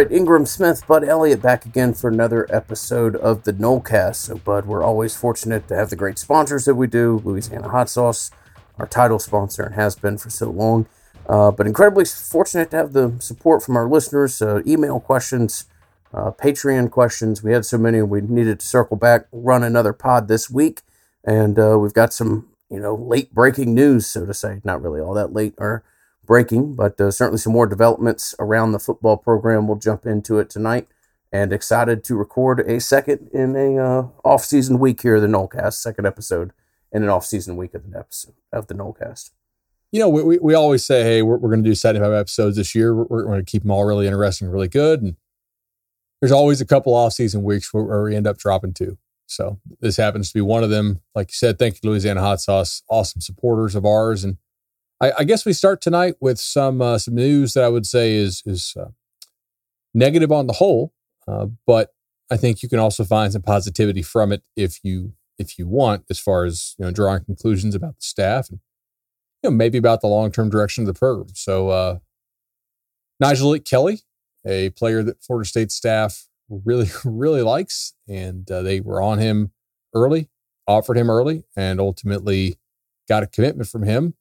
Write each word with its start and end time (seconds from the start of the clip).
Right, 0.00 0.10
Ingram 0.10 0.46
Smith, 0.46 0.86
Bud 0.86 1.04
Elliott 1.04 1.42
back 1.42 1.66
again 1.66 1.92
for 1.92 2.08
another 2.08 2.46
episode 2.48 3.16
of 3.16 3.44
the 3.44 3.52
Nolecast. 3.52 4.14
So, 4.14 4.36
Bud, 4.36 4.64
we're 4.64 4.82
always 4.82 5.14
fortunate 5.14 5.68
to 5.68 5.76
have 5.76 5.90
the 5.90 5.94
great 5.94 6.18
sponsors 6.18 6.64
that 6.64 6.74
we 6.74 6.86
do 6.86 7.20
Louisiana 7.22 7.68
Hot 7.68 7.90
Sauce, 7.90 8.30
our 8.78 8.86
title 8.86 9.18
sponsor, 9.18 9.62
and 9.62 9.74
has 9.74 9.96
been 9.96 10.16
for 10.16 10.30
so 10.30 10.48
long. 10.48 10.86
Uh, 11.28 11.50
but 11.50 11.66
incredibly 11.66 12.06
fortunate 12.06 12.70
to 12.70 12.78
have 12.78 12.94
the 12.94 13.14
support 13.18 13.62
from 13.62 13.76
our 13.76 13.86
listeners, 13.86 14.40
uh, 14.40 14.62
email 14.66 15.00
questions, 15.00 15.66
uh, 16.14 16.30
Patreon 16.30 16.90
questions. 16.90 17.42
We 17.42 17.52
had 17.52 17.66
so 17.66 17.76
many, 17.76 18.00
we 18.00 18.22
needed 18.22 18.60
to 18.60 18.66
circle 18.66 18.96
back, 18.96 19.26
run 19.32 19.62
another 19.62 19.92
pod 19.92 20.28
this 20.28 20.48
week. 20.48 20.80
And 21.24 21.58
uh, 21.58 21.78
we've 21.78 21.92
got 21.92 22.14
some, 22.14 22.48
you 22.70 22.80
know, 22.80 22.94
late 22.94 23.34
breaking 23.34 23.74
news, 23.74 24.06
so 24.06 24.24
to 24.24 24.32
say. 24.32 24.62
Not 24.64 24.80
really 24.80 25.02
all 25.02 25.12
that 25.12 25.34
late 25.34 25.52
or 25.58 25.84
breaking, 26.30 26.76
but 26.76 27.00
uh, 27.00 27.10
certainly 27.10 27.38
some 27.38 27.52
more 27.52 27.66
developments 27.66 28.36
around 28.38 28.70
the 28.70 28.78
football 28.78 29.16
program. 29.16 29.66
We'll 29.66 29.80
jump 29.80 30.06
into 30.06 30.38
it 30.38 30.48
tonight. 30.48 30.86
And 31.32 31.52
excited 31.52 32.04
to 32.04 32.14
record 32.14 32.60
a 32.60 32.78
second 32.78 33.30
in 33.32 33.56
a 33.56 33.76
uh, 33.76 34.08
off-season 34.24 34.78
week 34.78 35.02
here, 35.02 35.18
the 35.18 35.26
Nolecast, 35.26 35.74
second 35.74 36.06
episode 36.06 36.52
in 36.92 37.02
an 37.02 37.08
off-season 37.08 37.56
week 37.56 37.74
of 37.74 37.90
the 37.90 37.98
episode 37.98 38.34
of 38.52 38.68
the 38.68 38.74
Nolecast. 38.74 39.30
You 39.90 39.98
know, 39.98 40.08
we, 40.08 40.38
we 40.38 40.54
always 40.54 40.86
say, 40.86 41.02
hey, 41.02 41.22
we're, 41.22 41.36
we're 41.36 41.50
going 41.50 41.64
to 41.64 41.68
do 41.68 41.74
75 41.74 42.12
episodes 42.12 42.56
this 42.56 42.76
year. 42.76 42.94
We're, 42.94 43.06
we're 43.06 43.24
going 43.24 43.44
to 43.44 43.50
keep 43.50 43.62
them 43.62 43.72
all 43.72 43.84
really 43.84 44.06
interesting, 44.06 44.48
really 44.50 44.68
good. 44.68 45.02
And 45.02 45.16
there's 46.20 46.30
always 46.30 46.60
a 46.60 46.66
couple 46.66 46.94
off-season 46.94 47.42
weeks 47.42 47.74
where 47.74 48.04
we 48.04 48.14
end 48.14 48.28
up 48.28 48.38
dropping 48.38 48.74
two. 48.74 48.98
So 49.26 49.58
this 49.80 49.96
happens 49.96 50.28
to 50.28 50.34
be 50.34 50.42
one 50.42 50.62
of 50.62 50.70
them. 50.70 51.00
Like 51.12 51.30
you 51.30 51.34
said, 51.34 51.58
thank 51.58 51.82
you, 51.82 51.90
Louisiana 51.90 52.20
Hot 52.20 52.40
Sauce, 52.40 52.84
awesome 52.88 53.20
supporters 53.20 53.74
of 53.74 53.84
ours, 53.84 54.22
and 54.22 54.36
I, 55.00 55.12
I 55.18 55.24
guess 55.24 55.46
we 55.46 55.52
start 55.52 55.80
tonight 55.80 56.14
with 56.20 56.38
some 56.38 56.82
uh, 56.82 56.98
some 56.98 57.14
news 57.14 57.54
that 57.54 57.64
I 57.64 57.68
would 57.68 57.86
say 57.86 58.14
is 58.14 58.42
is 58.44 58.74
uh, 58.78 58.90
negative 59.94 60.30
on 60.30 60.46
the 60.46 60.54
whole, 60.54 60.92
uh, 61.26 61.46
but 61.66 61.94
I 62.30 62.36
think 62.36 62.62
you 62.62 62.68
can 62.68 62.78
also 62.78 63.04
find 63.04 63.32
some 63.32 63.42
positivity 63.42 64.02
from 64.02 64.32
it 64.32 64.42
if 64.56 64.80
you 64.82 65.14
if 65.38 65.58
you 65.58 65.66
want, 65.66 66.04
as 66.10 66.18
far 66.18 66.44
as 66.44 66.74
you 66.78 66.84
know, 66.84 66.90
drawing 66.90 67.24
conclusions 67.24 67.74
about 67.74 67.96
the 67.96 68.02
staff 68.02 68.50
and 68.50 68.60
you 69.42 69.50
know 69.50 69.56
maybe 69.56 69.78
about 69.78 70.02
the 70.02 70.06
long 70.06 70.30
term 70.30 70.50
direction 70.50 70.82
of 70.82 70.86
the 70.86 70.98
program. 70.98 71.34
So 71.34 71.70
uh, 71.70 71.98
Nyjalik 73.22 73.64
Kelly, 73.64 74.00
a 74.44 74.70
player 74.70 75.02
that 75.02 75.22
Florida 75.22 75.48
State 75.48 75.72
staff 75.72 76.26
really 76.48 76.90
really 77.04 77.42
likes, 77.42 77.94
and 78.06 78.50
uh, 78.50 78.60
they 78.60 78.80
were 78.80 79.00
on 79.00 79.18
him 79.18 79.52
early, 79.94 80.28
offered 80.66 80.98
him 80.98 81.08
early, 81.08 81.44
and 81.56 81.80
ultimately 81.80 82.58
got 83.08 83.22
a 83.22 83.26
commitment 83.26 83.68
from 83.68 83.82
him 83.82 84.14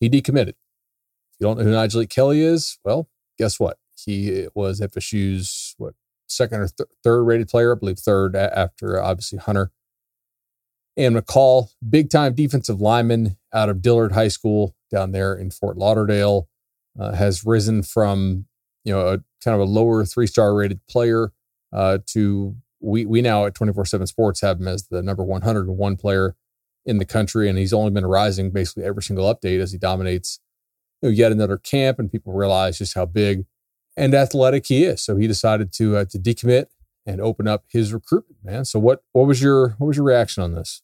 he 0.00 0.08
decommitted. 0.08 0.50
If 0.50 1.40
you 1.40 1.46
don't 1.46 1.58
know 1.58 1.64
who 1.64 1.72
Nyjalik 1.72 2.10
Kelly 2.10 2.40
is, 2.40 2.78
well, 2.84 3.08
guess 3.38 3.58
what? 3.60 3.78
He 3.96 4.46
was 4.54 4.80
FSU's 4.80 5.74
what 5.78 5.94
second 6.28 6.60
or 6.60 6.68
th- 6.68 6.88
third 7.02 7.22
rated 7.24 7.48
player, 7.48 7.74
I 7.74 7.78
believe 7.78 7.98
third 7.98 8.36
after 8.36 9.02
obviously 9.02 9.38
Hunter 9.38 9.72
and 10.98 11.16
McCall, 11.16 11.68
big 11.88 12.10
time 12.10 12.34
defensive 12.34 12.80
lineman 12.80 13.36
out 13.54 13.68
of 13.68 13.80
Dillard 13.80 14.12
High 14.12 14.28
School 14.28 14.74
down 14.90 15.12
there 15.12 15.34
in 15.34 15.50
Fort 15.50 15.78
Lauderdale, 15.78 16.48
uh, 16.98 17.12
has 17.12 17.46
risen 17.46 17.82
from 17.82 18.46
you 18.84 18.92
know 18.92 19.06
a 19.08 19.18
kind 19.42 19.54
of 19.54 19.60
a 19.60 19.70
lower 19.70 20.04
three 20.04 20.26
star 20.26 20.54
rated 20.54 20.80
player 20.88 21.32
uh, 21.72 21.98
to 22.06 22.56
we 22.80 23.06
we 23.06 23.22
now 23.22 23.46
at 23.46 23.54
24 23.54 23.86
7 23.86 24.06
sports 24.06 24.40
have 24.40 24.60
him 24.60 24.68
as 24.68 24.88
the 24.88 25.02
number 25.02 25.22
101 25.22 25.96
player 25.96 26.34
in 26.88 26.98
the 26.98 27.04
country, 27.04 27.48
and 27.48 27.58
he's 27.58 27.72
only 27.72 27.90
been 27.90 28.06
rising 28.06 28.50
basically 28.50 28.84
every 28.84 29.02
single 29.02 29.32
update 29.32 29.60
as 29.60 29.72
he 29.72 29.78
dominates 29.78 30.40
you 31.02 31.08
know, 31.08 31.12
yet 31.12 31.30
another 31.30 31.58
camp, 31.58 31.98
and 31.98 32.10
people 32.10 32.32
realize 32.32 32.78
just 32.78 32.94
how 32.94 33.04
big 33.04 33.44
and 33.96 34.14
athletic 34.14 34.66
he 34.66 34.84
is. 34.84 35.02
So 35.02 35.16
he 35.16 35.26
decided 35.26 35.72
to 35.74 35.98
uh, 35.98 36.04
to 36.06 36.18
decommit 36.18 36.66
and 37.04 37.20
open 37.20 37.46
up 37.46 37.64
his 37.68 37.92
recruitment. 37.92 38.44
Man, 38.44 38.64
so 38.64 38.78
what 38.78 39.02
what 39.12 39.26
was 39.26 39.42
your 39.42 39.70
what 39.78 39.88
was 39.88 39.96
your 39.96 40.06
reaction 40.06 40.42
on 40.42 40.54
this? 40.54 40.82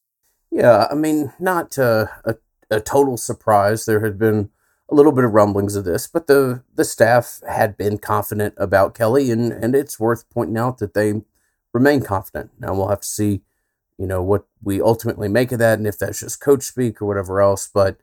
Yeah, 0.50 0.86
I 0.90 0.94
mean, 0.94 1.32
not 1.40 1.78
uh, 1.78 2.06
a 2.24 2.36
a 2.70 2.80
total 2.80 3.16
surprise. 3.16 3.86
There 3.86 4.04
had 4.04 4.18
been 4.18 4.50
a 4.90 4.94
little 4.94 5.12
bit 5.12 5.24
of 5.24 5.32
rumblings 5.32 5.76
of 5.76 5.84
this, 5.84 6.06
but 6.06 6.26
the 6.26 6.62
the 6.74 6.84
staff 6.84 7.40
had 7.48 7.76
been 7.76 7.98
confident 7.98 8.54
about 8.56 8.94
Kelly, 8.94 9.30
and 9.30 9.52
and 9.52 9.74
it's 9.74 9.98
worth 9.98 10.28
pointing 10.30 10.58
out 10.58 10.78
that 10.78 10.94
they 10.94 11.22
remain 11.72 12.02
confident. 12.02 12.50
Now 12.58 12.74
we'll 12.74 12.88
have 12.88 13.00
to 13.00 13.08
see 13.08 13.42
you 13.98 14.06
know 14.06 14.22
what 14.22 14.44
we 14.62 14.80
ultimately 14.80 15.28
make 15.28 15.52
of 15.52 15.58
that 15.58 15.78
and 15.78 15.86
if 15.86 15.98
that's 15.98 16.20
just 16.20 16.40
coach 16.40 16.62
speak 16.62 17.00
or 17.00 17.06
whatever 17.06 17.40
else 17.40 17.68
but 17.72 17.96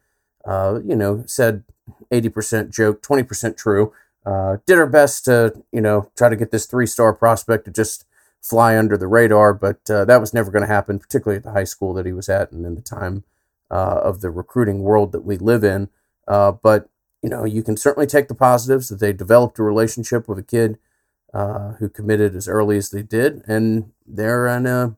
uh, 0.46 0.79
you 0.85 0.96
know 0.96 1.24
said 1.28 1.63
80% 2.12 2.69
joke 2.72 3.02
20% 3.02 3.57
true. 3.57 3.94
Uh, 4.24 4.57
did 4.68 4.78
our 4.78 4.88
best 4.88 5.25
to 5.25 5.63
you 5.72 5.81
know 5.81 6.12
try 6.16 6.30
to 6.30 6.35
get 6.35 6.51
this 6.51 6.68
three 6.68 6.85
star 6.85 7.12
prospect 7.13 7.66
to 7.66 7.72
just 7.72 8.06
fly 8.40 8.78
under 8.78 8.96
the 8.96 9.07
radar 9.07 9.53
but 9.53 9.90
uh, 9.90 10.06
that 10.06 10.22
was 10.22 10.34
never 10.34 10.51
going 10.51 10.62
to 10.62 10.68
happen 10.68 11.00
particularly 11.00 11.38
at 11.38 11.44
the 11.44 11.51
high 11.51 11.63
school 11.63 11.94
that 11.94 12.06
he 12.06 12.13
was 12.13 12.30
at 12.30 12.51
and 12.51 12.66
in 12.66 12.75
the 12.75 12.81
time 12.81 13.24
uh, 13.72 14.00
of 14.03 14.22
the 14.22 14.30
recruiting 14.30 14.84
world 14.84 15.12
that 15.12 15.25
we 15.25 15.38
live 15.38 15.63
in. 15.63 15.90
Uh, 16.28 16.51
but 16.51 16.88
you 17.24 17.30
know 17.30 17.46
you 17.46 17.63
can 17.63 17.75
certainly 17.75 18.06
take 18.06 18.28
the 18.28 18.35
positives 18.35 18.90
that 18.90 19.00
they 19.00 19.12
developed 19.12 19.57
a 19.57 19.63
relationship 19.63 20.28
with 20.28 20.38
a 20.38 20.44
kid 20.44 20.78
uh, 21.34 21.74
who 21.74 21.90
committed 21.90 22.35
as 22.35 22.47
early 22.47 22.78
as 22.78 22.91
they 22.91 23.01
did 23.01 23.41
and 23.47 23.91
they're 24.06 24.47
in 24.47 24.68
a 24.68 24.96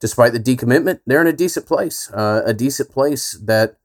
despite 0.00 0.32
the 0.32 0.40
decommitment, 0.40 1.00
they're 1.06 1.20
in 1.20 1.26
a 1.26 1.32
decent 1.32 1.66
place. 1.66 2.10
Uh, 2.12 2.42
a 2.44 2.54
decent 2.54 2.90
place 2.90 3.32
that 3.44 3.76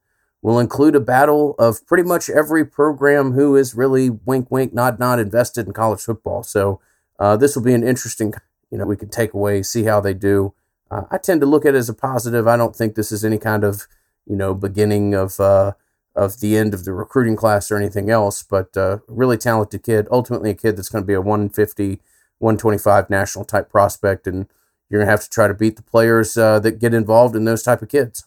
will 0.41 0.59
include 0.59 0.95
a 0.95 0.99
battle 0.99 1.55
of 1.57 1.85
pretty 1.87 2.03
much 2.03 2.29
every 2.29 2.65
program 2.65 3.33
who 3.33 3.55
is 3.55 3.75
really 3.75 4.09
wink, 4.09 4.49
wink, 4.49 4.73
nod, 4.73 4.99
nod 4.99 5.19
invested 5.19 5.67
in 5.67 5.73
college 5.73 6.01
football. 6.01 6.43
So 6.43 6.79
uh, 7.19 7.35
this 7.37 7.55
will 7.55 7.63
be 7.63 7.73
an 7.73 7.83
interesting, 7.83 8.33
you 8.71 8.77
know, 8.77 8.85
we 8.85 8.95
can 8.95 9.09
take 9.09 9.33
away, 9.33 9.63
see 9.63 9.83
how 9.83 9.99
they 9.99 10.13
do. 10.13 10.53
Uh, 10.91 11.03
I 11.09 11.17
tend 11.17 11.41
to 11.41 11.47
look 11.47 11.65
at 11.65 11.73
it 11.73 11.77
as 11.77 11.89
a 11.89 11.93
positive. 11.93 12.47
I 12.47 12.57
don't 12.57 12.75
think 12.75 12.95
this 12.95 13.11
is 13.11 13.25
any 13.25 13.37
kind 13.37 13.63
of, 13.63 13.87
you 14.25 14.35
know, 14.35 14.53
beginning 14.53 15.13
of 15.13 15.39
uh, 15.39 15.73
of 16.15 16.39
the 16.39 16.55
end 16.55 16.73
of 16.73 16.85
the 16.85 16.93
recruiting 16.93 17.35
class 17.35 17.71
or 17.71 17.77
anything 17.77 18.09
else. 18.09 18.43
But 18.43 18.77
uh, 18.77 18.99
really 19.07 19.37
talented 19.37 19.83
kid. 19.83 20.07
Ultimately, 20.11 20.51
a 20.51 20.55
kid 20.55 20.77
that's 20.77 20.89
going 20.89 21.03
to 21.03 21.07
be 21.07 21.13
a 21.13 21.21
150, 21.21 21.99
125 22.37 23.09
national 23.09 23.45
type 23.45 23.69
prospect, 23.69 24.27
and 24.27 24.47
you're 24.95 25.01
going 25.01 25.07
to 25.07 25.11
have 25.11 25.23
to 25.23 25.29
try 25.29 25.45
to 25.45 25.53
beat 25.53 25.75
the 25.75 25.83
players 25.83 26.37
uh, 26.37 26.57
that 26.59 26.79
get 26.79 26.93
involved 26.93 27.35
in 27.35 27.43
those 27.43 27.63
type 27.63 27.81
of 27.81 27.89
kids. 27.89 28.25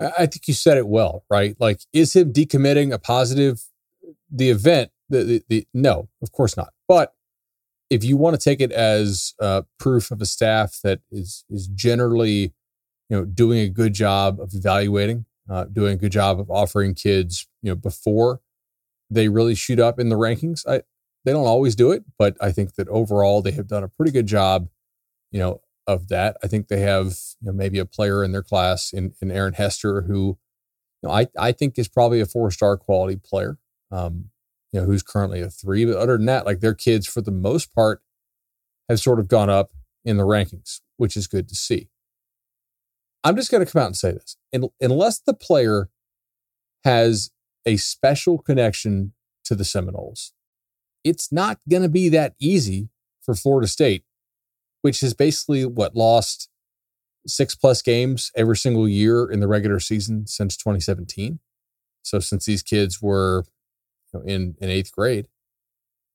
I 0.00 0.26
think 0.26 0.46
you 0.46 0.54
said 0.54 0.78
it 0.78 0.86
well, 0.86 1.24
right? 1.28 1.56
Like, 1.58 1.80
is 1.92 2.14
him 2.14 2.32
decommitting 2.32 2.92
a 2.92 3.00
positive? 3.00 3.64
The 4.30 4.50
event, 4.50 4.92
the, 5.08 5.24
the, 5.24 5.42
the 5.48 5.66
no, 5.74 6.08
of 6.22 6.30
course 6.30 6.56
not. 6.56 6.72
But 6.86 7.14
if 7.90 8.04
you 8.04 8.16
want 8.16 8.38
to 8.38 8.40
take 8.40 8.60
it 8.60 8.70
as 8.70 9.34
uh, 9.40 9.62
proof 9.80 10.12
of 10.12 10.20
a 10.20 10.26
staff 10.26 10.78
that 10.84 11.00
is 11.10 11.44
is 11.50 11.66
generally, 11.66 12.52
you 13.08 13.16
know, 13.16 13.24
doing 13.24 13.58
a 13.58 13.68
good 13.68 13.92
job 13.92 14.38
of 14.40 14.54
evaluating, 14.54 15.24
uh, 15.50 15.64
doing 15.64 15.94
a 15.94 15.96
good 15.96 16.12
job 16.12 16.38
of 16.38 16.48
offering 16.48 16.94
kids, 16.94 17.48
you 17.60 17.72
know, 17.72 17.74
before 17.74 18.40
they 19.10 19.28
really 19.28 19.56
shoot 19.56 19.80
up 19.80 19.98
in 19.98 20.10
the 20.10 20.16
rankings. 20.16 20.64
I 20.64 20.82
they 21.24 21.32
don't 21.32 21.46
always 21.46 21.74
do 21.74 21.90
it, 21.90 22.04
but 22.18 22.36
I 22.40 22.52
think 22.52 22.76
that 22.76 22.86
overall 22.86 23.42
they 23.42 23.50
have 23.52 23.66
done 23.66 23.82
a 23.82 23.88
pretty 23.88 24.12
good 24.12 24.26
job, 24.26 24.68
you 25.32 25.40
know, 25.40 25.60
of 25.88 26.08
that. 26.08 26.36
I 26.44 26.46
think 26.46 26.68
they 26.68 26.80
have 26.80 27.18
you 27.40 27.46
know, 27.46 27.52
maybe 27.52 27.78
a 27.78 27.86
player 27.86 28.22
in 28.22 28.30
their 28.30 28.42
class 28.42 28.92
in, 28.92 29.14
in 29.20 29.32
Aaron 29.32 29.54
Hester 29.54 30.02
who 30.02 30.38
you 31.02 31.08
know, 31.08 31.10
I, 31.10 31.26
I 31.38 31.52
think 31.52 31.78
is 31.78 31.88
probably 31.88 32.20
a 32.20 32.26
four 32.26 32.50
star 32.50 32.76
quality 32.76 33.16
player, 33.16 33.58
um, 33.90 34.26
you 34.70 34.80
know, 34.80 34.86
who's 34.86 35.02
currently 35.02 35.40
a 35.40 35.48
three. 35.48 35.86
But 35.86 35.96
other 35.96 36.16
than 36.18 36.26
that, 36.26 36.44
like 36.44 36.60
their 36.60 36.74
kids 36.74 37.06
for 37.06 37.22
the 37.22 37.30
most 37.30 37.74
part 37.74 38.02
have 38.88 39.00
sort 39.00 39.18
of 39.18 39.28
gone 39.28 39.48
up 39.48 39.70
in 40.04 40.18
the 40.18 40.24
rankings, 40.24 40.80
which 40.98 41.16
is 41.16 41.26
good 41.26 41.48
to 41.48 41.54
see. 41.54 41.88
I'm 43.24 43.36
just 43.36 43.50
going 43.50 43.64
to 43.64 43.70
come 43.70 43.82
out 43.82 43.86
and 43.86 43.96
say 43.96 44.12
this. 44.12 44.36
In, 44.52 44.68
unless 44.80 45.18
the 45.18 45.34
player 45.34 45.88
has 46.84 47.30
a 47.66 47.76
special 47.76 48.38
connection 48.38 49.12
to 49.44 49.54
the 49.54 49.64
Seminoles, 49.64 50.32
it's 51.04 51.32
not 51.32 51.58
going 51.68 51.82
to 51.82 51.88
be 51.88 52.08
that 52.10 52.34
easy 52.40 52.88
for 53.22 53.34
Florida 53.34 53.68
State 53.68 54.04
which 54.82 55.00
has 55.00 55.14
basically 55.14 55.64
what 55.64 55.96
lost 55.96 56.48
six 57.26 57.54
plus 57.54 57.82
games 57.82 58.30
every 58.36 58.56
single 58.56 58.88
year 58.88 59.30
in 59.30 59.40
the 59.40 59.48
regular 59.48 59.80
season 59.80 60.26
since 60.26 60.56
2017. 60.56 61.40
So 62.02 62.20
since 62.20 62.46
these 62.46 62.62
kids 62.62 63.02
were 63.02 63.44
in 64.24 64.54
in 64.60 64.70
eighth 64.70 64.92
grade, 64.92 65.26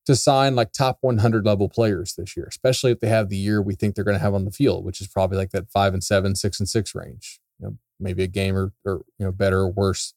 to 0.05 0.15
sign 0.15 0.55
like 0.55 0.71
top 0.71 0.97
100 1.01 1.45
level 1.45 1.69
players 1.69 2.15
this 2.15 2.35
year, 2.35 2.47
especially 2.49 2.91
if 2.91 2.99
they 2.99 3.07
have 3.07 3.29
the 3.29 3.37
year 3.37 3.61
we 3.61 3.75
think 3.75 3.95
they're 3.95 4.03
going 4.03 4.17
to 4.17 4.23
have 4.23 4.33
on 4.33 4.45
the 4.45 4.51
field, 4.51 4.83
which 4.83 4.99
is 4.99 5.07
probably 5.07 5.37
like 5.37 5.51
that 5.51 5.69
five 5.71 5.93
and 5.93 6.03
seven, 6.03 6.35
six 6.35 6.59
and 6.59 6.67
six 6.67 6.93
range. 6.93 7.39
You 7.59 7.67
know, 7.67 7.77
maybe 7.99 8.23
a 8.23 8.27
game 8.27 8.55
or, 8.55 8.73
or 8.85 9.03
you 9.17 9.25
know 9.25 9.31
better 9.31 9.59
or 9.59 9.71
worse 9.71 10.13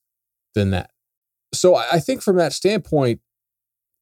than 0.55 0.71
that. 0.71 0.91
So 1.55 1.77
I 1.77 2.01
think 2.01 2.23
from 2.23 2.37
that 2.37 2.53
standpoint, 2.53 3.21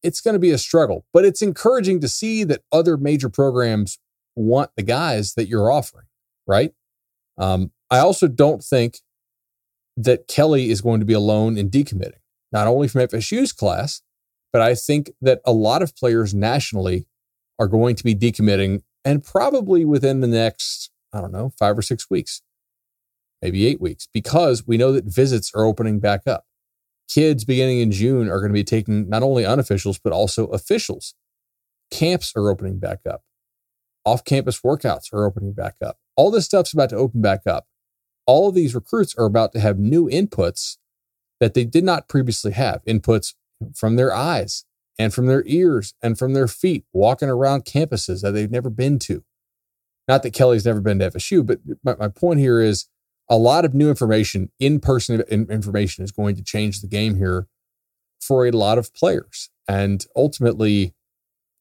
it's 0.03 0.21
going 0.21 0.35
to 0.35 0.41
be 0.41 0.51
a 0.51 0.59
struggle, 0.59 1.07
but 1.13 1.25
it's 1.25 1.43
encouraging 1.43 2.01
to 2.01 2.09
see 2.09 2.45
that 2.45 2.63
other 2.73 2.97
major 2.97 3.29
programs 3.29 3.99
want 4.37 4.71
the 4.77 4.83
guys 4.83 5.35
that 5.35 5.49
you're 5.49 5.71
offering, 5.71 6.07
right? 6.47 6.73
Um, 7.39 7.73
I 7.91 7.99
also 7.99 8.29
don't 8.29 8.63
think 8.63 8.99
that 9.97 10.27
Kelly 10.29 10.71
is 10.71 10.81
going 10.81 11.01
to 11.01 11.07
be 11.07 11.13
alone 11.13 11.57
in 11.57 11.71
decommitting, 11.71 12.21
not 12.53 12.67
only 12.67 12.89
from 12.89 13.03
FSU's 13.03 13.53
class, 13.53 14.03
but 14.53 14.63
I 14.63 14.75
think 14.75 15.11
that 15.21 15.41
a 15.45 15.53
lot 15.53 15.83
of 15.83 15.97
players 15.97 16.35
nationally 16.35 17.07
are 17.59 17.69
going 17.69 17.97
to 17.97 18.05
be 18.05 18.15
decommitting 18.15 18.83
and 19.05 19.23
probably 19.23 19.85
within 19.85 20.21
the 20.21 20.27
next, 20.27 20.91
I 21.13 21.21
don't 21.21 21.33
know, 21.33 21.53
five 21.59 21.77
or 21.77 21.83
six 21.83 22.09
weeks, 22.09 22.43
maybe 23.43 23.67
eight 23.67 23.81
weeks, 23.81 24.09
because 24.13 24.67
we 24.67 24.77
know 24.77 24.93
that 24.93 25.05
visits 25.05 25.53
are 25.55 25.65
opening 25.65 26.01
back 26.01 26.27
up. 26.27 26.47
Kids 27.09 27.45
beginning 27.45 27.81
in 27.81 27.93
June 27.93 28.29
are 28.29 28.39
going 28.39 28.51
to 28.51 28.55
be 28.55 28.65
taking 28.65 29.09
not 29.09 29.23
only 29.23 29.45
unofficials, 29.45 30.01
but 30.03 30.13
also 30.13 30.47
officials. 30.47 31.15
Camps 31.91 32.33
are 32.35 32.49
opening 32.49 32.79
back 32.79 33.01
up. 33.09 33.23
Off 34.05 34.25
campus 34.25 34.61
workouts 34.61 35.13
are 35.13 35.25
opening 35.25 35.53
back 35.53 35.77
up. 35.83 35.99
All 36.17 36.31
this 36.31 36.45
stuff's 36.45 36.73
about 36.73 36.91
to 36.91 36.97
open 36.97 37.23
back 37.23 37.47
up. 37.47 37.67
All 38.27 38.49
of 38.49 38.55
these 38.55 38.75
recruits 38.75 39.15
are 39.17 39.25
about 39.25 39.53
to 39.53 39.61
have 39.61 39.79
new 39.79 40.09
inputs 40.09 40.79
that 41.41 41.55
they 41.55 41.65
did 41.65 41.85
not 41.85 42.09
previously 42.09 42.53
have 42.53 42.85
inputs 42.85 43.35
from 43.75 43.97
their 43.97 44.15
eyes, 44.15 44.65
and 44.99 45.13
from 45.13 45.27
their 45.27 45.43
ears 45.47 45.95
and 46.03 46.19
from 46.19 46.35
their 46.35 46.49
feet 46.49 46.85
walking 46.93 47.29
around 47.29 47.65
campuses 47.65 48.23
that 48.23 48.33
they've 48.33 48.51
never 48.51 48.71
been 48.71 48.99
to. 49.01 49.25
Not 50.07 50.23
that 50.23 50.35
Kelly's 50.35 50.67
never 50.67 50.81
been 50.81 50.99
to 50.99 51.11
FSU, 51.11 51.45
but 51.45 51.61
my, 51.83 51.97
my 51.97 52.09
point 52.09 52.41
here 52.41 52.61
is 52.61 52.87
a 53.29 53.37
lot 53.37 53.65
of 53.65 53.75
new 53.75 53.89
information, 53.89 54.51
in 54.61 54.81
person 54.81 55.21
information, 55.31 56.05
is 56.05 56.13
going 56.13 56.37
to 56.37 56.45
change 56.45 56.81
the 56.81 56.87
game 56.87 57.17
here 57.17 57.47
for 58.21 58.47
a 58.47 58.51
lot 58.51 58.77
of 58.77 58.93
players. 58.95 59.51
And 59.67 60.05
ultimately, 60.15 60.95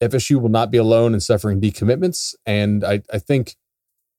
FSU 0.10 0.42
will 0.42 0.50
not 0.50 0.72
be 0.72 0.78
alone 0.78 1.14
in 1.14 1.20
suffering 1.20 1.62
decommitments. 1.62 2.36
And 2.46 2.84
I, 2.84 3.02
I 3.12 3.20
think, 3.20 3.56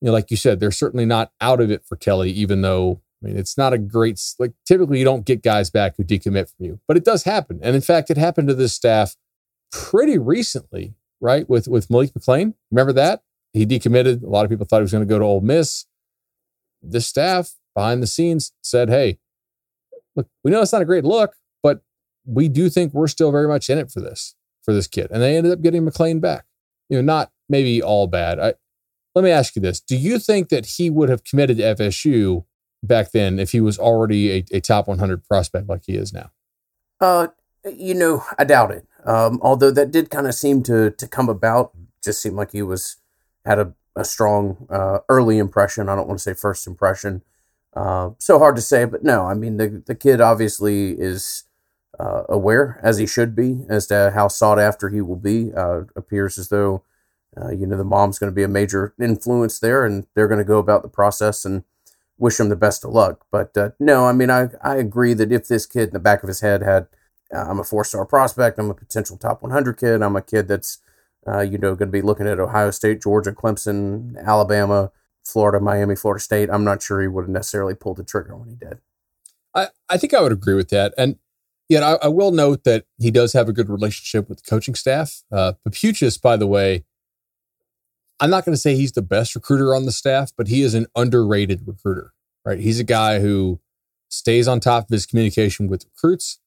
you 0.00 0.06
know, 0.06 0.12
like 0.12 0.30
you 0.30 0.36
said, 0.36 0.60
they're 0.60 0.70
certainly 0.70 1.06
not 1.06 1.32
out 1.40 1.60
of 1.60 1.70
it 1.70 1.84
for 1.84 1.96
Kelly, 1.96 2.30
even 2.30 2.62
though 2.62 3.02
I 3.24 3.28
mean, 3.28 3.38
it's 3.38 3.56
not 3.56 3.72
a 3.72 3.78
great, 3.78 4.20
like, 4.38 4.52
typically 4.66 4.98
you 4.98 5.04
don't 5.04 5.24
get 5.24 5.42
guys 5.42 5.70
back 5.70 5.96
who 5.96 6.04
decommit 6.04 6.54
from 6.54 6.66
you, 6.66 6.80
but 6.86 6.96
it 6.96 7.04
does 7.04 7.24
happen. 7.24 7.58
And 7.62 7.74
in 7.74 7.80
fact, 7.80 8.10
it 8.10 8.18
happened 8.18 8.48
to 8.48 8.54
this 8.54 8.74
staff 8.74 9.16
pretty 9.72 10.18
recently, 10.18 10.94
right? 11.20 11.48
With, 11.48 11.66
with 11.66 11.88
Malik 11.88 12.12
McClain. 12.12 12.54
Remember 12.70 12.92
that? 12.92 13.22
He 13.54 13.64
decommitted. 13.64 14.22
A 14.22 14.28
lot 14.28 14.44
of 14.44 14.50
people 14.50 14.66
thought 14.66 14.78
he 14.78 14.82
was 14.82 14.92
going 14.92 15.06
to 15.06 15.08
go 15.08 15.18
to 15.18 15.24
Ole 15.24 15.40
Miss. 15.40 15.86
This 16.82 17.06
staff 17.06 17.54
behind 17.74 18.02
the 18.02 18.06
scenes 18.06 18.52
said, 18.60 18.90
hey, 18.90 19.18
look, 20.16 20.28
we 20.42 20.50
know 20.50 20.60
it's 20.60 20.72
not 20.72 20.82
a 20.82 20.86
great 20.86 21.04
look, 21.04 21.34
but 21.62 21.80
we 22.26 22.48
do 22.48 22.68
think 22.68 22.92
we're 22.92 23.06
still 23.06 23.32
very 23.32 23.48
much 23.48 23.70
in 23.70 23.78
it 23.78 23.90
for 23.90 24.00
this, 24.00 24.34
for 24.64 24.72
this 24.72 24.86
kid. 24.86 25.08
And 25.10 25.22
they 25.22 25.36
ended 25.36 25.52
up 25.52 25.62
getting 25.62 25.84
McClain 25.84 26.20
back. 26.20 26.44
You 26.88 26.98
know, 26.98 27.02
not 27.02 27.30
maybe 27.48 27.82
all 27.82 28.06
bad. 28.06 28.38
I, 28.38 28.54
let 29.14 29.24
me 29.24 29.30
ask 29.30 29.54
you 29.54 29.62
this. 29.62 29.80
Do 29.80 29.96
you 29.96 30.18
think 30.18 30.48
that 30.48 30.66
he 30.66 30.90
would 30.90 31.08
have 31.08 31.24
committed 31.24 31.58
to 31.58 31.62
FSU 31.62 32.44
back 32.82 33.12
then 33.12 33.38
if 33.38 33.52
he 33.52 33.60
was 33.60 33.78
already 33.78 34.30
a, 34.32 34.44
a 34.52 34.60
top 34.60 34.88
100 34.88 35.24
prospect 35.24 35.68
like 35.68 35.82
he 35.86 35.94
is 35.94 36.12
now? 36.12 36.30
Uh, 37.00 37.28
you 37.64 37.94
know, 37.94 38.24
I 38.38 38.44
doubt 38.44 38.70
it. 38.70 38.86
Um, 39.04 39.38
although 39.42 39.70
that 39.70 39.90
did 39.90 40.10
kind 40.10 40.26
of 40.26 40.34
seem 40.34 40.62
to 40.64 40.90
to 40.90 41.06
come 41.06 41.28
about, 41.28 41.72
just 42.02 42.22
seemed 42.22 42.36
like 42.36 42.52
he 42.52 42.62
was 42.62 42.96
had 43.44 43.58
a, 43.58 43.74
a 43.94 44.04
strong 44.04 44.66
uh, 44.70 45.00
early 45.08 45.38
impression. 45.38 45.88
I 45.88 45.94
don't 45.96 46.08
want 46.08 46.18
to 46.18 46.22
say 46.22 46.34
first 46.34 46.66
impression. 46.66 47.22
Uh, 47.74 48.10
so 48.18 48.38
hard 48.38 48.56
to 48.56 48.62
say, 48.62 48.84
but 48.84 49.02
no, 49.02 49.26
I 49.26 49.34
mean 49.34 49.58
the 49.58 49.82
the 49.84 49.94
kid 49.94 50.20
obviously 50.20 50.92
is 50.92 51.44
uh, 51.98 52.24
aware, 52.28 52.80
as 52.82 52.98
he 52.98 53.06
should 53.06 53.34
be, 53.34 53.64
as 53.68 53.86
to 53.88 54.12
how 54.14 54.28
sought 54.28 54.58
after 54.58 54.88
he 54.88 55.00
will 55.00 55.16
be. 55.16 55.52
Uh, 55.54 55.82
appears 55.96 56.38
as 56.38 56.48
though 56.48 56.82
uh, 57.40 57.50
you 57.50 57.66
know 57.66 57.76
the 57.76 57.84
mom's 57.84 58.18
going 58.18 58.30
to 58.30 58.34
be 58.34 58.42
a 58.42 58.48
major 58.48 58.94
influence 59.00 59.58
there, 59.58 59.84
and 59.84 60.06
they're 60.14 60.28
going 60.28 60.38
to 60.38 60.44
go 60.44 60.58
about 60.58 60.82
the 60.82 60.88
process 60.88 61.44
and 61.44 61.64
wish 62.18 62.38
him 62.38 62.48
the 62.48 62.56
best 62.56 62.84
of 62.84 62.90
luck. 62.90 63.26
But 63.30 63.56
uh, 63.56 63.70
no, 63.78 64.06
I 64.06 64.12
mean, 64.12 64.30
I, 64.30 64.48
I 64.62 64.76
agree 64.76 65.14
that 65.14 65.32
if 65.32 65.48
this 65.48 65.66
kid 65.66 65.88
in 65.88 65.94
the 65.94 65.98
back 65.98 66.22
of 66.22 66.28
his 66.28 66.40
head 66.40 66.62
had, 66.62 66.86
uh, 67.34 67.44
I'm 67.48 67.60
a 67.60 67.64
four 67.64 67.84
star 67.84 68.04
prospect, 68.04 68.58
I'm 68.58 68.70
a 68.70 68.74
potential 68.74 69.16
top 69.16 69.42
100 69.42 69.76
kid, 69.76 70.02
I'm 70.02 70.16
a 70.16 70.22
kid 70.22 70.48
that's, 70.48 70.78
uh, 71.26 71.40
you 71.40 71.58
know, 71.58 71.74
going 71.74 71.88
to 71.88 71.92
be 71.92 72.02
looking 72.02 72.28
at 72.28 72.38
Ohio 72.38 72.70
State, 72.70 73.02
Georgia, 73.02 73.32
Clemson, 73.32 74.16
Alabama, 74.24 74.92
Florida, 75.24 75.58
Miami, 75.58 75.96
Florida 75.96 76.22
State, 76.22 76.50
I'm 76.50 76.64
not 76.64 76.82
sure 76.82 77.00
he 77.00 77.08
would 77.08 77.22
have 77.22 77.30
necessarily 77.30 77.74
pulled 77.74 77.96
the 77.96 78.04
trigger 78.04 78.36
when 78.36 78.48
he 78.48 78.56
did. 78.56 78.78
I, 79.54 79.68
I 79.88 79.96
think 79.96 80.14
I 80.14 80.20
would 80.20 80.32
agree 80.32 80.54
with 80.54 80.68
that. 80.70 80.94
And 80.98 81.16
yet 81.74 81.82
I, 81.82 81.94
I 82.02 82.08
will 82.08 82.30
note 82.30 82.64
that 82.64 82.86
he 82.98 83.10
does 83.10 83.32
have 83.32 83.48
a 83.48 83.52
good 83.52 83.68
relationship 83.68 84.28
with 84.28 84.42
the 84.42 84.48
coaching 84.48 84.74
staff. 84.74 85.24
Uh, 85.30 85.54
Papuchis, 85.66 86.20
by 86.20 86.36
the 86.36 86.46
way, 86.46 86.84
I'm 88.20 88.30
not 88.30 88.44
going 88.44 88.54
to 88.54 88.60
say 88.60 88.76
he's 88.76 88.92
the 88.92 89.02
best 89.02 89.34
recruiter 89.34 89.74
on 89.74 89.84
the 89.84 89.92
staff, 89.92 90.32
but 90.38 90.46
he 90.46 90.62
is 90.62 90.74
an 90.74 90.86
underrated 90.94 91.66
recruiter, 91.66 92.12
right? 92.44 92.60
He's 92.60 92.78
a 92.78 92.84
guy 92.84 93.18
who 93.18 93.60
stays 94.08 94.46
on 94.46 94.60
top 94.60 94.84
of 94.84 94.90
his 94.90 95.04
communication 95.04 95.66
with 95.66 95.84
recruits. 95.84 96.38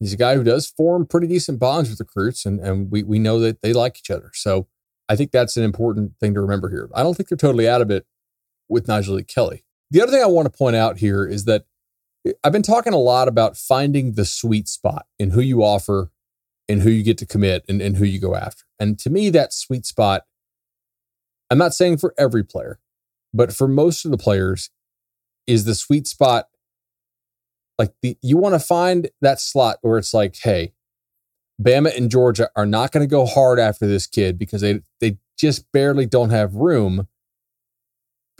He's 0.00 0.14
a 0.14 0.16
guy 0.16 0.34
who 0.34 0.42
does 0.42 0.66
form 0.66 1.04
pretty 1.04 1.26
decent 1.26 1.58
bonds 1.58 1.90
with 1.90 2.00
recruits, 2.00 2.46
and, 2.46 2.58
and 2.58 2.90
we, 2.90 3.02
we 3.02 3.18
know 3.18 3.38
that 3.40 3.60
they 3.60 3.74
like 3.74 3.98
each 3.98 4.10
other. 4.10 4.30
So 4.32 4.66
I 5.10 5.16
think 5.16 5.30
that's 5.30 5.58
an 5.58 5.62
important 5.62 6.14
thing 6.18 6.32
to 6.32 6.40
remember 6.40 6.70
here. 6.70 6.88
I 6.94 7.02
don't 7.02 7.14
think 7.14 7.28
they're 7.28 7.36
totally 7.36 7.68
out 7.68 7.82
of 7.82 7.90
it 7.90 8.06
with 8.66 8.86
Nyjalik 8.86 9.28
Kelly. 9.28 9.64
The 9.90 10.00
other 10.00 10.10
thing 10.10 10.22
I 10.22 10.26
want 10.26 10.50
to 10.50 10.56
point 10.56 10.76
out 10.76 10.98
here 10.98 11.26
is 11.26 11.44
that 11.44 11.66
I've 12.44 12.52
been 12.52 12.62
talking 12.62 12.92
a 12.92 12.98
lot 12.98 13.28
about 13.28 13.56
finding 13.56 14.12
the 14.12 14.24
sweet 14.24 14.68
spot 14.68 15.06
in 15.18 15.30
who 15.30 15.40
you 15.40 15.62
offer 15.62 16.10
and 16.68 16.82
who 16.82 16.90
you 16.90 17.02
get 17.02 17.18
to 17.18 17.26
commit 17.26 17.64
and, 17.68 17.80
and 17.80 17.96
who 17.96 18.04
you 18.04 18.20
go 18.20 18.34
after. 18.34 18.64
And 18.78 18.98
to 19.00 19.10
me, 19.10 19.30
that 19.30 19.52
sweet 19.52 19.86
spot 19.86 20.22
I'm 21.50 21.58
not 21.58 21.74
saying 21.74 21.98
for 21.98 22.14
every 22.16 22.44
player, 22.44 22.78
but 23.34 23.52
for 23.52 23.66
most 23.66 24.04
of 24.04 24.12
the 24.12 24.18
players, 24.18 24.70
is 25.46 25.64
the 25.64 25.74
sweet 25.74 26.06
spot 26.06 26.46
like 27.76 27.92
the 28.02 28.16
you 28.22 28.36
want 28.36 28.54
to 28.54 28.60
find 28.60 29.08
that 29.20 29.40
slot 29.40 29.78
where 29.80 29.98
it's 29.98 30.14
like, 30.14 30.36
hey, 30.42 30.74
Bama 31.60 31.96
and 31.96 32.10
Georgia 32.10 32.50
are 32.54 32.66
not 32.66 32.92
going 32.92 33.02
to 33.02 33.10
go 33.10 33.26
hard 33.26 33.58
after 33.58 33.86
this 33.86 34.06
kid 34.06 34.38
because 34.38 34.60
they 34.60 34.80
they 35.00 35.18
just 35.38 35.70
barely 35.72 36.06
don't 36.06 36.30
have 36.30 36.54
room. 36.54 37.08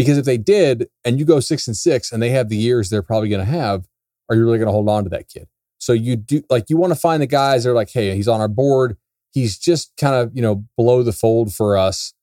Because 0.02 0.18
if 0.18 0.24
they 0.24 0.38
did, 0.38 0.88
and 1.04 1.18
you 1.18 1.24
go 1.24 1.40
six 1.40 1.66
and 1.66 1.76
six, 1.76 2.10
and 2.12 2.22
they 2.22 2.30
have 2.30 2.48
the 2.48 2.56
years 2.56 2.90
they're 2.90 3.02
probably 3.02 3.28
going 3.28 3.44
to 3.44 3.50
have, 3.50 3.86
are 4.28 4.36
you 4.36 4.44
really 4.44 4.58
going 4.58 4.68
to 4.68 4.72
hold 4.72 4.88
on 4.88 5.04
to 5.04 5.10
that 5.10 5.28
kid? 5.28 5.48
So 5.78 5.92
you 5.92 6.16
do 6.16 6.42
like 6.50 6.70
you 6.70 6.76
want 6.76 6.92
to 6.92 6.98
find 6.98 7.22
the 7.22 7.26
guys 7.26 7.64
that 7.64 7.70
are 7.70 7.74
like, 7.74 7.90
hey, 7.90 8.14
he's 8.14 8.28
on 8.28 8.40
our 8.40 8.48
board. 8.48 8.96
He's 9.32 9.58
just 9.58 9.92
kind 9.98 10.14
of 10.14 10.34
you 10.34 10.42
know 10.42 10.64
below 10.76 11.02
the 11.02 11.12
fold 11.12 11.54
for 11.54 11.76
us 11.76 12.14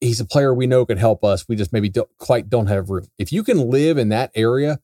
he's 0.00 0.20
a 0.20 0.24
player 0.24 0.52
we 0.52 0.66
know 0.66 0.84
could 0.84 0.98
help 0.98 1.24
us. 1.24 1.46
We 1.48 1.56
just 1.56 1.72
maybe 1.72 1.88
don't, 1.88 2.08
quite 2.18 2.48
don't 2.48 2.66
have 2.66 2.90
room. 2.90 3.06
If 3.18 3.32
you 3.32 3.42
can 3.42 3.70
live 3.70 3.98
in 3.98 4.08
that 4.10 4.30
area 4.34 4.80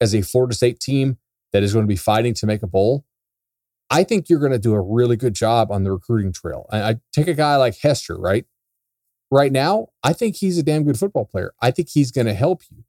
as 0.00 0.14
a 0.14 0.22
Florida 0.22 0.54
State 0.54 0.80
team 0.80 1.18
that 1.52 1.62
is 1.62 1.72
going 1.72 1.84
to 1.84 1.88
be 1.88 1.96
fighting 1.96 2.34
to 2.34 2.46
make 2.46 2.62
a 2.62 2.66
bowl, 2.66 3.04
I 3.90 4.04
think 4.04 4.28
you're 4.28 4.40
going 4.40 4.52
to 4.52 4.58
do 4.58 4.74
a 4.74 4.80
really 4.80 5.16
good 5.16 5.34
job 5.34 5.70
on 5.72 5.82
the 5.82 5.92
recruiting 5.92 6.32
trail. 6.32 6.66
I, 6.70 6.90
I 6.90 6.94
take 7.12 7.28
a 7.28 7.34
guy 7.34 7.56
like 7.56 7.76
Hester, 7.78 8.16
right? 8.16 8.44
Right 9.30 9.52
now, 9.52 9.88
I 10.02 10.12
think 10.12 10.36
he's 10.36 10.58
a 10.58 10.62
damn 10.62 10.84
good 10.84 10.98
football 10.98 11.24
player. 11.24 11.52
I 11.62 11.70
think 11.70 11.88
he's 11.88 12.10
going 12.10 12.26
to 12.26 12.34
help 12.34 12.62
you. 12.70 12.84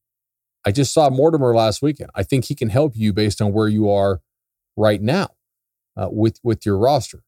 I 0.66 0.72
just 0.72 0.94
saw 0.94 1.10
Mortimer 1.10 1.54
last 1.56 1.82
weekend. 1.82 2.10
I 2.16 2.24
think 2.24 2.46
he 2.46 2.56
can 2.56 2.70
help 2.70 2.94
you 2.96 3.14
based 3.14 3.42
on 3.42 3.54
where 3.54 3.68
you 3.68 3.90
are 3.90 4.22
right 4.76 5.02
now 5.02 5.30
uh, 5.96 6.10
with 6.12 6.40
with 6.44 6.66
your 6.66 6.78
roster. 6.78 7.24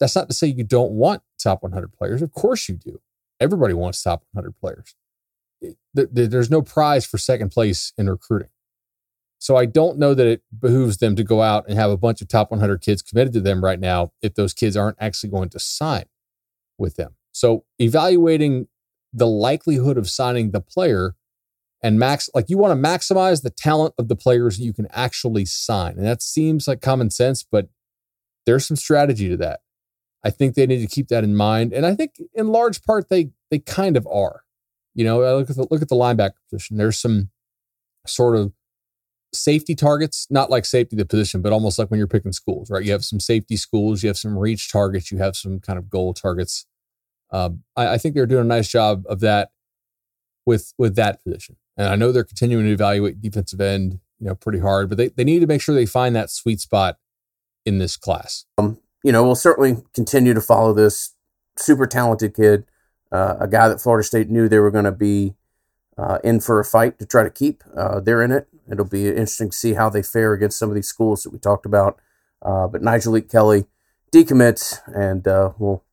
That's 0.00 0.14
not 0.14 0.28
to 0.28 0.34
say 0.34 0.46
you 0.46 0.64
don't 0.64 0.92
want 0.92 1.22
top 1.42 1.62
100 1.62 1.92
players. 1.92 2.22
Of 2.22 2.32
course 2.32 2.68
you 2.68 2.76
do. 2.76 3.00
Everybody 3.40 3.74
wants 3.74 4.02
top 4.02 4.24
100 4.32 4.56
players. 4.56 4.94
There's 5.92 6.50
no 6.50 6.62
prize 6.62 7.04
for 7.04 7.18
second 7.18 7.50
place 7.50 7.92
in 7.98 8.08
recruiting. 8.08 8.50
So 9.40 9.56
I 9.56 9.66
don't 9.66 9.98
know 9.98 10.14
that 10.14 10.26
it 10.26 10.42
behooves 10.56 10.98
them 10.98 11.14
to 11.16 11.24
go 11.24 11.42
out 11.42 11.68
and 11.68 11.78
have 11.78 11.90
a 11.90 11.96
bunch 11.96 12.20
of 12.20 12.28
top 12.28 12.50
100 12.50 12.80
kids 12.80 13.02
committed 13.02 13.32
to 13.34 13.40
them 13.40 13.62
right 13.62 13.78
now 13.78 14.12
if 14.20 14.34
those 14.34 14.52
kids 14.52 14.76
aren't 14.76 14.96
actually 15.00 15.30
going 15.30 15.48
to 15.50 15.58
sign 15.60 16.04
with 16.76 16.96
them. 16.96 17.14
So 17.38 17.64
evaluating 17.78 18.66
the 19.12 19.28
likelihood 19.28 19.96
of 19.96 20.10
signing 20.10 20.50
the 20.50 20.60
player 20.60 21.14
and 21.80 21.96
max 21.96 22.28
like 22.34 22.50
you 22.50 22.58
want 22.58 22.72
to 22.72 22.88
maximize 22.88 23.42
the 23.42 23.50
talent 23.50 23.94
of 23.96 24.08
the 24.08 24.16
players 24.16 24.58
you 24.58 24.72
can 24.72 24.88
actually 24.90 25.44
sign. 25.44 25.92
And 25.92 26.04
that 26.04 26.20
seems 26.20 26.66
like 26.66 26.80
common 26.80 27.10
sense, 27.10 27.44
but 27.48 27.68
there's 28.44 28.66
some 28.66 28.76
strategy 28.76 29.28
to 29.28 29.36
that. 29.36 29.60
I 30.24 30.30
think 30.30 30.56
they 30.56 30.66
need 30.66 30.80
to 30.80 30.88
keep 30.88 31.08
that 31.08 31.22
in 31.22 31.36
mind, 31.36 31.72
and 31.72 31.86
I 31.86 31.94
think 31.94 32.20
in 32.34 32.48
large 32.48 32.82
part 32.82 33.08
they 33.08 33.30
they 33.52 33.60
kind 33.60 33.96
of 33.96 34.04
are. 34.08 34.42
You 34.94 35.04
know, 35.04 35.20
look 35.20 35.48
at 35.48 35.54
the 35.54 35.66
look 35.70 35.80
at 35.80 35.88
the 35.88 35.94
linebacker 35.94 36.32
position. 36.50 36.76
There's 36.76 36.98
some 36.98 37.30
sort 38.04 38.34
of 38.36 38.52
safety 39.32 39.76
targets, 39.76 40.26
not 40.28 40.50
like 40.50 40.64
safety 40.64 40.96
the 40.96 41.06
position, 41.06 41.40
but 41.40 41.52
almost 41.52 41.78
like 41.78 41.88
when 41.88 41.98
you're 41.98 42.08
picking 42.08 42.32
schools, 42.32 42.68
right? 42.68 42.84
You 42.84 42.90
have 42.90 43.04
some 43.04 43.20
safety 43.20 43.56
schools, 43.56 44.02
you 44.02 44.08
have 44.08 44.18
some 44.18 44.36
reach 44.36 44.72
targets, 44.72 45.12
you 45.12 45.18
have 45.18 45.36
some 45.36 45.60
kind 45.60 45.78
of 45.78 45.88
goal 45.88 46.14
targets. 46.14 46.66
Um, 47.30 47.62
I, 47.76 47.94
I 47.94 47.98
think 47.98 48.14
they're 48.14 48.26
doing 48.26 48.42
a 48.42 48.48
nice 48.48 48.68
job 48.68 49.04
of 49.08 49.20
that 49.20 49.50
with 50.46 50.72
with 50.78 50.96
that 50.96 51.22
position. 51.22 51.56
And 51.76 51.88
I 51.88 51.96
know 51.96 52.10
they're 52.10 52.24
continuing 52.24 52.66
to 52.66 52.72
evaluate 52.72 53.20
defensive 53.20 53.60
end, 53.60 54.00
you 54.18 54.26
know, 54.26 54.34
pretty 54.34 54.58
hard, 54.58 54.88
but 54.88 54.98
they, 54.98 55.08
they 55.08 55.24
need 55.24 55.40
to 55.40 55.46
make 55.46 55.62
sure 55.62 55.74
they 55.74 55.86
find 55.86 56.16
that 56.16 56.30
sweet 56.30 56.60
spot 56.60 56.98
in 57.64 57.78
this 57.78 57.96
class. 57.96 58.46
Um, 58.58 58.78
you 59.04 59.12
know, 59.12 59.22
we'll 59.22 59.36
certainly 59.36 59.76
continue 59.94 60.34
to 60.34 60.40
follow 60.40 60.72
this 60.72 61.14
super 61.56 61.86
talented 61.86 62.34
kid, 62.34 62.64
uh, 63.12 63.36
a 63.38 63.46
guy 63.46 63.68
that 63.68 63.80
Florida 63.80 64.04
State 64.04 64.28
knew 64.28 64.48
they 64.48 64.58
were 64.58 64.72
going 64.72 64.86
to 64.86 64.92
be 64.92 65.34
uh, 65.96 66.18
in 66.24 66.40
for 66.40 66.58
a 66.58 66.64
fight 66.64 66.98
to 66.98 67.06
try 67.06 67.22
to 67.22 67.30
keep. 67.30 67.62
Uh, 67.76 68.00
they're 68.00 68.22
in 68.22 68.32
it. 68.32 68.48
It'll 68.70 68.84
be 68.84 69.08
interesting 69.08 69.50
to 69.50 69.56
see 69.56 69.74
how 69.74 69.88
they 69.88 70.02
fare 70.02 70.32
against 70.32 70.58
some 70.58 70.68
of 70.68 70.74
these 70.74 70.88
schools 70.88 71.22
that 71.22 71.32
we 71.32 71.38
talked 71.38 71.66
about. 71.66 72.00
Uh, 72.42 72.66
but 72.68 72.82
Nyjalik 72.82 73.30
Kelly 73.30 73.66
decommits, 74.12 74.80
and 74.94 75.26
uh, 75.26 75.52
we'll 75.58 75.84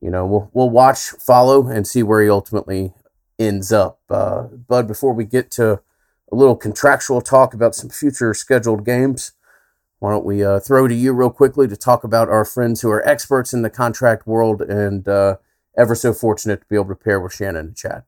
you 0.00 0.10
know, 0.10 0.26
we'll 0.26 0.50
we'll 0.52 0.70
watch, 0.70 1.10
follow, 1.10 1.66
and 1.68 1.86
see 1.86 2.02
where 2.02 2.22
he 2.22 2.30
ultimately 2.30 2.92
ends 3.38 3.72
up. 3.72 4.00
Uh, 4.08 4.42
Bud, 4.42 4.86
before 4.86 5.12
we 5.12 5.24
get 5.24 5.50
to 5.52 5.80
a 6.30 6.36
little 6.36 6.56
contractual 6.56 7.20
talk 7.20 7.54
about 7.54 7.74
some 7.74 7.90
future 7.90 8.34
scheduled 8.34 8.84
games, 8.84 9.32
why 9.98 10.10
don't 10.10 10.24
we 10.24 10.44
uh, 10.44 10.60
throw 10.60 10.86
to 10.86 10.94
you 10.94 11.12
real 11.12 11.30
quickly 11.30 11.66
to 11.68 11.76
talk 11.76 12.04
about 12.04 12.28
our 12.28 12.44
friends 12.44 12.82
who 12.82 12.90
are 12.90 13.06
experts 13.06 13.52
in 13.52 13.62
the 13.62 13.70
contract 13.70 14.26
world 14.26 14.62
and 14.62 15.08
uh, 15.08 15.36
ever 15.76 15.94
so 15.94 16.12
fortunate 16.12 16.60
to 16.60 16.66
be 16.68 16.76
able 16.76 16.88
to 16.88 16.94
pair 16.94 17.20
with 17.20 17.34
Shannon 17.34 17.66
and 17.66 17.76
Chad. 17.76 18.04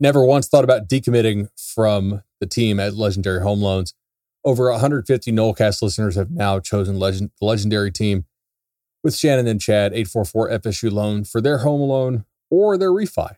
Never 0.00 0.24
once 0.24 0.48
thought 0.48 0.64
about 0.64 0.88
decommitting 0.88 1.48
from 1.56 2.22
the 2.40 2.46
team 2.46 2.80
at 2.80 2.94
Legendary 2.94 3.42
Home 3.42 3.60
Loans. 3.60 3.94
Over 4.44 4.70
150 4.70 5.32
Nolecast 5.32 5.82
listeners 5.82 6.16
have 6.16 6.30
now 6.30 6.58
chosen 6.60 6.98
legend, 6.98 7.30
the 7.40 7.46
Legendary 7.46 7.90
team 7.90 8.24
with 9.02 9.16
Shannon 9.16 9.46
and 9.46 9.60
Chad 9.60 9.92
844 9.92 10.50
FSU 10.50 10.90
loan 10.90 11.24
for 11.24 11.40
their 11.40 11.58
home 11.58 11.80
loan 11.80 12.24
or 12.50 12.76
their 12.76 12.90
refi. 12.90 13.36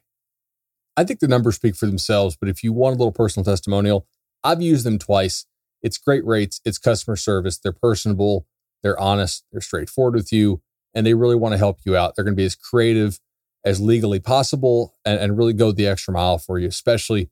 I 0.96 1.04
think 1.04 1.20
the 1.20 1.28
numbers 1.28 1.56
speak 1.56 1.76
for 1.76 1.86
themselves, 1.86 2.36
but 2.38 2.48
if 2.48 2.62
you 2.62 2.72
want 2.72 2.96
a 2.96 2.98
little 2.98 3.12
personal 3.12 3.44
testimonial, 3.44 4.06
I've 4.42 4.62
used 4.62 4.84
them 4.84 4.98
twice. 4.98 5.46
It's 5.82 5.98
great 5.98 6.24
rates, 6.26 6.60
it's 6.64 6.78
customer 6.78 7.16
service, 7.16 7.58
they're 7.58 7.72
personable, 7.72 8.46
they're 8.82 8.98
honest, 8.98 9.44
they're 9.52 9.60
straightforward 9.60 10.14
with 10.14 10.32
you, 10.32 10.60
and 10.94 11.06
they 11.06 11.14
really 11.14 11.36
want 11.36 11.52
to 11.52 11.58
help 11.58 11.80
you 11.84 11.96
out. 11.96 12.16
They're 12.16 12.24
going 12.24 12.34
to 12.34 12.40
be 12.40 12.44
as 12.44 12.54
creative 12.54 13.20
as 13.64 13.80
legally 13.80 14.20
possible 14.20 14.94
and, 15.04 15.18
and 15.20 15.38
really 15.38 15.52
go 15.52 15.72
the 15.72 15.86
extra 15.86 16.12
mile 16.12 16.38
for 16.38 16.58
you, 16.58 16.68
especially 16.68 17.30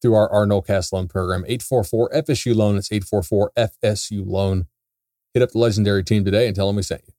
through 0.00 0.14
our, 0.14 0.28
our 0.30 0.46
Nolecast 0.46 0.92
loan 0.92 1.08
program. 1.08 1.44
844 1.46 2.10
FSU 2.10 2.54
loan. 2.54 2.76
It's 2.76 2.90
844 2.90 3.52
FSU 3.56 4.26
loan. 4.26 4.66
Hit 5.32 5.42
up 5.42 5.50
the 5.50 5.58
legendary 5.58 6.02
team 6.02 6.24
today 6.24 6.46
and 6.46 6.56
tell 6.56 6.66
them 6.66 6.76
we 6.76 6.82
sent 6.82 7.02
you. 7.06 7.14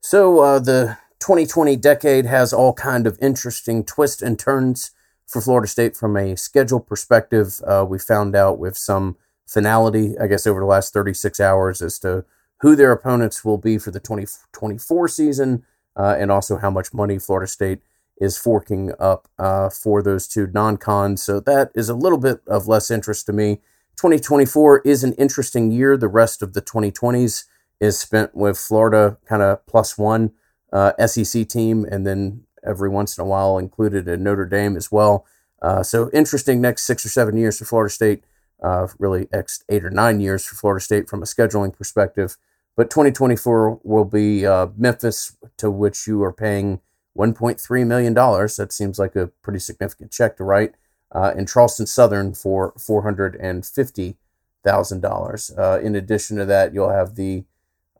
So 0.00 0.40
uh, 0.40 0.58
the 0.58 0.96
2020 1.20 1.76
decade 1.76 2.26
has 2.26 2.52
all 2.52 2.72
kind 2.72 3.06
of 3.06 3.18
interesting 3.20 3.84
twists 3.84 4.22
and 4.22 4.38
turns 4.38 4.92
for 5.26 5.40
Florida 5.40 5.68
State 5.68 5.96
from 5.96 6.16
a 6.16 6.36
schedule 6.36 6.80
perspective. 6.80 7.60
Uh, 7.66 7.84
we 7.88 7.98
found 7.98 8.34
out 8.34 8.58
with 8.58 8.76
some 8.76 9.16
finality, 9.46 10.18
I 10.18 10.26
guess, 10.26 10.46
over 10.46 10.60
the 10.60 10.66
last 10.66 10.94
36 10.94 11.38
hours 11.38 11.82
as 11.82 11.98
to 12.00 12.24
who 12.60 12.74
their 12.74 12.92
opponents 12.92 13.44
will 13.44 13.58
be 13.58 13.78
for 13.78 13.90
the 13.90 14.00
2024 14.00 15.08
season 15.08 15.64
uh, 15.96 16.16
and 16.18 16.32
also 16.32 16.56
how 16.56 16.70
much 16.70 16.94
money 16.94 17.18
Florida 17.18 17.46
State 17.46 17.80
is 18.20 18.38
forking 18.38 18.92
up 18.98 19.28
uh, 19.38 19.68
for 19.68 20.02
those 20.02 20.26
two 20.26 20.46
non 20.46 20.76
cons. 20.76 21.22
So 21.22 21.40
that 21.40 21.70
is 21.74 21.88
a 21.88 21.94
little 21.94 22.18
bit 22.18 22.40
of 22.46 22.66
less 22.66 22.90
interest 22.90 23.26
to 23.26 23.32
me. 23.32 23.56
2024 23.96 24.80
is 24.80 25.04
an 25.04 25.12
interesting 25.14 25.70
year. 25.70 25.96
The 25.96 26.08
rest 26.08 26.42
of 26.42 26.54
the 26.54 26.62
2020s 26.62 27.44
is 27.80 27.98
spent 27.98 28.34
with 28.34 28.58
Florida 28.58 29.16
kind 29.26 29.42
of 29.42 29.64
plus 29.66 29.96
one 29.96 30.32
uh, 30.72 30.92
SEC 31.06 31.48
team, 31.48 31.84
and 31.90 32.06
then 32.06 32.42
every 32.64 32.88
once 32.88 33.16
in 33.16 33.22
a 33.22 33.26
while 33.26 33.58
included 33.58 34.06
in 34.06 34.22
Notre 34.22 34.44
Dame 34.44 34.76
as 34.76 34.92
well. 34.92 35.26
Uh, 35.62 35.82
so 35.82 36.10
interesting 36.12 36.60
next 36.60 36.84
six 36.84 37.04
or 37.04 37.08
seven 37.08 37.36
years 37.36 37.58
for 37.58 37.64
Florida 37.64 37.92
State. 37.92 38.24
Uh, 38.62 38.86
really, 38.98 39.26
next 39.32 39.64
eight 39.70 39.84
or 39.84 39.90
nine 39.90 40.20
years 40.20 40.44
for 40.44 40.54
Florida 40.54 40.82
State 40.82 41.08
from 41.08 41.22
a 41.22 41.26
scheduling 41.26 41.74
perspective. 41.74 42.36
But 42.76 42.90
2024 42.90 43.80
will 43.82 44.04
be 44.04 44.46
uh, 44.46 44.68
Memphis, 44.76 45.36
to 45.56 45.70
which 45.70 46.06
you 46.06 46.22
are 46.22 46.32
paying 46.32 46.80
1.3 47.18 47.86
million 47.86 48.14
dollars. 48.14 48.56
That 48.56 48.72
seems 48.72 48.98
like 48.98 49.16
a 49.16 49.28
pretty 49.42 49.58
significant 49.58 50.12
check 50.12 50.36
to 50.36 50.44
write. 50.44 50.74
Uh, 51.12 51.32
and 51.36 51.48
Charleston 51.48 51.86
Southern 51.86 52.34
for 52.34 52.72
450 52.78 54.16
thousand 54.62 55.04
uh, 55.04 55.08
dollars. 55.08 55.50
In 55.82 55.96
addition 55.96 56.36
to 56.36 56.44
that, 56.44 56.74
you'll 56.74 56.90
have 56.90 57.16
the 57.16 57.44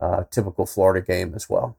uh, 0.00 0.24
typical 0.30 0.66
Florida 0.66 1.04
game 1.04 1.34
as 1.34 1.48
well. 1.48 1.76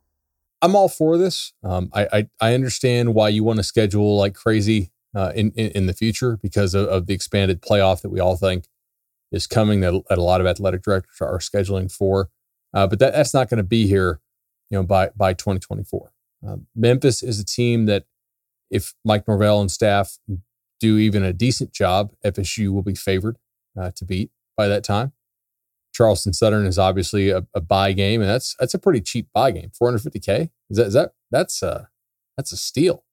I'm 0.62 0.76
all 0.76 0.90
for 0.90 1.18
this. 1.18 1.54
Um, 1.64 1.90
I, 1.94 2.08
I, 2.12 2.30
I 2.40 2.54
understand 2.54 3.16
why 3.16 3.30
you 3.30 3.44
want 3.44 3.58
to 3.58 3.64
schedule 3.64 4.18
like 4.18 4.36
crazy 4.36 4.92
uh, 5.16 5.32
in, 5.36 5.52
in, 5.52 5.72
in 5.72 5.86
the 5.88 5.94
future 5.94 6.38
because 6.38 6.74
of, 6.74 6.88
of, 6.88 7.08
the 7.08 7.14
expanded 7.14 7.62
playoff 7.62 8.02
that 8.02 8.10
we 8.10 8.20
all 8.20 8.38
think 8.38 8.66
is 9.32 9.48
coming 9.48 9.82
that, 9.82 10.04
that 10.08 10.18
a 10.18 10.24
lot 10.24 10.40
of 10.40 10.48
athletic 10.48 10.84
directors 10.84 11.18
are 11.20 11.40
scheduling 11.40 11.92
for. 11.92 12.30
Uh, 12.74 12.88
but 12.88 13.00
that, 13.00 13.14
that's 13.14 13.34
not 13.34 13.50
going 13.50 13.58
to 13.58 13.64
be 13.64 13.88
here, 13.88 14.22
you 14.70 14.78
know, 14.78 14.84
by 14.84 15.10
by 15.16 15.34
2024. 15.34 16.14
Um, 16.48 16.68
Memphis 16.76 17.22
is 17.22 17.40
a 17.40 17.46
team 17.46 17.86
that, 17.88 18.06
if 18.70 18.94
Mike 19.04 19.28
Norvell 19.28 19.60
and 19.60 19.70
staff 19.70 20.18
do 20.80 20.98
even 20.98 21.24
a 21.24 21.34
decent 21.34 21.74
job, 21.74 22.14
FSU 22.24 22.72
will 22.72 22.84
be 22.84 22.96
favored 22.96 23.38
uh, 23.78 23.92
to 23.96 24.06
beat 24.06 24.32
by 24.56 24.70
that 24.70 24.84
time. 24.86 25.12
Charleston 25.92 26.34
Southern 26.34 26.66
is 26.66 26.80
obviously 26.80 27.30
a, 27.30 27.46
a 27.54 27.62
buy 27.62 27.92
game, 27.94 28.22
and 28.22 28.30
that's 28.30 28.56
that's 28.60 28.74
a 28.74 28.80
pretty 28.80 29.02
cheap 29.02 29.28
buy 29.34 29.52
game. 29.52 29.72
450k 29.82 30.50
is 30.70 30.78
that 30.78 30.88
is 30.88 30.94
that 30.94 31.14
that's 31.30 31.62
a 31.62 31.90
that's 32.38 32.52
a 32.52 32.58
steal. 32.58 33.04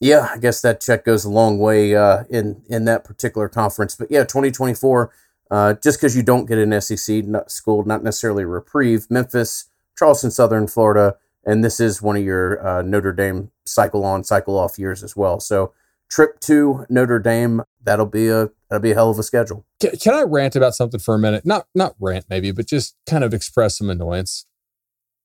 Yeah, 0.00 0.28
I 0.32 0.38
guess 0.38 0.60
that 0.62 0.80
check 0.80 1.04
goes 1.04 1.24
a 1.24 1.30
long 1.30 1.58
way 1.58 1.94
uh, 1.94 2.24
in 2.28 2.62
in 2.68 2.84
that 2.86 3.04
particular 3.04 3.48
conference. 3.48 3.94
But 3.94 4.10
yeah, 4.10 4.24
2024. 4.24 5.12
Uh, 5.50 5.74
just 5.74 5.98
because 5.98 6.16
you 6.16 6.22
don't 6.22 6.46
get 6.46 6.56
an 6.56 6.80
SEC 6.80 7.26
not 7.26 7.50
school, 7.50 7.84
not 7.84 8.02
necessarily 8.02 8.42
reprieve. 8.42 9.06
Memphis, 9.10 9.66
Charleston 9.98 10.30
Southern, 10.30 10.66
Florida, 10.66 11.16
and 11.44 11.62
this 11.62 11.78
is 11.78 12.00
one 12.00 12.16
of 12.16 12.24
your 12.24 12.66
uh, 12.66 12.80
Notre 12.80 13.12
Dame 13.12 13.50
cycle 13.66 14.02
on, 14.02 14.24
cycle 14.24 14.58
off 14.58 14.78
years 14.78 15.02
as 15.02 15.14
well. 15.14 15.40
So 15.40 15.74
trip 16.12 16.38
to 16.40 16.84
Notre 16.90 17.18
Dame. 17.18 17.62
That'll 17.82 18.06
be 18.06 18.28
a 18.28 18.50
that'll 18.68 18.82
be 18.82 18.92
a 18.92 18.94
hell 18.94 19.10
of 19.10 19.18
a 19.18 19.22
schedule. 19.22 19.66
Can, 19.80 19.96
can 19.96 20.14
I 20.14 20.22
rant 20.22 20.54
about 20.54 20.74
something 20.74 21.00
for 21.00 21.14
a 21.14 21.18
minute? 21.18 21.46
Not 21.46 21.66
not 21.74 21.94
rant 21.98 22.26
maybe, 22.28 22.52
but 22.52 22.66
just 22.66 22.94
kind 23.06 23.24
of 23.24 23.32
express 23.32 23.78
some 23.78 23.90
annoyance. 23.90 24.46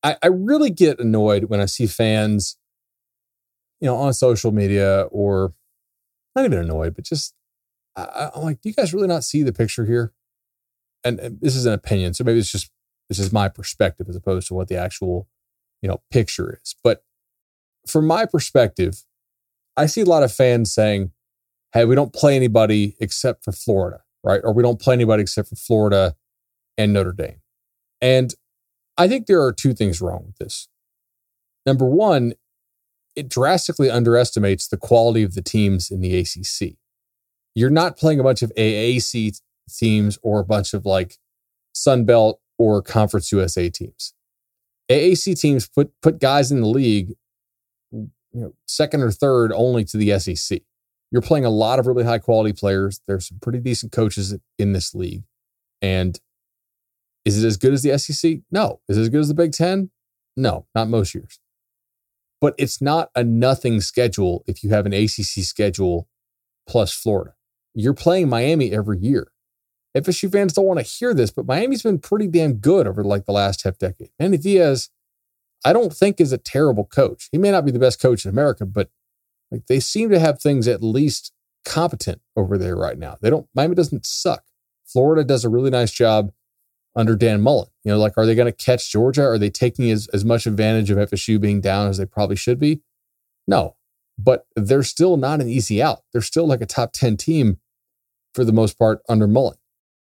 I, 0.03 0.15
I 0.23 0.27
really 0.27 0.69
get 0.69 0.99
annoyed 0.99 1.45
when 1.45 1.59
I 1.59 1.65
see 1.65 1.87
fans, 1.87 2.57
you 3.81 3.87
know, 3.87 3.97
on 3.97 4.13
social 4.13 4.51
media 4.51 5.01
or 5.11 5.53
not 6.35 6.45
even 6.45 6.59
annoyed, 6.59 6.95
but 6.95 7.03
just 7.03 7.33
I, 7.95 8.31
I'm 8.33 8.43
like, 8.43 8.61
do 8.61 8.69
you 8.69 8.75
guys 8.75 8.93
really 8.93 9.07
not 9.07 9.23
see 9.23 9.43
the 9.43 9.53
picture 9.53 9.85
here? 9.85 10.13
And, 11.03 11.19
and 11.19 11.39
this 11.41 11.55
is 11.55 11.65
an 11.65 11.73
opinion, 11.73 12.13
so 12.13 12.23
maybe 12.23 12.39
it's 12.39 12.51
just 12.51 12.71
this 13.09 13.19
is 13.19 13.31
my 13.31 13.49
perspective 13.49 14.07
as 14.09 14.15
opposed 14.15 14.47
to 14.47 14.53
what 14.53 14.67
the 14.67 14.77
actual 14.77 15.27
you 15.81 15.89
know 15.89 16.01
picture 16.11 16.59
is. 16.63 16.75
But 16.83 17.03
from 17.85 18.07
my 18.07 18.25
perspective, 18.25 19.03
I 19.77 19.85
see 19.85 20.01
a 20.01 20.05
lot 20.05 20.23
of 20.23 20.33
fans 20.33 20.73
saying, 20.73 21.11
hey, 21.73 21.85
we 21.85 21.95
don't 21.95 22.11
play 22.11 22.35
anybody 22.35 22.95
except 22.99 23.43
for 23.43 23.51
Florida, 23.51 24.01
right? 24.23 24.41
Or 24.43 24.53
we 24.53 24.63
don't 24.63 24.81
play 24.81 24.95
anybody 24.95 25.21
except 25.21 25.49
for 25.49 25.55
Florida 25.55 26.15
and 26.77 26.93
Notre 26.93 27.13
Dame. 27.13 27.41
And 28.01 28.33
I 28.97 29.07
think 29.07 29.27
there 29.27 29.41
are 29.43 29.53
two 29.53 29.73
things 29.73 30.01
wrong 30.01 30.25
with 30.25 30.37
this. 30.37 30.67
Number 31.65 31.85
one, 31.85 32.33
it 33.15 33.29
drastically 33.29 33.89
underestimates 33.89 34.67
the 34.67 34.77
quality 34.77 35.23
of 35.23 35.35
the 35.35 35.41
teams 35.41 35.91
in 35.91 36.01
the 36.01 36.17
ACC. 36.17 36.75
You're 37.55 37.69
not 37.69 37.97
playing 37.97 38.19
a 38.19 38.23
bunch 38.23 38.41
of 38.41 38.51
AAC 38.55 39.39
teams 39.69 40.17
or 40.21 40.39
a 40.39 40.45
bunch 40.45 40.73
of 40.73 40.85
like 40.85 41.17
Sun 41.73 42.05
Belt 42.05 42.39
or 42.57 42.81
Conference 42.81 43.31
USA 43.31 43.69
teams. 43.69 44.13
ACC 44.89 45.37
teams 45.37 45.67
put 45.67 45.91
put 46.01 46.19
guys 46.19 46.51
in 46.51 46.61
the 46.61 46.67
league 46.67 47.13
you 48.37 48.43
know, 48.43 48.53
second 48.67 49.01
or 49.01 49.09
third 49.09 49.51
only 49.51 49.83
to 49.83 49.97
the 49.97 50.19
SEC. 50.19 50.61
You're 51.11 51.23
playing 51.23 51.45
a 51.45 51.49
lot 51.49 51.79
of 51.79 51.87
really 51.87 52.03
high 52.03 52.19
quality 52.19 52.53
players. 52.53 53.01
There's 53.07 53.27
some 53.27 53.39
pretty 53.39 53.59
decent 53.59 53.91
coaches 53.91 54.37
in 54.59 54.73
this 54.73 54.93
league. 54.93 55.23
And 55.81 56.19
is 57.25 57.43
it 57.43 57.47
as 57.47 57.57
good 57.57 57.73
as 57.73 57.81
the 57.81 57.97
SEC? 57.97 58.41
No. 58.51 58.81
Is 58.87 58.97
it 58.97 59.01
as 59.01 59.09
good 59.09 59.21
as 59.21 59.27
the 59.27 59.33
Big 59.33 59.53
Ten? 59.53 59.89
No, 60.35 60.67
not 60.75 60.87
most 60.87 61.15
years. 61.15 61.39
But 62.39 62.53
it's 62.59 62.79
not 62.79 63.09
a 63.15 63.23
nothing 63.23 63.81
schedule 63.81 64.43
if 64.45 64.63
you 64.63 64.69
have 64.69 64.85
an 64.85 64.93
ACC 64.93 65.43
schedule 65.43 66.07
plus 66.67 66.93
Florida. 66.93 67.33
You're 67.73 67.95
playing 67.95 68.29
Miami 68.29 68.71
every 68.71 68.99
year. 68.99 69.31
FSU 69.97 70.31
fans 70.31 70.53
don't 70.53 70.65
want 70.65 70.79
to 70.79 70.85
hear 70.85 71.15
this, 71.15 71.31
but 71.31 71.47
Miami's 71.47 71.81
been 71.81 71.97
pretty 71.97 72.27
damn 72.27 72.55
good 72.55 72.85
over 72.85 73.03
like 73.03 73.25
the 73.25 73.31
last 73.31 73.63
half 73.63 73.79
decade. 73.79 74.11
Manny 74.19 74.37
Diaz 74.37 74.91
I 75.67 75.73
don't 75.73 75.91
think 75.91 76.21
is 76.21 76.31
a 76.31 76.37
terrible 76.37 76.85
coach. 76.85 77.27
He 77.29 77.37
may 77.37 77.51
not 77.51 77.65
be 77.65 77.71
the 77.71 77.79
best 77.79 78.01
coach 78.01 78.23
in 78.23 78.31
America, 78.31 78.65
but 78.65 78.89
like 79.51 79.65
they 79.65 79.81
seem 79.81 80.09
to 80.11 80.19
have 80.19 80.39
things 80.39 80.65
at 80.65 80.81
least 80.81 81.33
competent 81.65 82.21
over 82.37 82.57
there 82.57 82.77
right 82.77 82.97
now. 82.97 83.17
They 83.21 83.29
don't 83.29 83.49
Miami 83.53 83.75
doesn't 83.75 84.05
suck. 84.05 84.45
Florida 84.85 85.25
does 85.25 85.43
a 85.43 85.49
really 85.49 85.69
nice 85.69 85.91
job 85.91 86.31
under 86.95 87.17
Dan 87.17 87.41
Mullen. 87.41 87.67
You 87.83 87.91
know, 87.91 87.97
like 87.97 88.17
are 88.17 88.25
they 88.25 88.33
going 88.33 88.45
to 88.45 88.53
catch 88.53 88.89
Georgia? 88.89 89.23
Are 89.23 89.37
they 89.37 89.49
taking 89.49 89.91
as, 89.91 90.07
as 90.13 90.23
much 90.23 90.47
advantage 90.47 90.89
of 90.89 90.97
FSU 90.97 91.37
being 91.39 91.59
down 91.59 91.89
as 91.89 91.97
they 91.97 92.05
probably 92.05 92.37
should 92.37 92.59
be? 92.59 92.79
No. 93.45 93.75
But 94.17 94.47
they're 94.55 94.83
still 94.83 95.17
not 95.17 95.41
an 95.41 95.49
easy 95.49 95.83
out. 95.83 96.03
They're 96.13 96.21
still 96.21 96.47
like 96.47 96.61
a 96.61 96.65
top 96.65 96.93
10 96.93 97.17
team 97.17 97.57
for 98.33 98.45
the 98.45 98.53
most 98.53 98.79
part 98.79 99.01
under 99.09 99.27
Mullen. 99.27 99.57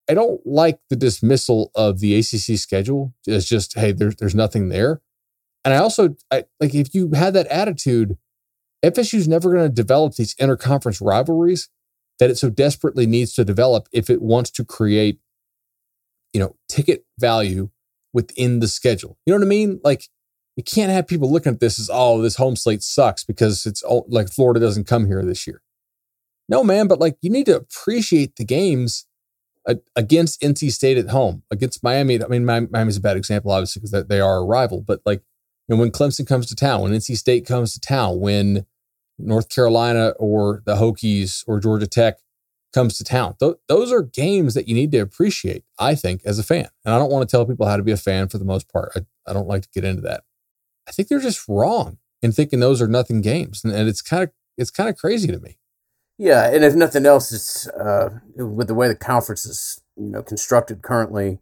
I 0.09 0.13
don't 0.13 0.39
like 0.47 0.79
the 0.89 0.95
dismissal 0.95 1.69
of 1.75 1.99
the 1.99 2.17
ACC 2.17 2.57
schedule 2.57 3.13
as 3.27 3.45
just, 3.45 3.77
hey, 3.77 3.91
there's, 3.91 4.15
there's 4.15 4.33
nothing 4.33 4.69
there. 4.69 5.01
And 5.65 5.73
I 5.73 5.77
also 5.77 6.15
I, 6.31 6.45
like 6.59 6.73
if 6.73 6.93
you 6.93 7.11
had 7.13 7.33
that 7.33 7.47
attitude, 7.47 8.17
FSU's 8.83 9.27
never 9.27 9.51
going 9.51 9.67
to 9.67 9.73
develop 9.73 10.15
these 10.15 10.35
interconference 10.35 11.05
rivalries 11.05 11.69
that 12.19 12.29
it 12.29 12.37
so 12.37 12.49
desperately 12.49 13.05
needs 13.05 13.33
to 13.33 13.45
develop 13.45 13.87
if 13.91 14.09
it 14.09 14.21
wants 14.21 14.51
to 14.51 14.65
create, 14.65 15.19
you 16.33 16.39
know, 16.39 16.55
ticket 16.67 17.05
value 17.17 17.69
within 18.13 18.59
the 18.59 18.67
schedule. 18.67 19.17
You 19.25 19.33
know 19.33 19.39
what 19.39 19.45
I 19.45 19.49
mean? 19.49 19.79
Like, 19.83 20.07
you 20.55 20.63
can't 20.63 20.91
have 20.91 21.07
people 21.07 21.31
looking 21.31 21.53
at 21.53 21.59
this 21.59 21.79
as, 21.79 21.89
oh, 21.91 22.21
this 22.21 22.35
home 22.35 22.55
slate 22.55 22.83
sucks 22.83 23.23
because 23.23 23.65
it's 23.65 23.81
all, 23.81 24.05
like 24.09 24.29
Florida 24.29 24.59
doesn't 24.59 24.87
come 24.87 25.07
here 25.07 25.23
this 25.23 25.47
year. 25.47 25.61
No, 26.49 26.63
man, 26.63 26.87
but 26.87 26.99
like 26.99 27.17
you 27.21 27.29
need 27.29 27.45
to 27.45 27.55
appreciate 27.55 28.35
the 28.35 28.43
games 28.43 29.05
against 29.95 30.41
NC 30.41 30.71
State 30.71 30.97
at 30.97 31.09
home, 31.09 31.43
against 31.51 31.83
Miami. 31.83 32.21
I 32.21 32.27
mean, 32.27 32.43
Miami's 32.43 32.97
a 32.97 33.01
bad 33.01 33.17
example, 33.17 33.51
obviously, 33.51 33.81
because 33.81 34.07
they 34.07 34.19
are 34.19 34.37
a 34.37 34.45
rival, 34.45 34.81
but 34.81 35.01
like, 35.05 35.21
know, 35.75 35.79
when 35.79 35.91
Clemson 35.91 36.27
comes 36.27 36.47
to 36.47 36.55
town, 36.55 36.81
when 36.81 36.91
NC 36.91 37.17
State 37.17 37.45
comes 37.45 37.73
to 37.73 37.79
town, 37.79 38.19
when 38.19 38.65
North 39.17 39.49
Carolina 39.49 40.13
or 40.17 40.63
the 40.65 40.75
Hokies 40.75 41.43
or 41.47 41.59
Georgia 41.59 41.87
Tech 41.87 42.19
comes 42.73 42.97
to 42.97 43.03
town. 43.03 43.35
Th- 43.39 43.55
those 43.67 43.91
are 43.91 44.01
games 44.01 44.53
that 44.53 44.67
you 44.67 44.75
need 44.75 44.91
to 44.91 44.99
appreciate, 44.99 45.63
I 45.79 45.95
think, 45.95 46.21
as 46.25 46.39
a 46.39 46.43
fan. 46.43 46.69
And 46.85 46.93
I 46.93 46.99
don't 46.99 47.11
want 47.11 47.27
to 47.27 47.31
tell 47.31 47.45
people 47.45 47.65
how 47.65 47.77
to 47.77 47.83
be 47.83 47.91
a 47.91 47.97
fan 47.97 48.27
for 48.27 48.37
the 48.37 48.45
most 48.45 48.71
part. 48.71 48.91
I, 48.95 49.01
I 49.27 49.33
don't 49.33 49.47
like 49.47 49.63
to 49.63 49.69
get 49.73 49.83
into 49.83 50.01
that. 50.03 50.23
I 50.87 50.91
think 50.91 51.07
they're 51.07 51.19
just 51.19 51.47
wrong 51.47 51.97
in 52.21 52.31
thinking 52.31 52.59
those 52.59 52.81
are 52.81 52.87
nothing 52.87 53.21
games. 53.21 53.63
And, 53.63 53.73
and 53.73 53.87
it's 53.89 54.01
kind 54.01 54.23
of 54.23 54.31
it's 54.57 54.71
kind 54.71 54.89
of 54.89 54.97
crazy 54.97 55.27
to 55.27 55.39
me. 55.39 55.57
Yeah, 56.17 56.49
and 56.53 56.65
if 56.65 56.75
nothing 56.75 57.05
else, 57.05 57.31
it's 57.31 57.67
uh, 57.69 58.19
with 58.35 58.67
the 58.67 58.73
way 58.73 58.89
the 58.89 58.95
conference 58.95 59.45
is 59.45 59.81
you 59.95 60.09
know 60.09 60.21
constructed 60.21 60.81
currently. 60.81 61.39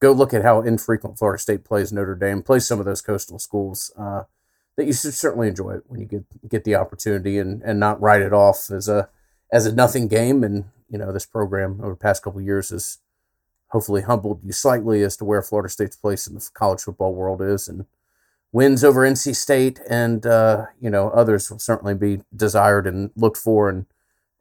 Go 0.00 0.12
look 0.12 0.34
at 0.34 0.42
how 0.42 0.60
infrequent 0.60 1.18
Florida 1.18 1.40
State 1.40 1.64
plays 1.64 1.92
Notre 1.92 2.14
Dame, 2.14 2.42
plays 2.42 2.66
some 2.66 2.78
of 2.78 2.84
those 2.84 3.00
coastal 3.00 3.38
schools. 3.38 3.92
Uh, 3.98 4.24
that 4.76 4.84
you 4.84 4.92
should 4.92 5.14
certainly 5.14 5.48
enjoy 5.48 5.72
it 5.72 5.84
when 5.86 6.00
you 6.00 6.06
get 6.06 6.48
get 6.48 6.64
the 6.64 6.74
opportunity 6.74 7.38
and, 7.38 7.62
and 7.62 7.80
not 7.80 8.00
write 8.00 8.22
it 8.22 8.32
off 8.32 8.70
as 8.70 8.88
a 8.88 9.08
as 9.52 9.66
a 9.66 9.74
nothing 9.74 10.06
game. 10.06 10.44
And 10.44 10.66
you 10.88 10.98
know 10.98 11.12
this 11.12 11.26
program 11.26 11.80
over 11.80 11.90
the 11.90 11.96
past 11.96 12.22
couple 12.22 12.40
years 12.40 12.68
has 12.70 12.98
hopefully 13.68 14.02
humbled 14.02 14.44
you 14.44 14.52
slightly 14.52 15.02
as 15.02 15.16
to 15.16 15.24
where 15.24 15.42
Florida 15.42 15.68
State's 15.68 15.96
place 15.96 16.26
in 16.26 16.34
the 16.34 16.48
college 16.52 16.82
football 16.82 17.14
world 17.14 17.40
is, 17.40 17.68
and 17.68 17.86
wins 18.52 18.84
over 18.84 19.00
NC 19.00 19.34
State 19.34 19.80
and 19.88 20.26
uh, 20.26 20.66
you 20.80 20.90
know 20.90 21.08
others 21.10 21.50
will 21.50 21.58
certainly 21.58 21.94
be 21.94 22.20
desired 22.34 22.86
and 22.86 23.10
looked 23.16 23.38
for 23.38 23.68
and 23.68 23.86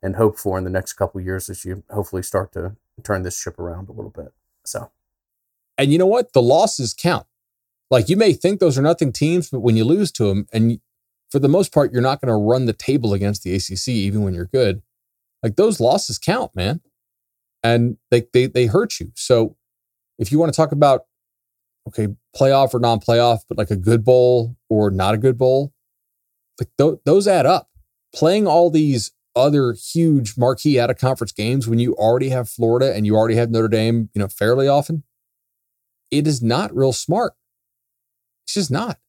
and 0.03 0.17
hoped 0.17 0.37
for 0.37 0.57
in 0.57 0.63
the 0.63 0.69
next 0.69 0.93
couple 0.93 1.19
years 1.19 1.49
as 1.49 1.65
you 1.65 1.83
hopefully 1.89 2.21
start 2.21 2.51
to 2.51 2.75
turn 3.03 3.23
this 3.23 3.41
ship 3.41 3.57
around 3.57 3.89
a 3.89 3.91
little 3.91 4.11
bit. 4.11 4.33
So, 4.63 4.91
and 5.77 5.91
you 5.91 5.97
know 5.97 6.05
what? 6.05 6.33
The 6.33 6.41
losses 6.41 6.93
count. 6.93 7.25
Like 7.91 8.09
you 8.09 8.17
may 8.17 8.33
think 8.33 8.59
those 8.59 8.77
are 8.77 8.81
nothing 8.81 9.11
teams, 9.11 9.49
but 9.49 9.59
when 9.59 9.77
you 9.77 9.85
lose 9.85 10.11
to 10.13 10.25
them, 10.25 10.47
and 10.51 10.79
for 11.29 11.39
the 11.39 11.47
most 11.47 11.73
part, 11.73 11.91
you're 11.91 12.01
not 12.01 12.21
going 12.21 12.29
to 12.29 12.35
run 12.35 12.65
the 12.65 12.73
table 12.73 13.13
against 13.13 13.43
the 13.43 13.53
ACC, 13.53 13.89
even 13.89 14.23
when 14.23 14.33
you're 14.33 14.45
good. 14.45 14.81
Like 15.43 15.55
those 15.55 15.79
losses 15.79 16.17
count, 16.17 16.55
man, 16.55 16.81
and 17.63 17.97
they 18.09 18.23
they 18.33 18.47
they 18.47 18.65
hurt 18.65 18.99
you. 18.99 19.11
So 19.15 19.57
if 20.17 20.31
you 20.31 20.39
want 20.39 20.51
to 20.53 20.57
talk 20.57 20.71
about 20.71 21.05
okay, 21.87 22.07
playoff 22.35 22.73
or 22.73 22.79
non-playoff, 22.79 23.41
but 23.47 23.57
like 23.57 23.69
a 23.69 23.75
good 23.75 24.03
bowl 24.03 24.55
or 24.69 24.89
not 24.89 25.13
a 25.13 25.17
good 25.19 25.37
bowl, 25.37 25.71
like 26.59 26.69
th- 26.77 26.99
those 27.05 27.27
add 27.27 27.45
up. 27.45 27.69
Playing 28.13 28.47
all 28.47 28.71
these 28.71 29.11
other 29.35 29.73
huge 29.73 30.37
marquee 30.37 30.79
out 30.79 30.89
of 30.89 30.97
conference 30.97 31.33
games 31.33 31.67
when 31.67 31.79
you 31.79 31.93
already 31.95 32.29
have 32.29 32.49
Florida 32.49 32.95
and 32.95 33.05
you 33.05 33.15
already 33.15 33.35
have 33.35 33.51
Notre 33.51 33.67
Dame, 33.67 34.09
you 34.13 34.19
know, 34.21 34.27
fairly 34.27 34.67
often, 34.67 35.03
it 36.17 36.27
is 36.27 36.41
not 36.41 36.75
real 36.75 36.93
smart. 36.93 37.33
It's 38.43 38.53
just 38.53 38.71
not. 38.71 38.99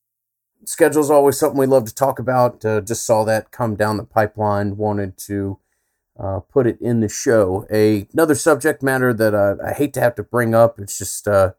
Schedule's 0.64 1.10
always 1.10 1.38
something 1.38 1.58
we 1.58 1.66
love 1.66 1.84
to 1.84 1.94
talk 1.94 2.18
about. 2.18 2.64
Uh, 2.64 2.80
just 2.80 3.06
saw 3.06 3.24
that 3.24 3.50
come 3.50 3.76
down 3.76 3.98
the 3.98 4.04
pipeline. 4.04 4.76
Wanted 4.76 5.16
to 5.18 5.58
uh, 6.18 6.40
put 6.40 6.66
it 6.66 6.80
in 6.80 7.00
the 7.00 7.08
show. 7.08 7.66
A 7.70 8.08
another 8.12 8.34
subject 8.34 8.82
matter 8.82 9.12
that 9.12 9.34
uh, 9.34 9.56
I 9.64 9.72
hate 9.72 9.92
to 9.94 10.00
have 10.00 10.14
to 10.16 10.22
bring 10.22 10.54
up. 10.54 10.78
It's 10.80 10.98
just 10.98 11.28
uh, 11.28 11.52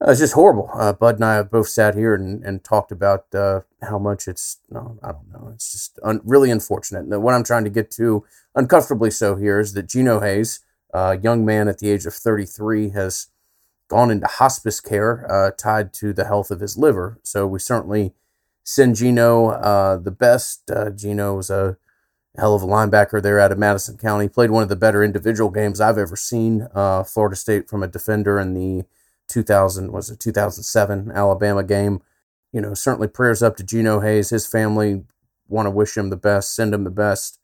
it's 0.00 0.20
just 0.20 0.34
horrible. 0.34 0.70
Uh, 0.74 0.92
Bud 0.92 1.16
and 1.16 1.24
I 1.24 1.34
have 1.34 1.50
both 1.50 1.68
sat 1.68 1.94
here 1.94 2.14
and, 2.14 2.44
and 2.44 2.62
talked 2.62 2.92
about 2.92 3.34
uh, 3.34 3.62
how 3.82 3.98
much 3.98 4.28
it's. 4.28 4.58
No, 4.70 4.98
I 5.02 5.12
don't 5.12 5.30
know. 5.32 5.50
It's 5.54 5.72
just 5.72 5.98
un- 6.02 6.20
really 6.24 6.50
unfortunate. 6.50 7.04
And 7.04 7.22
what 7.22 7.34
I'm 7.34 7.44
trying 7.44 7.64
to 7.64 7.70
get 7.70 7.90
to, 7.92 8.24
uncomfortably 8.54 9.10
so, 9.10 9.36
here 9.36 9.58
is 9.58 9.72
that 9.72 9.88
Geno 9.88 10.20
Hayes, 10.20 10.60
a 10.92 11.18
young 11.18 11.44
man 11.44 11.68
at 11.68 11.78
the 11.78 11.90
age 11.90 12.06
of 12.06 12.14
33, 12.14 12.90
has 12.90 13.28
gone 13.88 14.10
into 14.10 14.26
hospice 14.26 14.80
care 14.80 15.30
uh, 15.30 15.50
tied 15.50 15.92
to 15.94 16.12
the 16.12 16.24
health 16.24 16.50
of 16.50 16.60
his 16.60 16.76
liver. 16.76 17.18
So 17.22 17.46
we 17.46 17.58
certainly 17.58 18.14
send 18.64 18.96
Geno 18.96 19.50
uh, 19.50 19.96
the 19.96 20.10
best. 20.10 20.70
Uh, 20.70 20.90
Geno 20.90 21.36
was 21.36 21.50
a 21.50 21.76
hell 22.36 22.54
of 22.54 22.62
a 22.62 22.66
linebacker 22.66 23.22
there 23.22 23.40
out 23.40 23.52
of 23.52 23.58
Madison 23.58 23.96
County. 23.96 24.28
Played 24.28 24.50
one 24.50 24.62
of 24.62 24.68
the 24.68 24.76
better 24.76 25.02
individual 25.02 25.50
games 25.50 25.80
I've 25.80 25.98
ever 25.98 26.16
seen. 26.16 26.68
Uh, 26.74 27.02
Florida 27.04 27.36
State 27.36 27.68
from 27.68 27.82
a 27.82 27.88
defender 27.88 28.38
in 28.38 28.54
the 28.54 28.84
2000 29.28 29.92
was 29.92 30.10
a 30.10 30.16
2007 30.16 31.10
Alabama 31.12 31.64
game. 31.64 32.02
You 32.52 32.60
know, 32.60 32.74
certainly 32.74 33.08
prayers 33.08 33.42
up 33.42 33.56
to 33.56 33.64
Geno 33.64 34.00
Hayes. 34.00 34.30
His 34.30 34.46
family 34.46 35.04
want 35.48 35.66
to 35.66 35.70
wish 35.70 35.96
him 35.96 36.10
the 36.10 36.16
best, 36.16 36.54
send 36.54 36.74
him 36.74 36.84
the 36.84 36.90
best, 36.90 37.38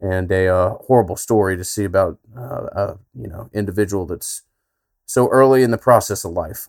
and 0.00 0.30
a 0.30 0.48
uh, 0.48 0.74
horrible 0.86 1.16
story 1.16 1.56
to 1.56 1.64
see 1.64 1.84
about 1.84 2.18
uh, 2.36 2.66
a 2.72 2.98
you 3.14 3.28
know 3.28 3.50
individual 3.52 4.06
that's 4.06 4.42
so 5.08 5.28
early 5.30 5.62
in 5.62 5.70
the 5.72 5.78
process 5.78 6.24
of 6.24 6.32
life. 6.32 6.68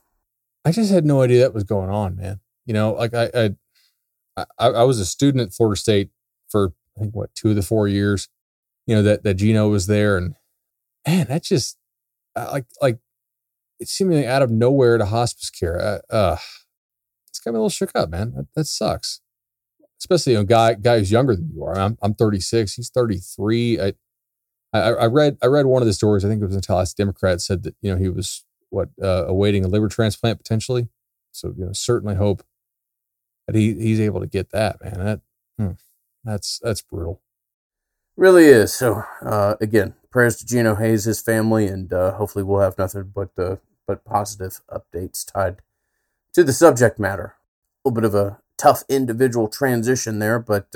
I 0.66 0.72
just 0.72 0.92
had 0.92 1.06
no 1.06 1.22
idea 1.22 1.42
that 1.42 1.54
was 1.54 1.64
going 1.64 1.90
on, 1.90 2.16
man. 2.16 2.40
You 2.66 2.74
know, 2.74 2.94
like 2.94 3.14
I, 3.14 3.30
I, 3.36 4.46
I, 4.58 4.68
I 4.68 4.84
was 4.84 5.00
a 5.00 5.06
student 5.06 5.42
at 5.42 5.54
Florida 5.54 5.80
State 5.80 6.10
for 6.50 6.74
I 6.98 7.02
think 7.02 7.16
what 7.16 7.34
two 7.36 7.50
of 7.50 7.56
the 7.56 7.62
four 7.62 7.88
years. 7.88 8.28
You 8.88 8.96
know 8.96 9.04
that 9.04 9.24
that 9.24 9.36
Geno 9.36 9.70
was 9.70 9.86
there, 9.86 10.18
and 10.18 10.36
man, 11.08 11.28
that 11.28 11.44
just 11.44 11.78
like 12.36 12.66
like 12.82 13.00
it's 13.80 13.92
seemingly 13.92 14.26
out 14.26 14.42
of 14.42 14.50
nowhere 14.50 14.98
to 14.98 15.06
hospice 15.06 15.50
care. 15.50 15.80
Uh, 15.80 16.14
uh, 16.14 16.38
it's 17.28 17.40
got 17.40 17.52
me 17.52 17.58
a 17.58 17.60
little 17.60 17.70
shook 17.70 17.92
up, 17.94 18.10
man. 18.10 18.34
That, 18.36 18.48
that 18.56 18.66
sucks. 18.66 19.22
Especially 20.00 20.34
a 20.34 20.38
you 20.38 20.42
know, 20.42 20.46
guy 20.48 20.74
guy 20.74 21.00
who's 21.00 21.12
younger 21.12 21.36
than 21.36 21.52
you 21.54 21.64
are. 21.64 21.78
I'm 21.78 21.98
I'm 22.02 22.14
36. 22.16 22.74
He's 22.74 22.90
33. 22.90 23.80
I 23.80 23.94
I, 24.72 24.80
I, 24.80 25.06
read 25.08 25.38
I 25.42 25.48
read 25.48 25.66
one 25.66 25.82
of 25.82 25.88
the 25.88 25.94
stories. 25.94 26.24
I 26.24 26.30
think 26.30 26.42
it 26.42 26.46
was 26.46 26.56
in 26.56 26.62
Tallahassee 26.62 26.96
Democrat 26.98 27.42
said 27.42 27.64
that 27.64 27.76
you 27.82 27.92
know 27.92 27.98
he 27.98 28.10
was 28.10 28.44
what 28.70 28.90
uh, 29.02 29.26
awaiting 29.28 29.66
a 29.66 29.68
liver 29.68 29.88
transplant 29.88 30.38
potentially. 30.38 30.88
So 31.32 31.54
you 31.58 31.66
know 31.66 31.74
certainly 31.74 32.16
hope 32.16 32.44
that 33.48 33.56
he 33.56 33.74
he's 33.74 34.00
able 34.00 34.20
to 34.20 34.28
get 34.28 34.52
that 34.52 34.84
man. 34.84 35.00
That 35.04 35.22
hmm, 35.58 35.72
that's 36.24 36.60
that's 36.64 36.82
brutal. 36.82 37.22
Really 38.16 38.46
is. 38.46 38.74
So 38.74 39.04
uh, 39.22 39.56
again, 39.60 39.96
prayers 40.12 40.36
to 40.38 40.46
Geno 40.46 40.76
Hayes, 40.76 41.06
his 41.06 41.22
family, 41.22 41.68
and 41.68 41.92
uh, 41.92 42.14
hopefully 42.14 42.44
we'll 42.44 42.62
have 42.62 42.78
nothing 42.78 43.12
but 43.14 43.32
uh, 43.38 43.56
but 43.88 44.06
positive 44.06 44.62
updates 44.70 45.26
tied 45.26 45.62
to 46.34 46.44
the 46.44 46.54
subject 46.54 47.00
matter. 47.00 47.36
A 47.84 47.90
little 47.90 48.02
bit 48.02 48.06
of 48.06 48.14
a 48.14 48.40
tough 48.58 48.84
individual 48.90 49.48
transition 49.48 50.20
there, 50.20 50.38
but 50.38 50.76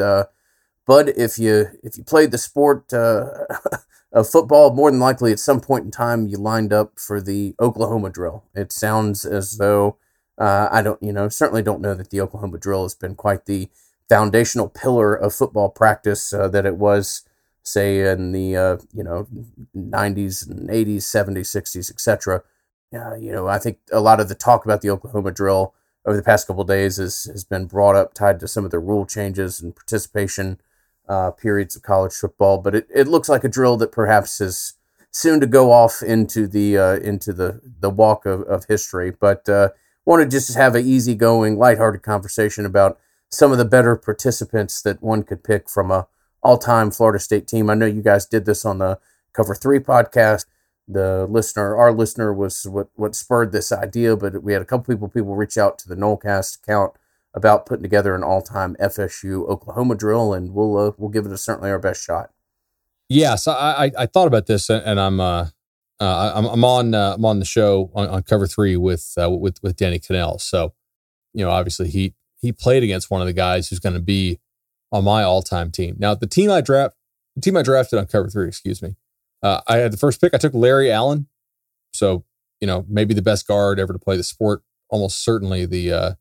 uh, 0.87 0.91
Bud, 0.91 1.09
if 1.09 1.39
you 1.39 1.67
if 1.83 1.97
you 1.97 2.03
played 2.03 2.31
the 2.31 2.37
sport 2.37 2.93
uh, 2.93 3.29
of 4.11 4.29
football, 4.29 4.73
more 4.73 4.91
than 4.91 4.99
likely 4.99 5.31
at 5.31 5.39
some 5.39 5.61
point 5.61 5.85
in 5.85 5.91
time 5.91 6.27
you 6.27 6.37
lined 6.37 6.73
up 6.73 6.99
for 6.99 7.21
the 7.21 7.55
Oklahoma 7.59 8.09
drill. 8.09 8.43
It 8.55 8.71
sounds 8.71 9.25
as 9.25 9.57
though 9.57 9.97
uh, 10.37 10.69
I 10.71 10.81
don't, 10.81 11.01
you 11.01 11.13
know, 11.13 11.29
certainly 11.29 11.61
don't 11.61 11.81
know 11.81 11.93
that 11.93 12.09
the 12.09 12.21
Oklahoma 12.21 12.57
drill 12.57 12.83
has 12.83 12.95
been 12.95 13.15
quite 13.15 13.45
the 13.45 13.69
foundational 14.09 14.67
pillar 14.67 15.15
of 15.15 15.33
football 15.33 15.69
practice 15.69 16.33
uh, 16.33 16.47
that 16.49 16.65
it 16.65 16.75
was, 16.75 17.23
say, 17.63 17.99
in 18.11 18.31
the 18.31 18.55
uh, 18.55 18.77
you 18.93 19.03
know 19.03 19.27
'90s 19.75 20.49
and 20.49 20.69
'80s, 20.69 20.97
'70s, 20.97 21.47
'60s, 21.47 21.91
etc. 21.91 22.43
you 23.19 23.31
know, 23.31 23.47
I 23.47 23.59
think 23.59 23.79
a 23.91 24.01
lot 24.01 24.19
of 24.19 24.29
the 24.29 24.35
talk 24.35 24.65
about 24.65 24.81
the 24.81 24.89
Oklahoma 24.89 25.31
drill 25.31 25.73
over 26.05 26.17
the 26.17 26.23
past 26.23 26.47
couple 26.47 26.63
days 26.63 26.97
has 26.97 27.25
has 27.25 27.43
been 27.43 27.65
brought 27.65 27.95
up, 27.95 28.13
tied 28.13 28.39
to 28.41 28.47
some 28.47 28.65
of 28.65 28.71
the 28.71 28.79
rule 28.79 29.05
changes 29.05 29.61
and 29.61 29.75
participation 29.75 30.59
uh, 31.07 31.31
periods 31.31 31.75
of 31.75 31.81
college 31.81 32.13
football, 32.13 32.57
but 32.57 32.75
it, 32.75 32.87
it 32.93 33.07
looks 33.07 33.29
like 33.29 33.43
a 33.43 33.49
drill 33.49 33.77
that 33.77 33.91
perhaps 33.91 34.39
is 34.41 34.75
soon 35.11 35.39
to 35.39 35.45
go 35.45 35.71
off 35.71 36.01
into 36.01 36.47
the 36.47 36.77
uh, 36.77 36.95
into 36.97 37.33
the 37.33 37.61
the 37.79 37.89
walk 37.89 38.25
of, 38.25 38.41
of 38.43 38.65
history. 38.65 39.11
But 39.11 39.47
uh, 39.49 39.69
want 40.05 40.23
to 40.23 40.29
just 40.29 40.55
have 40.55 40.75
an 40.75 40.85
easygoing, 40.85 41.57
lighthearted 41.57 42.01
conversation 42.01 42.65
about 42.65 42.99
some 43.29 43.51
of 43.51 43.57
the 43.57 43.65
better 43.65 43.95
participants 43.95 44.81
that 44.81 45.01
one 45.01 45.23
could 45.23 45.43
pick 45.43 45.69
from 45.69 45.91
a 45.91 46.07
all-time 46.41 46.91
Florida 46.91 47.19
State 47.19 47.47
team. 47.47 47.69
I 47.69 47.73
know 47.73 47.85
you 47.85 48.01
guys 48.01 48.25
did 48.25 48.45
this 48.45 48.65
on 48.65 48.79
the 48.79 48.99
Cover 49.33 49.55
Three 49.55 49.79
podcast. 49.79 50.45
The 50.87 51.25
listener, 51.29 51.75
our 51.77 51.93
listener, 51.93 52.33
was 52.33 52.67
what 52.67 52.89
what 52.95 53.15
spurred 53.15 53.51
this 53.51 53.71
idea, 53.71 54.15
but 54.17 54.43
we 54.43 54.53
had 54.53 54.61
a 54.61 54.65
couple 54.65 54.93
people 54.93 55.07
people 55.07 55.35
reach 55.35 55.57
out 55.57 55.79
to 55.79 55.87
the 55.87 55.95
Nolecast 55.95 56.61
account 56.61 56.93
about 57.33 57.65
putting 57.65 57.83
together 57.83 58.13
an 58.15 58.23
all-time 58.23 58.75
FSU 58.79 59.47
Oklahoma 59.47 59.95
drill, 59.95 60.33
and 60.33 60.53
we'll 60.53 60.77
uh, 60.77 60.91
we'll 60.97 61.09
give 61.09 61.25
it 61.25 61.31
a, 61.31 61.37
certainly 61.37 61.71
our 61.71 61.79
best 61.79 62.03
shot. 62.03 62.31
Yeah, 63.09 63.35
so 63.35 63.51
I 63.51 63.91
I 63.97 64.05
thought 64.05 64.27
about 64.27 64.45
this, 64.45 64.69
and 64.69 64.99
I'm 64.99 65.19
uh, 65.19 65.47
uh 65.99 66.31
I'm, 66.35 66.45
I'm 66.45 66.63
on 66.63 66.93
uh, 66.93 67.13
I'm 67.15 67.25
on 67.25 67.39
the 67.39 67.45
show 67.45 67.91
on, 67.93 68.07
on 68.07 68.23
cover 68.23 68.47
three 68.47 68.77
with 68.77 69.13
uh, 69.21 69.29
with 69.29 69.61
with 69.63 69.75
Danny 69.75 69.99
Kanell. 69.99 70.39
So 70.39 70.73
you 71.33 71.43
know, 71.43 71.51
obviously 71.51 71.89
he 71.89 72.13
he 72.39 72.51
played 72.51 72.83
against 72.83 73.09
one 73.09 73.21
of 73.21 73.27
the 73.27 73.33
guys 73.33 73.69
who's 73.69 73.79
going 73.79 73.95
to 73.95 74.01
be 74.01 74.39
on 74.91 75.03
my 75.03 75.23
all-time 75.23 75.71
team. 75.71 75.95
Now 75.97 76.13
the 76.13 76.27
team 76.27 76.51
I 76.51 76.61
draft 76.61 76.95
the 77.35 77.41
team 77.41 77.57
I 77.57 77.63
drafted 77.63 77.99
on 77.99 78.05
cover 78.05 78.29
three, 78.29 78.47
excuse 78.47 78.81
me. 78.81 78.95
Uh, 79.41 79.61
I 79.67 79.77
had 79.77 79.91
the 79.91 79.97
first 79.97 80.21
pick. 80.21 80.33
I 80.33 80.37
took 80.37 80.53
Larry 80.53 80.91
Allen, 80.91 81.27
so 81.91 82.23
you 82.61 82.67
know 82.67 82.85
maybe 82.87 83.13
the 83.13 83.21
best 83.21 83.47
guard 83.47 83.79
ever 83.79 83.91
to 83.91 83.99
play 83.99 84.17
the 84.17 84.23
sport. 84.23 84.63
Almost 84.89 85.23
certainly 85.23 85.65
the 85.65 85.91
uh, 85.91 86.11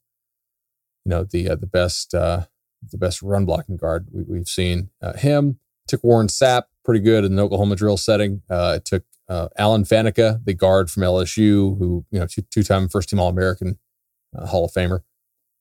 you 1.05 1.11
know 1.11 1.25
the 1.25 1.51
uh, 1.51 1.57
the 1.57 1.67
best 1.67 2.15
uh, 2.15 2.47
the 2.91 2.99
best 2.99 3.23
run 3.23 3.45
blocking 3.45 3.77
guard 3.77 4.09
we, 4.12 4.38
have 4.38 4.49
seen. 4.49 4.91
Uh, 5.01 5.15
him 5.15 5.59
took 5.87 6.03
Warren 6.03 6.29
Sapp, 6.29 6.65
pretty 6.85 7.01
good 7.01 7.25
in 7.25 7.37
the 7.37 7.43
Oklahoma 7.43 7.77
drill 7.77 7.97
setting. 7.97 8.43
Uh, 8.51 8.75
it 8.77 8.85
took 8.85 9.05
uh, 9.29 9.49
Alan 9.57 9.85
Faneca, 9.85 10.45
the 10.45 10.55
guard 10.55 10.91
from 10.91 11.03
LSU, 11.03 11.79
who 11.79 12.05
you 12.11 12.19
know 12.19 12.27
two 12.27 12.62
time 12.62 12.88
first 12.88 13.09
team 13.09 13.21
All 13.21 13.29
American, 13.29 13.79
uh, 14.37 14.47
Hall 14.47 14.65
of 14.65 14.73
Famer 14.73 15.01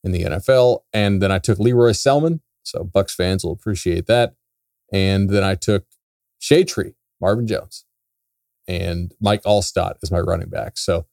in 0.03 0.11
the 0.11 0.23
NFL, 0.23 0.79
and 0.93 1.21
then 1.21 1.31
I 1.31 1.39
took 1.39 1.59
Lee 1.59 1.73
Roy 1.73 1.91
Selmon. 1.91 2.39
So 2.63 2.83
Bucks 2.83 3.15
fans 3.15 3.43
will 3.43 3.51
appreciate 3.51 4.05
that. 4.07 4.35
And 4.91 5.29
then 5.29 5.43
I 5.43 5.55
took 5.55 5.85
Shade 6.37 6.67
Tree, 6.67 6.93
Marvin 7.19 7.47
Jones, 7.47 7.85
and 8.67 9.13
Mike 9.19 9.43
Alstott 9.43 9.95
as 10.03 10.11
my 10.11 10.19
running 10.19 10.49
back. 10.49 10.77
So 10.77 11.05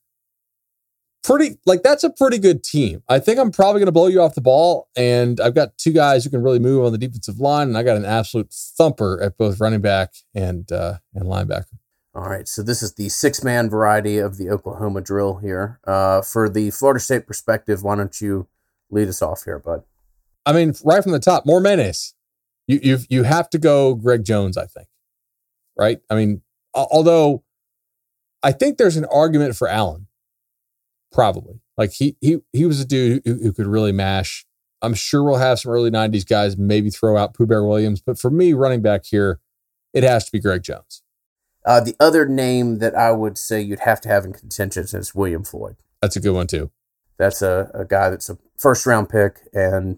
pretty 1.29 1.57
like 1.65 1.83
that's 1.83 2.03
a 2.03 2.09
pretty 2.09 2.39
good 2.39 2.63
team. 2.63 3.03
I 3.07 3.19
think 3.19 3.39
I'm 3.39 3.51
probably 3.51 3.79
going 3.79 3.87
to 3.87 3.91
blow 3.91 4.07
you 4.07 4.21
off 4.21 4.35
the 4.35 4.41
ball, 4.41 4.89
and 4.95 5.39
I've 5.39 5.53
got 5.53 5.77
two 5.77 5.91
guys 5.91 6.23
who 6.23 6.29
can 6.29 6.41
really 6.41 6.59
move 6.59 6.83
on 6.83 6.91
the 6.91 6.97
defensive 6.97 7.39
line, 7.39 7.67
and 7.67 7.77
I 7.77 7.83
got 7.83 7.97
an 7.97 8.05
absolute 8.05 8.51
thumper 8.51 9.21
at 9.21 9.37
both 9.37 9.59
running 9.59 9.81
back 9.81 10.13
and 10.33 10.69
uh, 10.71 10.95
and 11.13 11.25
linebacker. 11.25 11.77
All 12.15 12.23
right, 12.23 12.47
so 12.47 12.63
this 12.63 12.81
is 12.81 12.95
the 12.95 13.09
six 13.09 13.43
man 13.43 13.69
variety 13.69 14.17
of 14.17 14.37
the 14.37 14.49
Oklahoma 14.49 15.01
drill 15.01 15.37
here. 15.37 15.79
Uh, 15.85 16.21
for 16.21 16.49
the 16.49 16.71
Florida 16.71 16.99
State 16.99 17.27
perspective, 17.27 17.83
why 17.83 17.95
don't 17.95 18.19
you 18.19 18.47
lead 18.89 19.07
us 19.07 19.21
off 19.21 19.43
here, 19.43 19.59
bud? 19.59 19.83
I 20.45 20.53
mean, 20.53 20.73
right 20.83 21.03
from 21.03 21.11
the 21.11 21.19
top, 21.19 21.45
more 21.45 21.59
menace. 21.59 22.15
You 22.67 22.79
you 22.81 22.97
you 23.09 23.23
have 23.23 23.49
to 23.51 23.59
go 23.59 23.93
Greg 23.93 24.23
Jones, 24.23 24.57
I 24.57 24.65
think. 24.65 24.87
Right? 25.77 25.99
I 26.09 26.15
mean, 26.15 26.41
although 26.73 27.43
I 28.41 28.51
think 28.51 28.77
there's 28.77 28.97
an 28.97 29.05
argument 29.05 29.55
for 29.55 29.67
Allen 29.67 30.07
Probably. 31.11 31.59
Like 31.77 31.91
he 31.93 32.17
he 32.21 32.39
he 32.53 32.65
was 32.65 32.79
a 32.81 32.85
dude 32.85 33.21
who, 33.25 33.35
who 33.35 33.53
could 33.53 33.67
really 33.67 33.91
mash. 33.91 34.45
I'm 34.81 34.93
sure 34.93 35.23
we'll 35.23 35.37
have 35.37 35.59
some 35.59 35.71
early 35.71 35.91
90s 35.91 36.25
guys 36.27 36.57
maybe 36.57 36.89
throw 36.89 37.17
out 37.17 37.33
Pooh 37.33 37.45
Bear 37.45 37.63
Williams, 37.65 38.01
but 38.01 38.17
for 38.17 38.29
me, 38.31 38.53
running 38.53 38.81
back 38.81 39.05
here, 39.05 39.39
it 39.93 40.03
has 40.03 40.25
to 40.25 40.31
be 40.31 40.39
Greg 40.39 40.63
Jones. 40.63 41.03
Uh, 41.65 41.81
the 41.81 41.95
other 41.99 42.25
name 42.25 42.79
that 42.79 42.95
I 42.95 43.11
would 43.11 43.37
say 43.37 43.61
you'd 43.61 43.81
have 43.81 43.99
to 44.01 44.09
have 44.09 44.23
in 44.23 44.33
contention 44.33 44.83
is 44.83 45.13
William 45.13 45.43
Floyd. 45.43 45.75
That's 46.01 46.15
a 46.15 46.21
good 46.21 46.33
one 46.33 46.47
too. 46.47 46.71
That's 47.17 47.41
a, 47.41 47.69
a 47.73 47.83
guy 47.83 48.09
that's 48.09 48.29
a 48.29 48.37
first 48.57 48.85
round 48.85 49.09
pick 49.09 49.39
and 49.53 49.97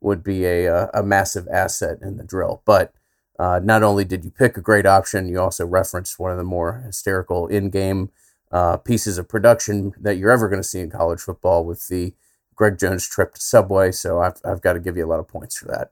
would 0.00 0.22
be 0.24 0.44
a, 0.44 0.66
a, 0.66 0.90
a 0.94 1.02
massive 1.02 1.46
asset 1.48 1.98
in 2.00 2.16
the 2.16 2.24
drill. 2.24 2.62
But 2.64 2.94
uh, 3.38 3.60
not 3.62 3.82
only 3.82 4.04
did 4.04 4.24
you 4.24 4.30
pick 4.30 4.56
a 4.56 4.62
great 4.62 4.86
option, 4.86 5.28
you 5.28 5.40
also 5.40 5.66
referenced 5.66 6.18
one 6.18 6.30
of 6.30 6.38
the 6.38 6.44
more 6.44 6.82
hysterical 6.86 7.46
in 7.48 7.70
game 7.70 8.10
uh, 8.54 8.76
pieces 8.76 9.18
of 9.18 9.28
production 9.28 9.92
that 10.00 10.16
you're 10.16 10.30
ever 10.30 10.48
going 10.48 10.62
to 10.62 10.68
see 10.68 10.78
in 10.78 10.88
college 10.88 11.20
football 11.20 11.64
with 11.64 11.88
the 11.88 12.14
Greg 12.54 12.78
Jones 12.78 13.06
trip 13.06 13.34
to 13.34 13.40
Subway. 13.40 13.90
So 13.90 14.20
I've, 14.20 14.40
I've 14.44 14.62
got 14.62 14.74
to 14.74 14.80
give 14.80 14.96
you 14.96 15.04
a 15.04 15.10
lot 15.10 15.18
of 15.18 15.26
points 15.26 15.58
for 15.58 15.66
that. 15.66 15.90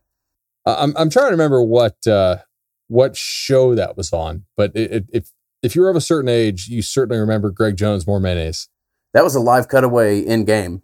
I'm, 0.65 0.97
I'm 0.97 1.11
trying 1.11 1.27
to 1.27 1.33
remember 1.33 1.61
what, 1.61 2.07
uh, 2.07 2.39
what 2.87 3.17
show 3.17 3.75
that 3.75 3.97
was 3.97 4.13
on, 4.13 4.45
but 4.57 4.71
it, 4.77 4.93
it, 4.93 5.07
if, 5.13 5.33
if 5.61 5.75
you're 5.75 5.91
of 5.91 5.97
a 5.97 6.01
certain 6.01 6.29
age, 6.29 6.69
you 6.69 6.83
certainly 6.83 7.19
remember 7.19 7.51
Greg 7.51 7.77
Jones 7.77 8.07
more 8.07 8.21
mayonnaise. 8.21 8.69
That 9.13 9.25
was 9.25 9.35
a 9.35 9.41
live 9.41 9.69
cutaway 9.69 10.21
in 10.21 10.45
game. 10.45 10.83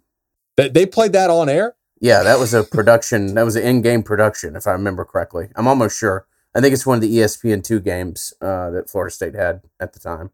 That 0.57 0.73
they 0.73 0.85
played 0.85 1.13
that 1.13 1.29
on 1.29 1.47
air? 1.47 1.77
Yeah, 2.01 2.23
that 2.23 2.39
was 2.39 2.53
a 2.53 2.63
production. 2.63 3.35
that 3.35 3.45
was 3.45 3.55
an 3.55 3.63
in-game 3.63 4.03
production, 4.03 4.57
if 4.57 4.67
I 4.67 4.71
remember 4.71 5.05
correctly. 5.05 5.47
I'm 5.55 5.67
almost 5.67 5.97
sure. 5.97 6.27
I 6.53 6.59
think 6.59 6.73
it's 6.73 6.85
one 6.85 6.95
of 6.95 7.01
the 7.01 7.17
ESPN 7.17 7.63
two 7.63 7.79
games 7.79 8.33
uh, 8.41 8.69
that 8.71 8.89
Florida 8.89 9.13
State 9.13 9.35
had 9.35 9.61
at 9.79 9.93
the 9.93 9.99
time. 9.99 10.31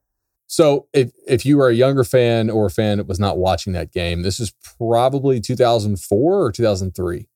So 0.47 0.87
if 0.93 1.11
if 1.27 1.45
you 1.45 1.59
are 1.61 1.69
a 1.69 1.75
younger 1.75 2.03
fan 2.03 2.49
or 2.49 2.67
a 2.67 2.71
fan 2.71 2.97
that 2.97 3.07
was 3.07 3.19
not 3.19 3.37
watching 3.37 3.73
that 3.73 3.91
game, 3.91 4.21
this 4.21 4.39
is 4.39 4.53
probably 4.77 5.39
2004 5.39 6.41
or 6.41 6.51
2003, 6.51 7.27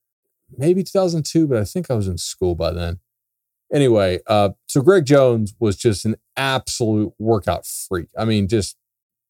maybe 0.57 0.83
2002, 0.83 1.47
but 1.47 1.57
I 1.57 1.63
think 1.63 1.89
I 1.89 1.95
was 1.95 2.07
in 2.07 2.17
school 2.17 2.55
by 2.55 2.71
then. 2.71 2.99
Anyway, 3.73 4.19
uh, 4.27 4.49
so 4.67 4.81
Greg 4.81 5.05
Jones 5.05 5.53
was 5.59 5.75
just 5.75 6.05
an 6.05 6.15
absolute 6.35 7.13
workout 7.19 7.65
freak. 7.65 8.09
I 8.17 8.25
mean, 8.25 8.47
just 8.47 8.75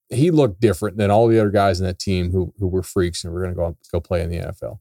he 0.10 0.32
looked 0.32 0.60
different 0.60 0.98
than 0.98 1.12
all 1.12 1.28
the 1.28 1.40
other 1.40 1.52
guys 1.52 1.80
in 1.80 1.86
that 1.86 2.00
team 2.00 2.32
who 2.32 2.54
who 2.58 2.68
were 2.68 2.84
freaks 2.84 3.24
and 3.24 3.34
were 3.34 3.42
going 3.42 3.54
to 3.54 3.56
go 3.56 3.78
go 3.92 4.00
play 4.00 4.22
in 4.24 4.30
the 4.30 4.38
NFL. 4.38 4.80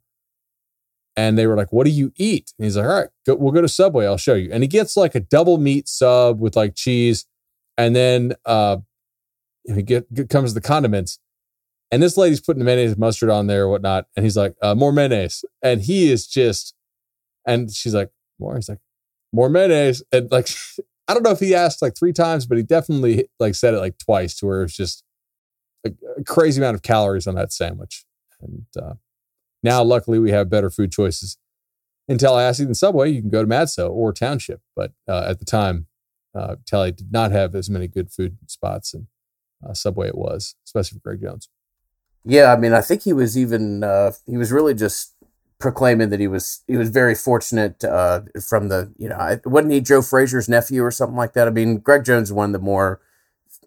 And 1.16 1.36
they 1.36 1.46
were 1.46 1.56
like, 1.56 1.72
"What 1.72 1.84
do 1.84 1.90
you 1.90 2.12
eat?" 2.16 2.52
And 2.58 2.64
he's 2.64 2.76
like, 2.76 2.86
"All 2.86 3.00
right, 3.00 3.08
go, 3.26 3.34
we'll 3.34 3.52
go 3.52 3.60
to 3.60 3.68
Subway. 3.68 4.06
I'll 4.06 4.16
show 4.16 4.34
you." 4.34 4.50
And 4.52 4.62
he 4.62 4.68
gets 4.68 4.96
like 4.96 5.14
a 5.14 5.20
double 5.20 5.58
meat 5.58 5.88
sub 5.88 6.40
with 6.40 6.56
like 6.56 6.74
cheese, 6.76 7.26
and 7.76 7.94
then 7.96 8.34
uh, 8.44 8.78
he 9.76 9.82
get, 9.82 10.12
get, 10.12 10.28
comes 10.28 10.54
the 10.54 10.60
condiments, 10.60 11.18
and 11.90 12.02
this 12.02 12.16
lady's 12.16 12.40
putting 12.40 12.64
mayonnaise 12.64 12.96
mustard 12.96 13.30
on 13.30 13.46
there 13.46 13.64
or 13.64 13.68
whatnot, 13.68 14.06
and 14.16 14.24
he's 14.24 14.36
like, 14.36 14.54
uh, 14.62 14.74
more 14.74 14.92
mayonnaise, 14.92 15.44
and 15.62 15.82
he 15.82 16.10
is 16.10 16.26
just, 16.26 16.74
and 17.46 17.70
she's 17.70 17.94
like, 17.94 18.10
more. 18.38 18.56
He's 18.56 18.68
like, 18.68 18.80
more 19.32 19.48
mayonnaise, 19.48 20.02
and 20.12 20.30
like, 20.30 20.48
I 21.08 21.14
don't 21.14 21.22
know 21.22 21.30
if 21.30 21.40
he 21.40 21.54
asked 21.54 21.80
like 21.80 21.96
three 21.96 22.12
times, 22.12 22.44
but 22.46 22.58
he 22.58 22.64
definitely 22.64 23.28
like 23.40 23.54
said 23.54 23.74
it 23.74 23.78
like 23.78 23.98
twice, 23.98 24.36
to 24.38 24.46
where 24.46 24.62
it's 24.62 24.76
just 24.76 25.02
a, 25.86 25.90
a, 26.18 26.24
crazy 26.24 26.60
amount 26.60 26.74
of 26.74 26.82
calories 26.82 27.26
on 27.26 27.34
that 27.36 27.52
sandwich, 27.52 28.04
and 28.40 28.66
uh, 28.80 28.94
now 29.62 29.82
luckily 29.82 30.18
we 30.18 30.30
have 30.30 30.50
better 30.50 30.70
food 30.70 30.92
choices 30.92 31.38
in 32.06 32.18
Tallahassee 32.18 32.64
than 32.64 32.74
Subway. 32.74 33.10
You 33.10 33.20
can 33.20 33.30
go 33.30 33.42
to 33.42 33.48
Madso 33.48 33.90
or 33.90 34.12
Township, 34.12 34.60
but 34.76 34.92
uh, 35.08 35.26
at 35.28 35.38
the 35.38 35.44
time, 35.44 35.86
uh, 36.34 36.56
Tally 36.66 36.92
did 36.92 37.12
not 37.12 37.32
have 37.32 37.54
as 37.54 37.70
many 37.70 37.88
good 37.88 38.10
food 38.10 38.36
spots 38.46 38.92
and 38.92 39.06
uh, 39.66 39.74
Subway 39.74 40.08
it 40.08 40.18
was, 40.18 40.54
especially 40.64 40.98
for 40.98 41.10
Greg 41.10 41.22
Jones. 41.22 41.48
Yeah, 42.24 42.52
I 42.52 42.56
mean, 42.56 42.72
I 42.72 42.80
think 42.80 43.02
he 43.02 43.12
was 43.12 43.38
even 43.38 43.82
uh, 43.82 44.12
he 44.26 44.36
was 44.36 44.52
really 44.52 44.74
just 44.74 45.14
proclaiming 45.58 46.10
that 46.10 46.20
he 46.20 46.28
was 46.28 46.62
he 46.66 46.76
was 46.76 46.90
very 46.90 47.14
fortunate 47.14 47.82
uh, 47.82 48.22
from 48.46 48.68
the 48.68 48.92
you 48.96 49.08
know 49.08 49.16
I, 49.16 49.40
wasn't 49.44 49.72
he 49.72 49.80
Joe 49.80 50.02
Frazier's 50.02 50.48
nephew 50.48 50.82
or 50.82 50.90
something 50.90 51.16
like 51.16 51.32
that. 51.32 51.48
I 51.48 51.50
mean, 51.50 51.78
Greg 51.78 52.04
Jones 52.04 52.32
one 52.32 52.50
of 52.50 52.52
the 52.52 52.64
more 52.64 53.00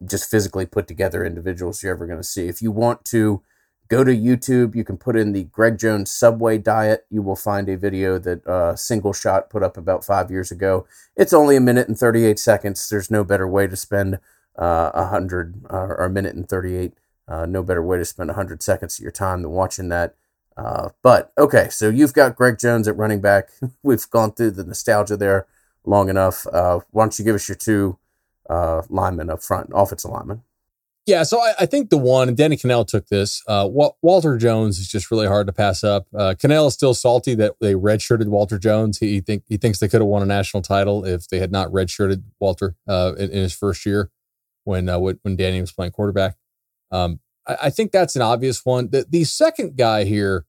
just 0.05 0.29
physically 0.29 0.65
put 0.65 0.87
together 0.87 1.25
individuals 1.25 1.83
you're 1.83 1.93
ever 1.93 2.07
going 2.07 2.19
to 2.19 2.23
see. 2.23 2.47
If 2.47 2.61
you 2.61 2.71
want 2.71 3.05
to 3.05 3.41
go 3.87 4.03
to 4.03 4.15
YouTube, 4.15 4.73
you 4.73 4.83
can 4.83 4.97
put 4.97 5.15
in 5.15 5.33
the 5.33 5.43
Greg 5.43 5.77
Jones 5.77 6.09
Subway 6.09 6.57
diet. 6.57 7.05
You 7.09 7.21
will 7.21 7.35
find 7.35 7.67
a 7.67 7.77
video 7.77 8.17
that 8.19 8.45
uh, 8.47 8.75
Single 8.75 9.13
Shot 9.13 9.49
put 9.49 9.63
up 9.63 9.77
about 9.77 10.05
five 10.05 10.31
years 10.31 10.49
ago. 10.49 10.87
It's 11.15 11.33
only 11.33 11.55
a 11.55 11.61
minute 11.61 11.87
and 11.87 11.97
38 11.97 12.39
seconds. 12.39 12.87
There's 12.89 13.11
no 13.11 13.23
better 13.23 13.47
way 13.47 13.67
to 13.67 13.75
spend 13.75 14.19
uh, 14.57 14.91
a 14.93 15.07
hundred 15.07 15.65
uh, 15.69 15.77
or 15.77 16.05
a 16.05 16.09
minute 16.09 16.35
and 16.35 16.47
38. 16.47 16.93
Uh, 17.27 17.45
no 17.45 17.63
better 17.63 17.83
way 17.83 17.97
to 17.97 18.05
spend 18.05 18.29
a 18.29 18.33
hundred 18.33 18.61
seconds 18.61 18.99
of 18.99 19.03
your 19.03 19.11
time 19.11 19.41
than 19.41 19.51
watching 19.51 19.89
that. 19.89 20.15
Uh, 20.57 20.89
but 21.01 21.31
okay, 21.37 21.69
so 21.69 21.89
you've 21.89 22.13
got 22.13 22.35
Greg 22.35 22.59
Jones 22.59 22.87
at 22.87 22.97
running 22.97 23.21
back. 23.21 23.49
We've 23.83 24.09
gone 24.09 24.33
through 24.33 24.51
the 24.51 24.65
nostalgia 24.65 25.17
there 25.17 25.47
long 25.85 26.09
enough. 26.09 26.45
Uh, 26.47 26.81
why 26.91 27.03
don't 27.03 27.17
you 27.17 27.25
give 27.25 27.35
us 27.35 27.47
your 27.47 27.55
two 27.55 27.97
uh, 28.49 28.81
linemen 28.89 29.29
up 29.29 29.41
front, 29.41 29.69
offensive 29.73 30.11
linemen? 30.11 30.43
Yeah, 31.07 31.23
so 31.23 31.39
I, 31.39 31.53
I, 31.61 31.65
think 31.65 31.89
the 31.89 31.97
one, 31.97 32.27
and 32.27 32.37
Danny 32.37 32.55
Kanell 32.55 32.85
took 32.85 33.07
this. 33.07 33.41
Uh, 33.47 33.67
Walter 33.67 34.37
Jones 34.37 34.77
is 34.77 34.87
just 34.87 35.09
really 35.09 35.25
hard 35.25 35.47
to 35.47 35.53
pass 35.53 35.83
up. 35.83 36.05
Uh, 36.15 36.35
Kanell 36.37 36.67
is 36.67 36.75
still 36.75 36.93
salty 36.93 37.33
that 37.35 37.55
they 37.59 37.73
redshirted 37.73 38.27
Walter 38.27 38.59
Jones. 38.59 38.99
He, 38.99 39.13
he 39.13 39.21
think 39.21 39.43
he 39.47 39.57
thinks 39.57 39.79
they 39.79 39.87
could 39.87 40.01
have 40.01 40.07
won 40.07 40.21
a 40.21 40.27
national 40.27 40.61
title 40.61 41.03
if 41.03 41.27
they 41.27 41.39
had 41.39 41.51
not 41.51 41.69
redshirted 41.69 42.21
Walter 42.39 42.75
uh, 42.87 43.13
in, 43.17 43.31
in, 43.31 43.41
his 43.41 43.53
first 43.53 43.83
year 43.83 44.11
when 44.63 44.89
uh, 44.89 44.99
when 44.99 45.35
Danny 45.35 45.61
was 45.61 45.71
playing 45.71 45.91
quarterback. 45.91 46.35
Um, 46.91 47.19
I, 47.47 47.57
I, 47.63 47.69
think 47.69 47.91
that's 47.91 48.15
an 48.15 48.21
obvious 48.21 48.65
one. 48.65 48.89
The, 48.89 49.05
the 49.09 49.23
second 49.23 49.77
guy 49.77 50.03
here, 50.03 50.45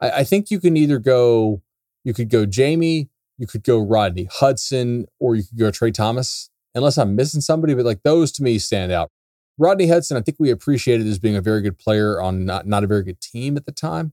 I, 0.00 0.10
I, 0.10 0.24
think 0.24 0.50
you 0.50 0.60
can 0.60 0.76
either 0.76 0.98
go, 0.98 1.62
you 2.04 2.14
could 2.14 2.30
go 2.30 2.46
Jamie, 2.46 3.10
you 3.36 3.46
could 3.46 3.64
go 3.64 3.80
Rodney 3.80 4.28
Hudson, 4.30 5.06
or 5.18 5.34
you 5.34 5.42
could 5.42 5.58
go 5.58 5.70
Trey 5.70 5.90
Thomas. 5.90 6.50
Unless 6.74 6.96
I'm 6.96 7.14
missing 7.14 7.42
somebody, 7.42 7.74
but 7.74 7.84
like 7.84 8.02
those 8.02 8.32
to 8.32 8.42
me 8.42 8.58
stand 8.58 8.92
out. 8.92 9.10
Rodney 9.58 9.88
Hudson, 9.88 10.16
I 10.16 10.22
think 10.22 10.38
we 10.40 10.50
appreciated 10.50 11.06
as 11.06 11.18
being 11.18 11.36
a 11.36 11.42
very 11.42 11.60
good 11.60 11.78
player 11.78 12.20
on 12.20 12.46
not, 12.46 12.66
not 12.66 12.82
a 12.82 12.86
very 12.86 13.02
good 13.02 13.20
team 13.20 13.58
at 13.58 13.66
the 13.66 13.72
time, 13.72 14.12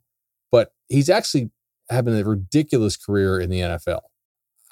but 0.52 0.74
he's 0.90 1.10
actually 1.10 1.52
having 1.90 2.20
a 2.20 2.24
ridiculous 2.24 2.98
career 2.98 3.40
in 3.40 3.50
the 3.50 3.62
NFL. 3.62 4.02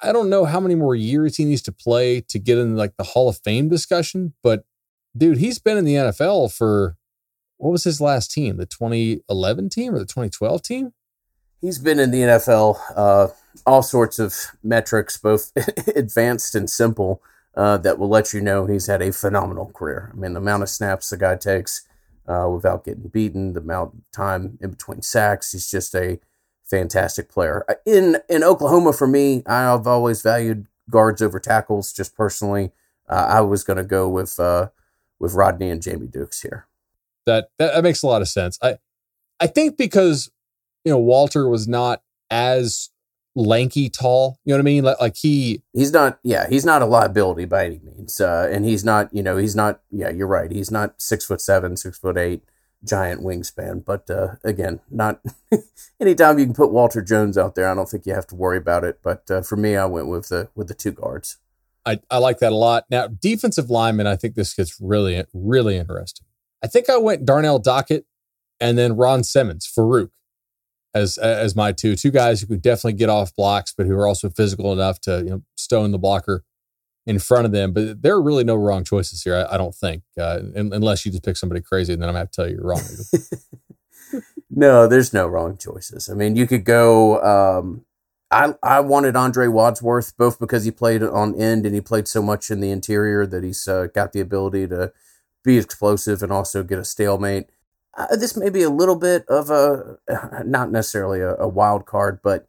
I 0.00 0.12
don't 0.12 0.30
know 0.30 0.44
how 0.44 0.60
many 0.60 0.74
more 0.74 0.94
years 0.94 1.36
he 1.36 1.44
needs 1.44 1.62
to 1.62 1.72
play 1.72 2.20
to 2.22 2.38
get 2.38 2.58
in 2.58 2.76
like 2.76 2.96
the 2.96 3.04
Hall 3.04 3.28
of 3.28 3.38
Fame 3.38 3.68
discussion, 3.68 4.34
but 4.42 4.64
dude, 5.16 5.38
he's 5.38 5.58
been 5.58 5.76
in 5.76 5.84
the 5.84 5.94
NFL 5.94 6.52
for 6.52 6.96
what 7.56 7.72
was 7.72 7.84
his 7.84 8.00
last 8.00 8.30
team? 8.30 8.56
The 8.56 8.66
2011 8.66 9.68
team 9.68 9.94
or 9.94 9.98
the 9.98 10.06
2012 10.06 10.62
team? 10.62 10.92
He's 11.60 11.78
been 11.78 11.98
in 11.98 12.12
the 12.12 12.20
NFL, 12.20 12.78
uh, 12.94 13.28
all 13.66 13.82
sorts 13.82 14.20
of 14.20 14.34
metrics, 14.62 15.16
both 15.16 15.50
advanced 15.96 16.54
and 16.54 16.70
simple, 16.70 17.20
uh, 17.56 17.76
that 17.78 17.98
will 17.98 18.08
let 18.08 18.32
you 18.32 18.40
know 18.40 18.66
he's 18.66 18.86
had 18.86 19.02
a 19.02 19.12
phenomenal 19.12 19.72
career. 19.74 20.12
I 20.12 20.16
mean, 20.16 20.34
the 20.34 20.40
amount 20.40 20.62
of 20.62 20.68
snaps 20.68 21.10
the 21.10 21.16
guy 21.16 21.34
takes 21.34 21.84
uh, 22.28 22.48
without 22.48 22.84
getting 22.84 23.08
beaten, 23.08 23.54
the 23.54 23.60
amount 23.60 23.94
of 23.94 24.00
time 24.12 24.58
in 24.60 24.70
between 24.70 25.02
sacks, 25.02 25.50
he's 25.50 25.68
just 25.68 25.94
a 25.96 26.20
fantastic 26.68 27.28
player. 27.28 27.64
Uh, 27.68 27.74
in 27.86 28.18
in 28.28 28.44
Oklahoma, 28.44 28.92
for 28.92 29.06
me, 29.06 29.42
I've 29.46 29.86
always 29.86 30.22
valued 30.22 30.66
guards 30.90 31.22
over 31.22 31.38
tackles. 31.40 31.92
Just 31.92 32.16
personally, 32.16 32.72
uh, 33.08 33.26
I 33.28 33.40
was 33.40 33.64
going 33.64 33.78
to 33.78 33.84
go 33.84 34.08
with 34.08 34.38
uh, 34.38 34.68
with 35.18 35.34
Rodney 35.34 35.70
and 35.70 35.82
Jamie 35.82 36.06
Dukes 36.06 36.42
here. 36.42 36.66
That, 37.26 37.50
that 37.58 37.74
that 37.74 37.82
makes 37.82 38.02
a 38.02 38.06
lot 38.06 38.22
of 38.22 38.28
sense. 38.28 38.58
I 38.62 38.78
I 39.40 39.46
think 39.46 39.76
because 39.76 40.30
you 40.84 40.92
know, 40.92 40.98
Walter 40.98 41.48
was 41.48 41.68
not 41.68 42.02
as 42.30 42.90
lanky 43.34 43.88
tall. 43.88 44.38
You 44.44 44.52
know 44.52 44.58
what 44.58 44.62
I 44.62 44.64
mean? 44.64 44.84
Like, 44.84 45.00
like 45.00 45.16
he 45.16 45.62
he's 45.72 45.92
not 45.92 46.18
yeah 46.22 46.48
he's 46.48 46.64
not 46.64 46.82
a 46.82 46.86
liability 46.86 47.44
by 47.44 47.66
any 47.66 47.80
means 47.80 48.20
uh, 48.20 48.48
and 48.50 48.64
he's 48.64 48.84
not 48.84 49.14
you 49.14 49.22
know 49.22 49.36
he's 49.36 49.54
not 49.54 49.80
yeah 49.90 50.10
you're 50.10 50.26
right 50.26 50.50
he's 50.50 50.70
not 50.70 51.00
six 51.00 51.24
foot 51.24 51.40
seven 51.40 51.76
six 51.76 51.98
foot 51.98 52.18
eight 52.18 52.42
giant 52.84 53.22
wingspan. 53.22 53.84
But 53.84 54.08
uh, 54.10 54.36
again 54.44 54.80
not 54.90 55.20
anytime 56.00 56.38
you 56.38 56.44
can 56.44 56.54
put 56.54 56.72
walter 56.72 57.02
jones 57.02 57.36
out 57.36 57.54
there 57.54 57.68
i 57.68 57.74
don't 57.74 57.88
think 57.88 58.06
you 58.06 58.14
have 58.14 58.26
to 58.28 58.34
worry 58.34 58.58
about 58.58 58.84
it. 58.84 59.00
But 59.02 59.30
uh, 59.30 59.42
for 59.42 59.56
me 59.56 59.76
i 59.76 59.84
went 59.84 60.08
with 60.08 60.28
the 60.28 60.48
with 60.54 60.68
the 60.68 60.74
two 60.74 60.92
guards. 60.92 61.38
I, 61.86 62.00
I 62.10 62.18
like 62.18 62.38
that 62.40 62.52
a 62.52 62.56
lot. 62.56 62.84
Now 62.90 63.06
defensive 63.06 63.70
lineman 63.70 64.06
i 64.06 64.16
think 64.16 64.34
this 64.34 64.54
gets 64.54 64.78
really 64.80 65.22
really 65.32 65.76
interesting. 65.76 66.26
I 66.62 66.66
think 66.66 66.88
i 66.88 66.96
went 66.96 67.24
darnell 67.24 67.60
dockett 67.60 68.04
and 68.60 68.76
then 68.76 68.96
ron 68.96 69.24
simmons 69.24 69.66
farouk 69.66 70.10
as 70.94 71.18
as 71.18 71.54
my 71.54 71.72
two 71.72 71.96
two 71.96 72.10
guys 72.10 72.40
who 72.40 72.46
could 72.46 72.62
definitely 72.62 72.94
get 72.94 73.08
off 73.08 73.34
blocks, 73.34 73.72
but 73.76 73.86
who 73.86 73.94
are 73.94 74.06
also 74.06 74.30
physical 74.30 74.72
enough 74.72 75.00
to 75.02 75.18
you 75.18 75.30
know 75.30 75.42
stone 75.56 75.92
the 75.92 75.98
blocker 75.98 76.44
in 77.08 77.18
front 77.18 77.46
of 77.46 77.52
them. 77.52 77.72
But 77.72 78.02
there 78.02 78.14
are 78.14 78.22
really 78.22 78.44
no 78.44 78.54
wrong 78.54 78.84
choices 78.84 79.22
here. 79.22 79.34
I, 79.34 79.54
I 79.54 79.58
don't 79.58 79.74
think, 79.74 80.02
uh, 80.20 80.40
unless 80.54 81.04
you 81.04 81.10
just 81.10 81.24
pick 81.24 81.36
somebody 81.36 81.60
crazy, 81.60 81.92
and 81.92 82.02
then 82.02 82.08
I'm 82.08 82.12
gonna 82.12 82.20
have 82.20 82.30
to 82.30 82.36
tell 82.36 82.48
you 82.48 82.56
you're 82.56 82.64
wrong. 82.64 84.22
no, 84.50 84.86
there's 84.86 85.12
no 85.12 85.26
wrong 85.26 85.56
choices. 85.56 86.08
I 86.08 86.14
mean, 86.14 86.36
you 86.36 86.46
could 86.46 86.64
go. 86.64 87.22
Um, 87.22 87.84
I 88.30 88.54
I 88.62 88.80
wanted 88.80 89.16
Andre 89.16 89.48
Wadsworth 89.48 90.16
both 90.16 90.38
because 90.38 90.64
he 90.64 90.70
played 90.70 91.02
on 91.02 91.34
end 91.40 91.64
and 91.64 91.74
he 91.74 91.80
played 91.80 92.06
so 92.06 92.22
much 92.22 92.50
in 92.50 92.60
the 92.60 92.70
interior 92.70 93.26
that 93.26 93.42
he's 93.42 93.66
uh, 93.66 93.86
got 93.94 94.12
the 94.12 94.20
ability 94.20 94.68
to 94.68 94.92
be 95.42 95.56
explosive 95.56 96.22
and 96.22 96.30
also 96.30 96.62
get 96.62 96.78
a 96.78 96.84
stalemate 96.84 97.46
uh, 97.98 98.16
this 98.16 98.36
may 98.36 98.48
be 98.48 98.62
a 98.62 98.70
little 98.70 98.96
bit 98.96 99.26
of 99.28 99.50
a 99.50 99.98
not 100.44 100.70
necessarily 100.70 101.20
a, 101.20 101.34
a, 101.36 101.48
wild 101.48 101.84
card, 101.84 102.20
but 102.22 102.48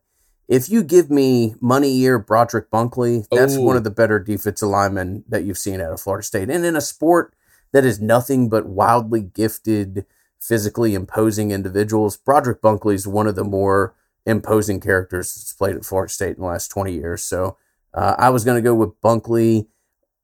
if 0.50 0.68
you 0.68 0.84
give 0.84 1.12
me 1.12 1.54
money 1.62 1.92
year 1.92 2.18
Broderick 2.18 2.72
Bunkley, 2.72 3.26
that's 3.30 3.56
Ooh. 3.56 3.62
one 3.62 3.78
of 3.78 3.84
the 3.84 3.92
better 3.92 4.18
defensive 4.20 4.68
linemen 4.68 5.24
that 5.30 5.44
you've 5.44 5.60
seen 5.60 5.80
out 5.80 5.94
of 5.94 6.02
Florida 6.02 6.26
State. 6.26 6.50
And 6.50 6.66
in 6.66 6.76
a 6.76 6.82
sport 6.82 7.36
that 7.72 7.86
is 7.86 8.02
nothing 8.02 8.50
but 8.50 8.66
wildly 8.66 9.22
gifted, 9.22 10.08
physically 10.42 10.96
imposing 10.96 11.52
individuals, 11.52 12.18
Broderick 12.18 12.64
Bunkley 12.64 12.96
is 12.96 13.08
one 13.08 13.28
of 13.28 13.36
the 13.36 13.44
more 13.44 13.94
imposing 14.26 14.80
characters 14.80 15.36
that's 15.36 15.54
played 15.54 15.76
at 15.76 15.86
Florida 15.86 16.12
State 16.12 16.36
in 16.36 16.42
the 16.42 16.48
last 16.48 16.70
20 16.70 16.94
years. 16.94 17.24
So 17.24 17.58
uh, 17.94 18.16
I 18.18 18.32
was 18.32 18.44
going 18.44 18.58
to 18.58 18.68
go 18.68 18.74
with 18.74 19.00
Bunkley 19.02 19.68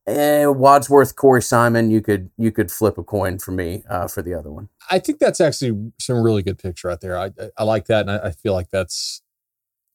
eh, 0.08 0.46
Wadsworth, 0.46 1.16
Corey 1.16 1.42
Simon, 1.42 1.90
you 1.90 2.02
could 2.02 2.30
you 2.38 2.52
could 2.52 2.72
flip 2.72 2.98
a 2.98 3.04
coin 3.04 3.40
for 3.40 3.52
me 3.52 3.84
uh, 3.90 4.08
for 4.08 4.22
the 4.22 4.34
other 4.34 4.52
one. 4.52 4.70
I 4.90 5.00
think 5.00 5.20
that's 5.20 5.42
actually 5.42 5.92
some 6.00 6.22
really 6.22 6.44
good 6.44 6.58
picture 6.58 6.90
out 6.90 7.02
there. 7.02 7.18
I 7.18 7.32
I 7.58 7.64
like 7.64 7.86
that, 7.86 8.02
and 8.02 8.12
I, 8.12 8.28
I 8.28 8.32
feel 8.32 8.54
like 8.54 8.70
that's 8.70 9.22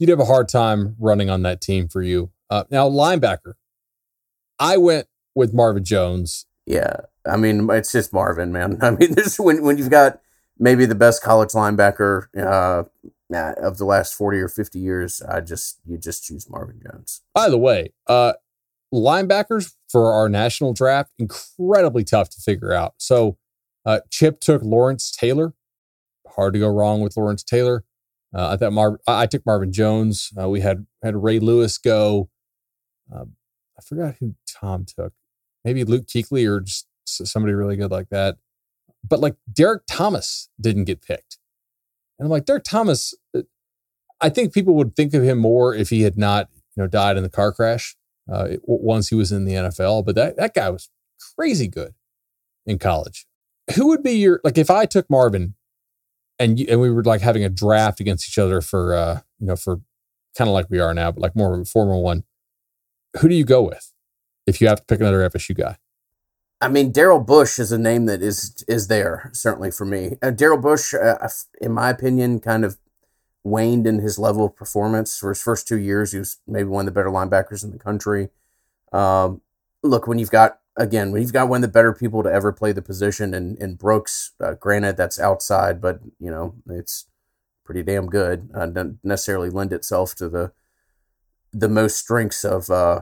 you'd 0.01 0.09
have 0.09 0.19
a 0.19 0.25
hard 0.25 0.49
time 0.49 0.97
running 0.99 1.31
on 1.31 1.43
that 1.43 1.61
team 1.61 1.87
for 1.87 2.03
you. 2.03 2.33
Uh, 2.49 2.65
now 2.71 2.89
linebacker, 2.89 3.53
I 4.59 4.79
went 4.79 5.07
with 5.37 5.55
Marvin 5.55 5.85
Jones. 5.85 6.47
Yeah, 6.67 6.97
I 7.25 7.37
mean 7.37 7.71
it's 7.71 7.93
just 7.93 8.13
Marvin, 8.13 8.51
man. 8.51 8.79
I 8.83 8.91
mean, 8.91 9.15
this 9.15 9.39
when 9.39 9.63
when 9.63 9.79
you've 9.79 9.91
got 9.91 10.21
maybe 10.59 10.87
the 10.87 10.97
best 10.97 11.23
college 11.23 11.51
linebacker 11.51 12.27
uh, 12.37 12.85
of 13.33 13.79
the 13.79 13.85
last 13.85 14.15
forty 14.15 14.39
or 14.39 14.49
fifty 14.49 14.81
years, 14.81 15.23
I 15.23 15.41
just 15.43 15.79
you 15.87 15.99
just 15.99 16.25
choose 16.25 16.51
Marvin 16.51 16.81
Jones. 16.83 17.21
By 17.35 17.49
the 17.49 17.59
way, 17.59 17.93
uh, 18.09 18.33
linebackers 18.93 19.75
for 19.89 20.13
our 20.13 20.29
national 20.29 20.73
draft, 20.73 21.13
incredibly 21.19 22.05
tough 22.05 22.31
to 22.31 22.41
figure 22.41 22.73
out. 22.73 22.95
So 22.97 23.37
uh, 23.85 24.01
Chip 24.11 24.41
took 24.41 24.63
Lawrence 24.63 25.11
Taylor. 25.11 25.55
Hard 26.37 26.55
to 26.55 26.61
go 26.61 26.69
wrong 26.69 27.01
with 27.01 27.17
Lawrence 27.17 27.43
Taylor. 27.43 27.85
Uh, 28.35 28.51
I 28.51 28.57
thought 28.57 28.73
Mar- 28.73 29.01
I 29.07 29.27
took 29.27 29.45
Marvin 29.45 29.73
Jones. 29.73 30.31
Uh, 30.41 30.49
we 30.49 30.61
had 30.61 30.87
had 31.03 31.23
Ray 31.23 31.39
Lewis 31.39 31.79
go. 31.79 32.31
Um, 33.13 33.33
I 33.79 33.83
forgot 33.83 34.17
who 34.21 34.35
Tom 34.47 34.85
took. 34.85 35.13
Maybe 35.65 35.85
Luke 35.85 36.07
Kuechly 36.07 36.49
or 36.49 36.61
just 36.61 36.87
somebody 37.07 37.55
really 37.55 37.77
good 37.77 37.91
like 37.91 38.09
that. 38.11 38.37
But 39.07 39.21
like 39.21 39.37
Derrick 39.53 39.83
Thomas 39.89 40.49
didn't 40.61 40.85
get 40.85 41.03
picked, 41.03 41.39
and 42.19 42.27
I'm 42.27 42.31
like 42.31 42.45
Derrick 42.45 42.65
Thomas. 42.65 43.15
Uh, 43.37 43.43
I 44.21 44.29
think 44.29 44.53
people 44.53 44.75
would 44.75 44.95
think 44.95 45.15
of 45.15 45.23
him 45.23 45.39
more 45.39 45.75
if 45.75 45.89
he 45.89 46.03
had 46.03 46.19
not, 46.19 46.49
you 46.77 46.83
know, 46.83 46.87
died 46.87 47.17
in 47.17 47.23
the 47.23 47.31
car 47.31 47.53
crash 47.53 47.97
uh, 48.31 48.49
once 48.65 49.09
he 49.09 49.15
was 49.15 49.33
in 49.33 49.47
the 49.47 49.55
NFL. 49.55 50.05
But 50.05 50.15
that 50.15 50.37
that 50.37 50.55
guy 50.55 50.71
was 50.71 50.91
crazy 51.37 51.67
good 51.67 51.95
in 52.67 52.79
college. 52.79 53.27
Who 53.75 53.89
would 53.89 54.03
be 54.03 54.13
your 54.13 54.41
like 54.45 54.59
if 54.59 54.71
I 54.71 54.87
took 54.87 55.09
Marvin 55.11 55.55
and 56.41 56.59
and 56.59 56.81
we 56.81 56.91
were 56.91 57.05
like 57.05 57.21
having 57.21 57.45
a 57.45 57.49
draft 57.49 58.01
against 58.01 58.29
each 58.29 58.39
other 58.39 58.61
for 58.61 58.95
uh 58.95 59.21
you 59.39 59.47
know 59.47 59.57
for 59.57 59.81
kind 60.37 60.49
of 60.49 60.55
like 60.55 60.67
we 60.71 60.81
are 60.81 60.95
now, 60.95 61.13
but 61.13 61.21
like 61.21 61.37
more 61.37 61.55
of 61.55 61.61
a 61.61 61.65
formal 61.65 62.03
one. 62.03 62.25
Who 63.21 63.29
do 63.29 63.35
you 63.35 63.45
go 63.45 63.63
with 63.63 63.93
if 64.47 64.61
you 64.61 64.69
have 64.69 64.79
to 64.79 64.85
pick 64.85 65.01
another 65.01 65.29
FSU 65.29 65.57
guy? 65.57 65.77
I 66.61 66.69
mean, 66.69 66.93
Daryl 66.93 67.25
Bush 67.25 67.59
is 67.59 67.73
a 67.73 67.79
name 67.79 68.07
that 68.07 68.23
is 68.23 68.65
is 68.69 68.89
there 68.89 69.31
certainly 69.33 69.71
for 69.71 69.85
me. 69.85 70.17
Uh, 70.23 70.31
Daryl 70.31 70.61
Bush, 70.61 70.95
uh, 70.95 71.29
in 71.61 71.73
my 71.73 71.91
opinion, 71.91 72.41
kind 72.41 72.65
of 72.65 72.79
waned 73.43 73.87
in 73.87 74.01
his 74.01 74.19
level 74.19 74.45
of 74.45 74.55
performance 74.55 75.19
for 75.19 75.31
his 75.31 75.43
first 75.43 75.67
two 75.67 75.79
years. 75.79 76.13
He 76.13 76.19
was 76.19 76.39
maybe 76.47 76.69
one 76.69 76.87
of 76.87 76.95
the 76.95 76.99
better 76.99 77.11
linebackers 77.11 77.65
in 77.65 77.71
the 77.71 77.79
country. 77.79 78.29
Um, 78.93 79.41
look, 79.83 80.07
when 80.07 80.19
you've 80.19 80.31
got 80.31 80.60
again, 80.77 81.15
you've 81.15 81.33
got 81.33 81.49
one 81.49 81.59
of 81.59 81.63
the 81.63 81.73
better 81.73 81.93
people 81.93 82.23
to 82.23 82.33
ever 82.33 82.53
play 82.53 82.73
the 82.73 82.83
position, 82.83 83.35
and 83.35 83.59
and 83.59 83.79
Brooks, 83.79 84.33
uh, 84.43 84.55
granted 84.55 84.97
that's 84.97 85.21
outside, 85.21 85.81
but 85.81 86.01
you 86.19 86.31
know 86.31 86.55
it's 86.69 87.07
pretty 87.65 87.83
damn 87.83 88.07
good. 88.07 88.51
Uh, 88.55 88.67
doesn't 88.67 88.99
necessarily 89.05 89.51
lend 89.51 89.73
itself 89.73 90.15
to 90.17 90.29
the 90.29 90.53
the 91.53 91.69
most 91.69 91.97
strengths 91.97 92.45
of 92.45 92.71
uh, 92.71 93.01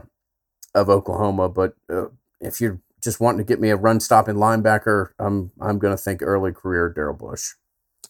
of 0.75 0.89
Oklahoma, 0.89 1.49
but 1.49 1.73
uh, 1.91 2.05
if 2.39 2.59
you're 2.61 2.81
just 3.01 3.19
wanting 3.19 3.39
to 3.39 3.43
get 3.43 3.61
me 3.61 3.69
a 3.69 3.75
run 3.75 3.99
stopping 3.99 4.35
linebacker, 4.35 5.09
I'm 5.19 5.51
I'm 5.59 5.79
going 5.79 5.95
to 5.95 6.01
think 6.01 6.21
early 6.21 6.51
career 6.51 6.93
Daryl 6.95 7.17
Bush. 7.17 7.53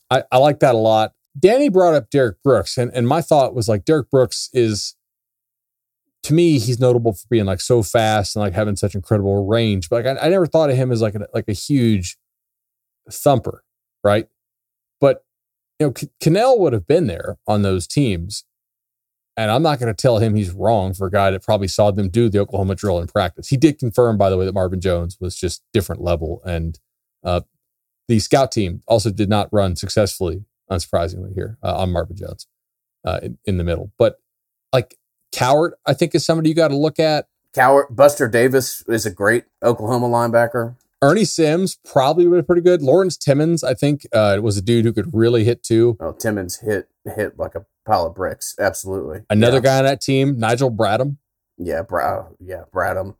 I, 0.10 0.24
I 0.32 0.38
like 0.38 0.60
that 0.60 0.76
a 0.76 0.80
lot. 0.80 1.13
Danny 1.38 1.69
brought 1.69 1.93
up 1.93 2.10
Derrick 2.10 2.41
Brooks, 2.43 2.78
and, 2.78 2.91
and 2.93 3.08
my 3.08 3.22
thought 3.22 3.54
was 3.54 3.69
like 3.69 3.86
Derrick 3.86 4.10
Brooks 4.10 4.50
is 4.54 4.95
to 6.24 6.34
me, 6.34 6.60
he's 6.60 6.80
notable 6.80 7.14
for 7.14 7.26
being 7.30 7.46
like 7.46 7.62
so 7.62 7.82
fast 7.82 8.36
and 8.36 8.44
like 8.44 8.54
having 8.54 8.76
such 8.76 8.96
incredible 8.96 9.46
range. 9.46 9.90
But 9.90 10.06
like 10.06 10.18
I, 10.18 10.26
I 10.26 10.30
never 10.30 10.46
thought 10.46 10.70
of 10.70 10.76
him 10.76 10.92
as 10.92 11.02
like 11.02 11.16
a, 11.16 11.28
like 11.34 11.48
a 11.48 11.54
huge 11.54 12.18
thumper, 13.10 13.64
right? 14.04 14.28
But 15.00 15.24
you 15.80 15.88
know, 15.88 15.92
Kanell 15.92 16.60
would 16.60 16.74
have 16.74 16.88
been 16.88 17.08
there 17.08 17.38
on 17.48 17.62
those 17.62 17.88
teams, 17.88 18.44
and 19.38 19.50
I'm 19.50 19.64
not 19.64 19.80
going 19.80 19.94
to 19.94 20.00
tell 20.00 20.18
him 20.18 20.36
he's 20.36 20.52
wrong 20.52 20.94
for 20.94 21.08
a 21.08 21.12
guy 21.12 21.32
that 21.32 21.44
probably 21.44 21.70
saw 21.70 21.92
them 21.92 22.10
do 22.10 22.28
the 22.28 22.40
Oklahoma 22.40 22.76
drill 22.76 23.00
in 23.00 23.08
practice. 23.08 23.48
He 23.48 23.58
did 23.58 23.80
confirm, 23.80 24.18
by 24.18 24.30
the 24.30 24.38
way, 24.38 24.46
that 24.46 24.54
Marvin 24.54 24.82
Jones 24.82 25.18
was 25.22 25.38
just 25.38 25.64
different 25.72 26.02
level, 26.02 26.42
and 26.46 26.78
uh, 27.24 27.42
the 28.10 28.20
scout 28.20 28.52
team 28.52 28.82
also 28.88 29.12
did 29.12 29.30
not 29.30 29.48
run 29.52 29.76
successfully 29.76 30.44
unsurprisingly 30.70 31.34
here 31.34 31.58
uh, 31.64 31.78
on 31.78 31.92
Marvin 31.92 32.16
Jones 32.16 32.48
uh, 33.06 33.20
in, 33.24 33.38
in, 33.46 33.58
the 33.58 33.64
middle. 33.64 33.92
But 33.98 34.18
like 34.74 34.96
Cowart, 35.32 35.74
I 35.86 35.94
think 35.94 36.15
is 36.15 36.26
somebody 36.26 36.50
you 36.50 36.56
got 36.56 36.70
to 36.70 36.78
look 36.78 37.00
at. 37.00 37.28
Cowart, 37.56 37.96
Buster 37.96 38.28
Davis 38.28 38.84
is 38.88 39.06
a 39.06 39.12
great 39.12 39.46
Oklahoma 39.63 40.08
linebacker. 40.08 40.76
Ernie 41.02 41.26
Sims 41.26 41.80
probably 41.86 42.28
would 42.28 42.38
be 42.38 42.46
pretty 42.46 42.62
good. 42.62 42.82
Lawrence 42.82 43.15
Timmons, 43.15 43.63
I 43.63 43.74
think, 43.74 44.06
uh, 44.12 44.38
was 44.42 44.58
a 44.58 44.62
dude 44.62 44.86
who 44.86 44.92
could 44.92 45.10
really 45.13 45.46
hit 45.46 45.63
too. 45.63 45.98
Oh, 46.00 46.12
Timmons 46.12 46.60
hit 46.60 46.89
hit 47.15 47.39
like 47.39 47.56
a 47.56 47.65
pile 47.86 48.06
of 48.06 48.15
bricks. 48.15 48.56
Absolutely. 48.60 49.22
Another 49.30 49.58
yeah. 49.58 49.62
guy 49.62 49.78
on 49.80 49.84
that 49.86 50.02
team, 50.02 50.38
Nigel 50.38 50.72
Bradham. 50.72 51.18
Yeah, 51.58 51.82
Bra- 51.82 52.28
yeah, 52.39 52.63
Bradham. 52.74 53.15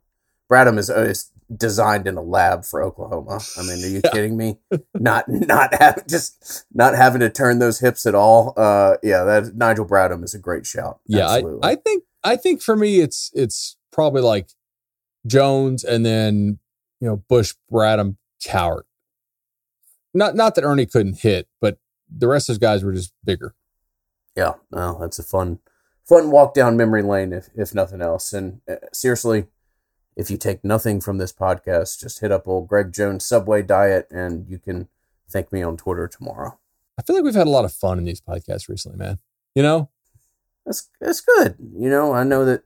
Bradham 0.50 0.78
is, 0.78 0.90
is 0.90 1.30
designed 1.54 2.06
in 2.06 2.16
a 2.16 2.22
lab 2.22 2.64
for 2.64 2.82
Oklahoma. 2.82 3.40
I 3.56 3.62
mean, 3.62 3.84
are 3.84 3.88
you 3.88 4.00
yeah. 4.04 4.10
kidding 4.10 4.36
me? 4.36 4.58
Not 4.94 5.28
not 5.28 5.74
having 5.74 6.04
just 6.08 6.64
not 6.72 6.94
having 6.94 7.20
to 7.20 7.30
turn 7.30 7.58
those 7.58 7.80
hips 7.80 8.06
at 8.06 8.14
all. 8.14 8.54
Uh, 8.56 8.96
yeah, 9.02 9.24
that 9.24 9.56
Nigel 9.56 9.86
Bradham 9.86 10.24
is 10.24 10.34
a 10.34 10.38
great 10.38 10.66
shout. 10.66 11.00
Yeah, 11.06 11.28
I, 11.28 11.42
I 11.62 11.74
think 11.74 12.04
I 12.22 12.36
think 12.36 12.62
for 12.62 12.76
me 12.76 13.00
it's 13.00 13.30
it's 13.34 13.76
probably 13.92 14.22
like 14.22 14.48
Jones 15.26 15.84
and 15.84 16.04
then 16.04 16.58
you 17.00 17.08
know 17.08 17.16
Bush, 17.28 17.54
Bradham, 17.70 18.16
Cowart. 18.44 18.82
Not 20.14 20.34
not 20.34 20.54
that 20.54 20.64
Ernie 20.64 20.86
couldn't 20.86 21.20
hit, 21.20 21.48
but 21.60 21.78
the 22.08 22.28
rest 22.28 22.48
of 22.48 22.54
those 22.54 22.58
guys 22.58 22.84
were 22.84 22.92
just 22.92 23.12
bigger. 23.24 23.54
Yeah, 24.36 24.54
well, 24.70 24.98
that's 24.98 25.18
a 25.18 25.22
fun 25.22 25.58
fun 26.04 26.30
walk 26.30 26.54
down 26.54 26.76
memory 26.76 27.02
lane 27.02 27.32
if 27.32 27.48
if 27.56 27.74
nothing 27.74 28.02
else. 28.02 28.32
And 28.32 28.60
uh, 28.68 28.76
seriously 28.92 29.46
if 30.20 30.30
you 30.30 30.36
take 30.36 30.62
nothing 30.62 31.00
from 31.00 31.16
this 31.16 31.32
podcast, 31.32 31.98
just 31.98 32.20
hit 32.20 32.30
up 32.30 32.46
old 32.46 32.68
Greg 32.68 32.92
Jones 32.92 33.24
Subway 33.24 33.62
Diet 33.62 34.06
and 34.10 34.46
you 34.46 34.58
can 34.58 34.86
thank 35.30 35.50
me 35.50 35.62
on 35.62 35.78
Twitter 35.78 36.06
tomorrow. 36.06 36.58
I 36.98 37.02
feel 37.02 37.16
like 37.16 37.24
we've 37.24 37.34
had 37.34 37.46
a 37.46 37.50
lot 37.50 37.64
of 37.64 37.72
fun 37.72 37.96
in 37.96 38.04
these 38.04 38.20
podcasts 38.20 38.68
recently, 38.68 38.98
man. 38.98 39.18
You 39.54 39.62
know? 39.62 39.88
That's 40.66 40.90
that's 41.00 41.22
good. 41.22 41.56
You 41.58 41.88
know, 41.88 42.12
I 42.12 42.24
know 42.24 42.44
that 42.44 42.64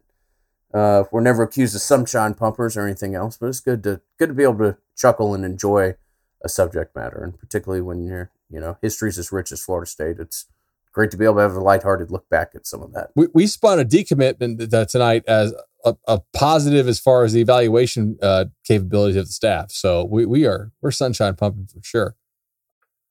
uh, 0.74 1.04
we're 1.12 1.20
never 1.20 1.44
accused 1.44 1.76
of 1.76 1.80
sunshine 1.80 2.34
pumpers 2.34 2.76
or 2.76 2.84
anything 2.84 3.14
else, 3.14 3.36
but 3.36 3.46
it's 3.46 3.60
good 3.60 3.84
to 3.84 4.00
good 4.18 4.30
to 4.30 4.34
be 4.34 4.42
able 4.42 4.58
to 4.58 4.76
chuckle 4.96 5.32
and 5.32 5.44
enjoy 5.44 5.94
a 6.42 6.48
subject 6.48 6.96
matter, 6.96 7.22
and 7.22 7.38
particularly 7.38 7.80
when 7.80 8.04
you're, 8.04 8.32
you 8.50 8.58
know, 8.58 8.78
history's 8.82 9.16
as 9.16 9.30
rich 9.30 9.52
as 9.52 9.62
Florida 9.62 9.88
State. 9.88 10.16
It's 10.18 10.46
great 10.92 11.12
to 11.12 11.16
be 11.16 11.24
able 11.24 11.36
to 11.36 11.42
have 11.42 11.54
a 11.54 11.60
lighthearted 11.60 12.10
look 12.10 12.28
back 12.28 12.50
at 12.56 12.66
some 12.66 12.82
of 12.82 12.92
that. 12.94 13.10
We, 13.14 13.28
we 13.32 13.46
spun 13.46 13.78
a 13.78 13.84
decommitment 13.84 14.70
that 14.70 14.88
tonight 14.88 15.22
as 15.28 15.54
a, 15.85 15.97
a 16.07 16.20
positive 16.33 16.88
as 16.88 16.99
far 16.99 17.25
as 17.25 17.33
the 17.33 17.40
evaluation 17.40 18.16
uh, 18.23 18.47
capabilities 18.64 19.16
of 19.16 19.27
the 19.27 19.33
staff. 19.33 19.70
So 19.70 20.05
we, 20.05 20.25
we 20.25 20.47
are 20.47 20.73
we're 20.81 20.90
sunshine 20.90 21.35
pumping 21.35 21.66
for 21.66 21.83
sure. 21.83 22.16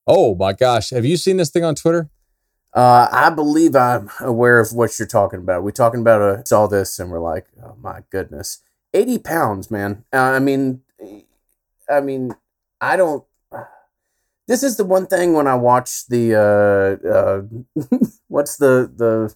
Oh 0.06 0.36
my 0.36 0.54
gosh, 0.54 0.90
have 0.90 1.06
you 1.06 1.18
seen 1.18 1.38
this 1.38 1.50
thing 1.50 1.64
on 1.64 1.76
Twitter? 1.76 2.10
Uh, 2.74 3.08
I 3.12 3.30
believe 3.30 3.76
I'm 3.76 4.10
aware 4.20 4.60
of 4.60 4.74
what 4.74 4.98
you're 4.98 5.08
talking 5.08 5.40
about. 5.40 5.64
We 5.64 5.72
talking 5.72 6.02
about 6.02 6.22
a, 6.22 6.46
saw 6.46 6.68
this 6.68 6.98
and 6.98 7.12
we're 7.12 7.20
like, 7.20 7.48
oh 7.64 7.76
my 7.80 8.02
goodness, 8.10 8.60
eighty 8.94 9.20
pounds, 9.20 9.70
man. 9.70 10.04
Uh, 10.12 10.18
I 10.18 10.40
mean, 10.40 10.82
I 11.90 12.02
mean, 12.02 12.36
I 12.82 12.96
don't. 12.96 13.24
This 14.48 14.64
is 14.64 14.76
the 14.76 14.84
one 14.84 15.06
thing 15.06 15.34
when 15.34 15.48
I 15.48 15.56
watch 15.56 16.08
the 16.08 16.36
uh, 16.36 17.08
uh, 17.08 17.98
what's 18.28 18.58
the 18.58 18.92
the 18.94 19.34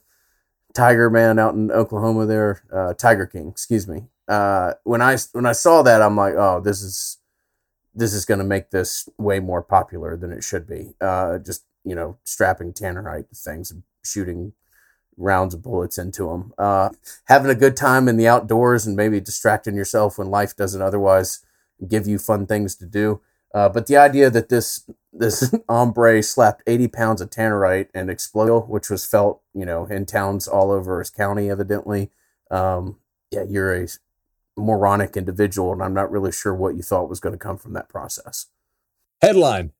Tiger 0.77 1.09
Man 1.09 1.39
out 1.39 1.55
in 1.55 1.71
Oklahoma 1.71 2.27
there, 2.27 2.61
uh, 2.71 2.93
Tiger 2.93 3.25
King, 3.25 3.49
excuse 3.49 3.87
me. 3.87 4.03
Uh, 4.27 4.73
when 4.83 5.01
I 5.01 5.17
when 5.31 5.47
I 5.47 5.53
saw 5.53 5.81
that, 5.81 6.03
I'm 6.03 6.15
like, 6.15 6.35
oh, 6.35 6.61
this 6.61 6.83
is 6.83 7.17
this 7.95 8.13
is 8.13 8.25
going 8.25 8.37
to 8.37 8.45
make 8.45 8.69
this 8.69 9.09
way 9.17 9.39
more 9.39 9.63
popular 9.63 10.15
than 10.15 10.31
it 10.31 10.43
should 10.43 10.67
be. 10.67 10.93
Uh, 11.01 11.39
just 11.39 11.63
you 11.83 11.95
know, 11.95 12.19
strapping 12.23 12.73
tannerite 12.73 13.25
things 13.35 13.73
shooting 14.03 14.53
rounds 15.17 15.55
of 15.55 15.63
bullets 15.63 15.97
into 15.97 16.27
them. 16.27 16.53
Uh, 16.59 16.89
having 17.25 17.49
a 17.49 17.55
good 17.55 17.75
time 17.75 18.07
in 18.07 18.17
the 18.17 18.27
outdoors 18.27 18.85
and 18.85 18.95
maybe 18.95 19.19
distracting 19.19 19.75
yourself 19.75 20.19
when 20.19 20.29
life 20.29 20.55
doesn't 20.55 20.81
otherwise 20.83 21.43
give 21.87 22.05
you 22.05 22.19
fun 22.19 22.45
things 22.45 22.75
to 22.75 22.85
do. 22.85 23.19
Uh, 23.57 23.67
but 23.67 23.87
the 23.87 23.97
idea 23.97 24.29
that 24.29 24.49
this 24.49 24.87
this 25.11 25.51
hombre 25.69 26.21
slapped 26.21 26.61
80 26.67 26.89
pounds 26.89 27.21
of 27.21 27.31
tannerite 27.31 27.87
and 27.91 28.07
exploded, 28.07 28.69
which 28.69 28.87
was 28.87 29.03
felt, 29.03 29.41
you 29.51 29.65
know, 29.65 29.87
in 29.87 30.05
towns 30.05 30.47
all 30.47 30.69
over 30.69 30.99
his 30.99 31.09
county, 31.09 31.49
evidently. 31.49 32.11
Um, 32.51 32.99
yeah, 33.31 33.45
you're 33.49 33.73
a 33.73 33.87
moronic 34.55 35.17
individual, 35.17 35.73
and 35.73 35.81
I'm 35.81 35.95
not 35.95 36.11
really 36.11 36.31
sure 36.31 36.53
what 36.53 36.75
you 36.75 36.83
thought 36.83 37.09
was 37.09 37.19
going 37.19 37.33
to 37.33 37.39
come 37.39 37.57
from 37.57 37.73
that 37.73 37.89
process. 37.89 38.45
Headline 39.23 39.71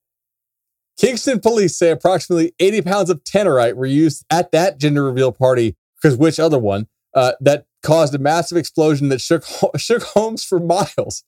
Kingston 0.99 1.39
police 1.39 1.77
say 1.77 1.91
approximately 1.91 2.55
80 2.59 2.81
pounds 2.81 3.09
of 3.11 3.23
tannerite 3.23 3.75
were 3.75 3.85
used 3.85 4.25
at 4.31 4.51
that 4.53 4.79
gender 4.79 5.03
reveal 5.03 5.31
party, 5.31 5.77
because 6.01 6.17
which 6.17 6.39
other 6.39 6.57
one, 6.57 6.87
uh, 7.13 7.33
that 7.41 7.67
caused 7.83 8.15
a 8.15 8.17
massive 8.17 8.57
explosion 8.57 9.09
that 9.09 9.21
shook, 9.21 9.43
shook 9.77 10.01
homes 10.01 10.43
for 10.43 10.59
miles. 10.59 11.23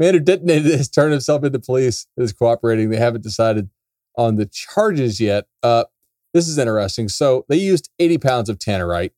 Man 0.00 0.14
who 0.14 0.20
detonated 0.20 0.72
has 0.72 0.88
turned 0.88 1.12
himself 1.12 1.44
into 1.44 1.58
police 1.58 2.06
is 2.16 2.32
cooperating. 2.32 2.88
They 2.88 2.96
haven't 2.96 3.22
decided 3.22 3.68
on 4.16 4.36
the 4.36 4.46
charges 4.46 5.20
yet. 5.20 5.46
Uh, 5.62 5.84
this 6.32 6.48
is 6.48 6.56
interesting. 6.56 7.10
So 7.10 7.44
they 7.50 7.58
used 7.58 7.90
80 7.98 8.16
pounds 8.16 8.48
of 8.48 8.58
tannerite. 8.58 9.10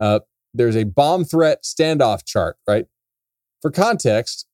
Uh, 0.00 0.20
there's 0.52 0.74
a 0.74 0.82
bomb 0.82 1.24
threat 1.24 1.62
standoff 1.62 2.24
chart, 2.26 2.56
right? 2.66 2.86
For 3.62 3.70
context, 3.70 4.48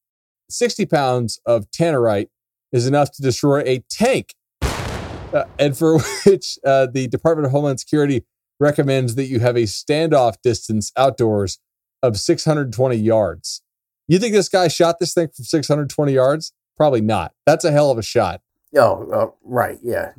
60 0.50 0.84
pounds 0.84 1.40
of 1.46 1.70
tannerite 1.70 2.28
is 2.72 2.86
enough 2.86 3.10
to 3.12 3.22
destroy 3.22 3.60
a 3.60 3.82
tank 3.88 4.34
uh, 4.60 5.44
and 5.58 5.78
for 5.78 5.98
which 6.26 6.58
uh, 6.62 6.88
the 6.92 7.08
Department 7.08 7.46
of 7.46 7.52
Homeland 7.52 7.80
Security 7.80 8.26
recommends 8.58 9.14
that 9.14 9.28
you 9.28 9.40
have 9.40 9.56
a 9.56 9.62
standoff 9.62 10.36
distance 10.42 10.92
outdoors 10.94 11.58
of 12.02 12.18
620 12.18 12.96
yards. 12.96 13.62
You 14.10 14.18
think 14.18 14.34
this 14.34 14.48
guy 14.48 14.66
shot 14.66 14.98
this 14.98 15.14
thing 15.14 15.28
from 15.28 15.44
620 15.44 16.12
yards? 16.12 16.52
Probably 16.76 17.00
not. 17.00 17.32
That's 17.46 17.64
a 17.64 17.70
hell 17.70 17.92
of 17.92 17.98
a 17.98 18.02
shot. 18.02 18.40
Oh, 18.76 19.08
uh, 19.08 19.30
right. 19.44 19.78
Yeah, 19.84 20.14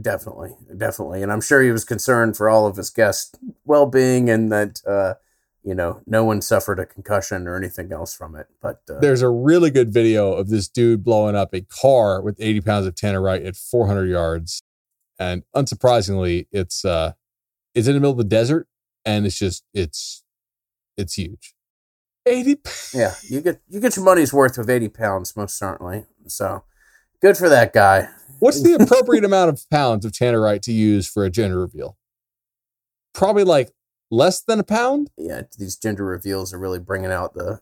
definitely. 0.00 0.56
Definitely. 0.76 1.22
And 1.22 1.30
I'm 1.30 1.40
sure 1.40 1.62
he 1.62 1.70
was 1.70 1.84
concerned 1.84 2.36
for 2.36 2.48
all 2.48 2.66
of 2.66 2.76
his 2.76 2.90
guests' 2.90 3.38
well 3.64 3.86
being 3.86 4.28
and 4.28 4.50
that, 4.50 4.80
uh, 4.84 5.14
you 5.62 5.76
know, 5.76 6.00
no 6.08 6.24
one 6.24 6.42
suffered 6.42 6.80
a 6.80 6.86
concussion 6.86 7.46
or 7.46 7.56
anything 7.56 7.92
else 7.92 8.16
from 8.16 8.34
it. 8.34 8.48
But 8.60 8.80
uh, 8.90 8.98
there's 8.98 9.22
a 9.22 9.30
really 9.30 9.70
good 9.70 9.92
video 9.92 10.32
of 10.32 10.48
this 10.48 10.66
dude 10.66 11.04
blowing 11.04 11.36
up 11.36 11.54
a 11.54 11.60
car 11.60 12.20
with 12.20 12.38
80 12.40 12.62
pounds 12.62 12.86
of 12.88 12.96
tannerite 12.96 13.46
at 13.46 13.54
400 13.54 14.06
yards, 14.06 14.60
and 15.20 15.44
unsurprisingly, 15.54 16.48
it's 16.50 16.84
uh, 16.84 17.12
it's 17.76 17.86
in 17.86 17.94
the 17.94 18.00
middle 18.00 18.10
of 18.10 18.18
the 18.18 18.24
desert, 18.24 18.66
and 19.04 19.24
it's 19.24 19.38
just 19.38 19.62
it's 19.72 20.24
it's 20.96 21.14
huge. 21.14 21.55
80 22.26 22.56
yeah 22.92 23.14
you 23.28 23.40
get 23.40 23.60
you 23.68 23.80
get 23.80 23.96
your 23.96 24.04
money's 24.04 24.32
worth 24.32 24.58
with 24.58 24.68
80 24.68 24.88
pounds 24.88 25.36
most 25.36 25.56
certainly. 25.58 26.04
So 26.26 26.64
good 27.22 27.36
for 27.36 27.48
that 27.48 27.72
guy. 27.72 28.08
What's 28.38 28.62
the 28.62 28.74
appropriate 28.80 29.24
amount 29.24 29.50
of 29.50 29.68
pounds 29.70 30.04
of 30.04 30.12
tannerite 30.12 30.62
to 30.62 30.72
use 30.72 31.08
for 31.08 31.24
a 31.24 31.30
gender 31.30 31.60
reveal? 31.60 31.96
Probably 33.14 33.44
like 33.44 33.72
less 34.10 34.40
than 34.42 34.58
a 34.58 34.64
pound? 34.64 35.10
Yeah 35.16 35.42
these 35.58 35.76
gender 35.76 36.04
reveals 36.04 36.52
are 36.52 36.58
really 36.58 36.80
bringing 36.80 37.12
out 37.12 37.34
the 37.34 37.60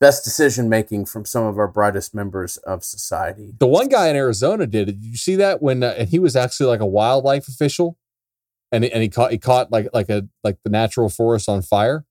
best 0.00 0.24
decision 0.24 0.68
making 0.68 1.04
from 1.06 1.24
some 1.24 1.44
of 1.44 1.58
our 1.58 1.68
brightest 1.68 2.14
members 2.14 2.56
of 2.58 2.84
society. 2.84 3.54
The 3.58 3.66
one 3.66 3.88
guy 3.88 4.08
in 4.08 4.16
arizona 4.16 4.66
did 4.66 4.88
it. 4.88 5.00
Did 5.00 5.04
you 5.04 5.16
see 5.16 5.36
that 5.36 5.62
when 5.62 5.82
uh, 5.82 5.94
and 5.96 6.08
he 6.08 6.18
was 6.18 6.36
actually 6.36 6.66
like 6.66 6.80
a 6.80 6.86
wildlife 6.86 7.48
official? 7.48 7.96
And, 8.70 8.84
and 8.84 9.02
he 9.02 9.08
caught 9.08 9.32
he 9.32 9.38
caught 9.38 9.72
like 9.72 9.88
like 9.92 10.10
a 10.10 10.28
like 10.44 10.58
the 10.62 10.70
natural 10.70 11.08
forest 11.08 11.48
on 11.48 11.62
fire 11.62 12.04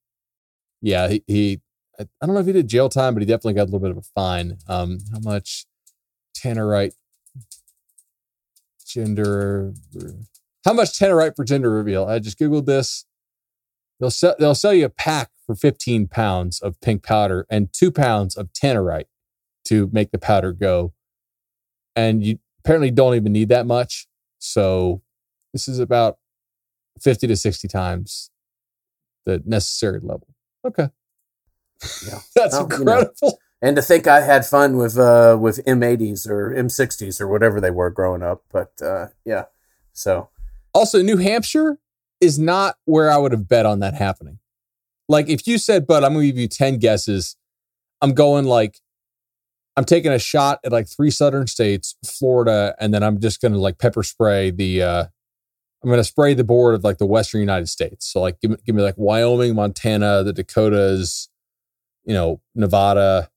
yeah, 0.82 1.08
he, 1.08 1.24
he 1.28 1.62
I 2.00 2.06
don't 2.26 2.36
know 2.36 2.42
if 2.42 2.46
he 2.46 2.54
did 2.54 2.68
jail 2.68 2.90
time, 2.90 3.13
but 3.13 3.22
he 3.22 3.26
definitely 3.26 3.54
got 3.54 3.63
a 3.63 3.72
little 3.72 3.80
bit 3.80 3.92
of 3.92 3.98
a 3.98 4.02
fine. 4.02 4.58
Um, 4.68 5.00
how 5.12 5.20
much 5.20 5.66
tannerite 6.38 6.94
gender? 8.86 9.74
How 10.63 10.74
much 10.74 10.98
tannerite 10.98 11.36
for 11.36 11.44
gender 11.44 11.72
reveal? 11.72 12.06
I 12.06 12.20
just 12.20 12.38
googled 12.40 12.66
this. 12.66 13.06
They'll 14.00 14.12
sell 14.12 14.36
they'll 14.38 14.56
sell 14.56 14.74
you 14.74 14.86
a 14.86 14.90
pack 14.90 15.32
for 15.46 15.56
15 15.56 16.08
pounds 16.08 16.60
of 16.60 16.80
pink 16.82 17.04
powder 17.04 17.48
and 17.50 17.74
two 17.74 17.92
pounds 17.92 18.36
of 18.36 18.54
tannerite 18.54 19.06
to 19.66 19.90
make 19.92 20.12
the 20.12 20.20
powder 20.20 20.54
go. 20.54 20.94
And 21.96 22.24
you 22.24 22.38
apparently 22.60 22.92
don't 22.92 23.16
even 23.16 23.32
need 23.32 23.50
that 23.50 23.66
much. 23.66 24.08
So 24.38 25.02
this 25.52 25.68
is 25.68 25.80
about 25.80 26.18
50 27.02 27.28
to 27.28 27.36
60 27.36 27.68
times 27.68 28.30
the 29.26 29.42
necessary 29.46 30.00
level. 30.00 30.28
Okay. 30.65 30.89
Yeah. 32.08 32.20
That's 32.36 32.58
incredible. 32.58 33.13
You 33.22 33.30
know, 33.30 33.38
and 33.62 33.76
to 33.76 33.82
think 33.82 34.08
I 34.08 34.22
had 34.22 34.46
fun 34.46 34.78
with 34.78 34.98
uh 34.98 35.38
with 35.39 35.63
M80s 35.65 36.28
or 36.28 36.54
M60s 36.54 37.20
or 37.20 37.28
whatever 37.28 37.60
they 37.60 37.72
were 37.72 37.89
growing 37.89 38.22
up, 38.24 38.43
but 38.52 38.72
uh 38.82 39.08
yeah. 39.26 39.46
So 39.93 40.30
also 40.74 41.02
New 41.02 41.17
Hampshire 41.17 41.80
is 42.22 42.38
not 42.38 42.76
where 42.86 43.12
I 43.12 43.17
would 43.17 43.32
have 43.32 43.48
bet 43.48 43.65
on 43.65 43.80
that 43.80 43.93
happening. 43.93 44.39
Like 45.10 45.30
if 45.30 45.48
you 45.48 45.58
said, 45.58 45.88
"But 45.88 46.04
I'm 46.04 46.13
going 46.13 46.26
to 46.26 46.32
give 46.32 46.39
you 46.39 46.48
10 46.48 46.78
guesses." 46.80 47.36
I'm 48.02 48.13
going 48.13 48.46
like 48.46 48.80
I'm 49.76 49.86
taking 49.86 50.12
a 50.12 50.20
shot 50.20 50.60
at 50.63 50.72
like 50.72 50.88
three 50.88 51.12
southern 51.12 51.48
states, 51.48 51.96
Florida, 52.06 52.75
and 52.79 52.94
then 52.94 53.04
I'm 53.04 53.19
just 53.19 53.42
going 53.42 53.54
to 53.54 53.60
like 53.60 53.79
pepper 53.79 54.04
spray 54.04 54.52
the 54.52 54.81
uh 54.81 55.06
I'm 55.84 55.90
going 55.90 56.00
to 56.00 56.04
spray 56.04 56.34
the 56.34 56.44
board 56.44 56.75
of 56.75 56.84
like 56.84 56.98
the 56.98 57.06
Western 57.06 57.40
United 57.40 57.69
States. 57.69 58.12
So 58.12 58.19
like, 58.19 58.42
give 58.42 58.52
me, 58.52 58.58
give 58.65 58.75
me 58.75 58.82
like 58.82 58.96
Wyoming, 58.98 59.56
Montana, 59.56 60.23
the 60.23 60.34
Dakotas, 60.34 61.30
you 62.04 62.13
know, 62.13 62.42
Nevada, 62.56 63.30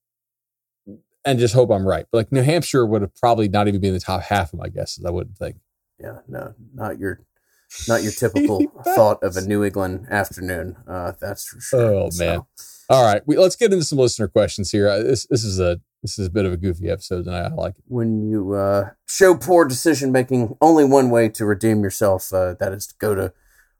and 1.24 1.38
just 1.38 1.54
hope 1.54 1.70
I'm 1.70 1.86
right. 1.86 2.06
But 2.10 2.18
like 2.18 2.32
New 2.32 2.42
Hampshire 2.42 2.86
would 2.86 3.02
have 3.02 3.14
probably 3.14 3.48
not 3.48 3.68
even 3.68 3.80
been 3.80 3.88
in 3.88 3.94
the 3.94 4.00
top 4.00 4.22
half 4.22 4.52
of 4.52 4.58
my 4.58 4.68
guesses. 4.68 5.04
I 5.04 5.10
wouldn't 5.10 5.36
think. 5.36 5.56
Yeah, 5.98 6.20
no, 6.28 6.54
not 6.72 6.98
your, 6.98 7.20
not 7.86 8.02
your 8.02 8.12
typical 8.12 8.62
thought 8.84 9.22
of 9.22 9.36
a 9.36 9.42
New 9.42 9.62
England 9.62 10.06
afternoon. 10.10 10.76
Uh, 10.88 11.12
that's 11.20 11.46
for 11.46 11.60
sure. 11.60 11.94
Oh 11.94 12.10
so. 12.10 12.24
man. 12.24 12.40
All 12.88 13.04
right, 13.04 13.22
we, 13.26 13.36
let's 13.36 13.54
get 13.54 13.72
into 13.72 13.84
some 13.84 13.98
listener 13.98 14.28
questions 14.28 14.70
here. 14.70 14.88
Uh, 14.88 14.98
this 15.02 15.26
this 15.26 15.44
is 15.44 15.60
a 15.60 15.80
this 16.02 16.18
is 16.18 16.26
a 16.26 16.30
bit 16.30 16.44
of 16.44 16.52
a 16.52 16.56
goofy 16.56 16.90
episode, 16.90 17.26
and 17.26 17.36
I, 17.36 17.48
like 17.48 17.76
it. 17.76 17.84
When 17.86 18.28
you 18.28 18.52
uh, 18.52 18.90
show 19.06 19.36
poor 19.36 19.66
decision 19.66 20.12
making, 20.12 20.56
only 20.60 20.84
one 20.84 21.10
way 21.10 21.28
to 21.30 21.44
redeem 21.44 21.82
yourself. 21.82 22.32
Uh, 22.32 22.54
that 22.54 22.72
is 22.72 22.86
to 22.88 22.94
go 22.98 23.14
to 23.14 23.32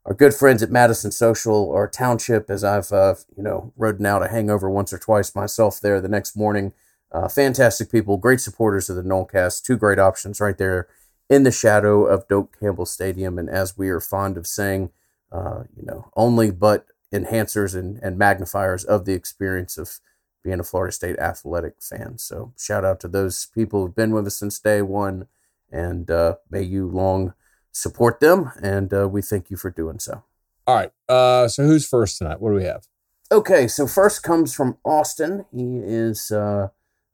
our 0.05 0.13
good 0.13 0.33
friends 0.33 0.61
at 0.61 0.71
Madison 0.71 1.11
Social 1.11 1.55
or 1.55 1.87
Township, 1.87 2.49
as 2.49 2.63
I've 2.63 2.91
uh, 2.91 3.15
you 3.35 3.43
know 3.43 3.73
ridden 3.75 4.05
out 4.05 4.23
a 4.23 4.27
hangover 4.27 4.69
once 4.69 4.93
or 4.93 4.99
twice 4.99 5.35
myself 5.35 5.79
there 5.81 5.99
the 5.99 6.07
next 6.07 6.35
morning. 6.35 6.73
Uh, 7.11 7.27
fantastic 7.27 7.91
people, 7.91 8.17
great 8.17 8.39
supporters 8.39 8.89
of 8.89 8.95
the 8.95 9.03
Nolecast. 9.03 9.63
Two 9.63 9.77
great 9.77 9.99
options 9.99 10.39
right 10.39 10.57
there 10.57 10.87
in 11.29 11.43
the 11.43 11.51
shadow 11.51 12.05
of 12.05 12.27
Doak 12.27 12.57
Campbell 12.59 12.85
Stadium, 12.85 13.39
and 13.39 13.49
as 13.49 13.77
we 13.77 13.89
are 13.89 13.99
fond 13.99 14.37
of 14.37 14.45
saying, 14.45 14.91
uh, 15.31 15.63
you 15.75 15.85
know, 15.85 16.09
only 16.15 16.51
but 16.51 16.85
enhancers 17.13 17.75
and, 17.75 17.97
and 17.97 18.17
magnifiers 18.17 18.83
of 18.83 19.05
the 19.05 19.13
experience 19.13 19.77
of 19.77 19.99
being 20.43 20.59
a 20.59 20.63
Florida 20.63 20.91
State 20.91 21.19
athletic 21.19 21.75
fan. 21.81 22.17
So 22.17 22.53
shout 22.57 22.83
out 22.85 22.99
to 23.01 23.07
those 23.07 23.47
people 23.53 23.81
who've 23.81 23.95
been 23.95 24.11
with 24.11 24.27
us 24.27 24.37
since 24.37 24.59
day 24.59 24.81
one, 24.81 25.27
and 25.71 26.09
uh, 26.09 26.35
may 26.49 26.63
you 26.63 26.87
long 26.87 27.33
support 27.71 28.19
them. 28.19 28.51
And 28.61 28.93
uh, 28.93 29.07
we 29.07 29.21
thank 29.21 29.49
you 29.49 29.57
for 29.57 29.69
doing 29.69 29.99
so. 29.99 30.23
All 30.67 30.75
right. 30.75 30.91
Uh, 31.07 31.47
so 31.47 31.63
who's 31.63 31.87
first 31.87 32.17
tonight? 32.17 32.39
What 32.41 32.49
do 32.49 32.55
we 32.55 32.63
have? 32.63 32.87
Okay, 33.31 33.67
so 33.67 33.87
first 33.87 34.23
comes 34.23 34.53
from 34.53 34.77
Austin. 34.83 35.45
He 35.53 35.77
is 35.77 36.31
uh, 36.31 36.67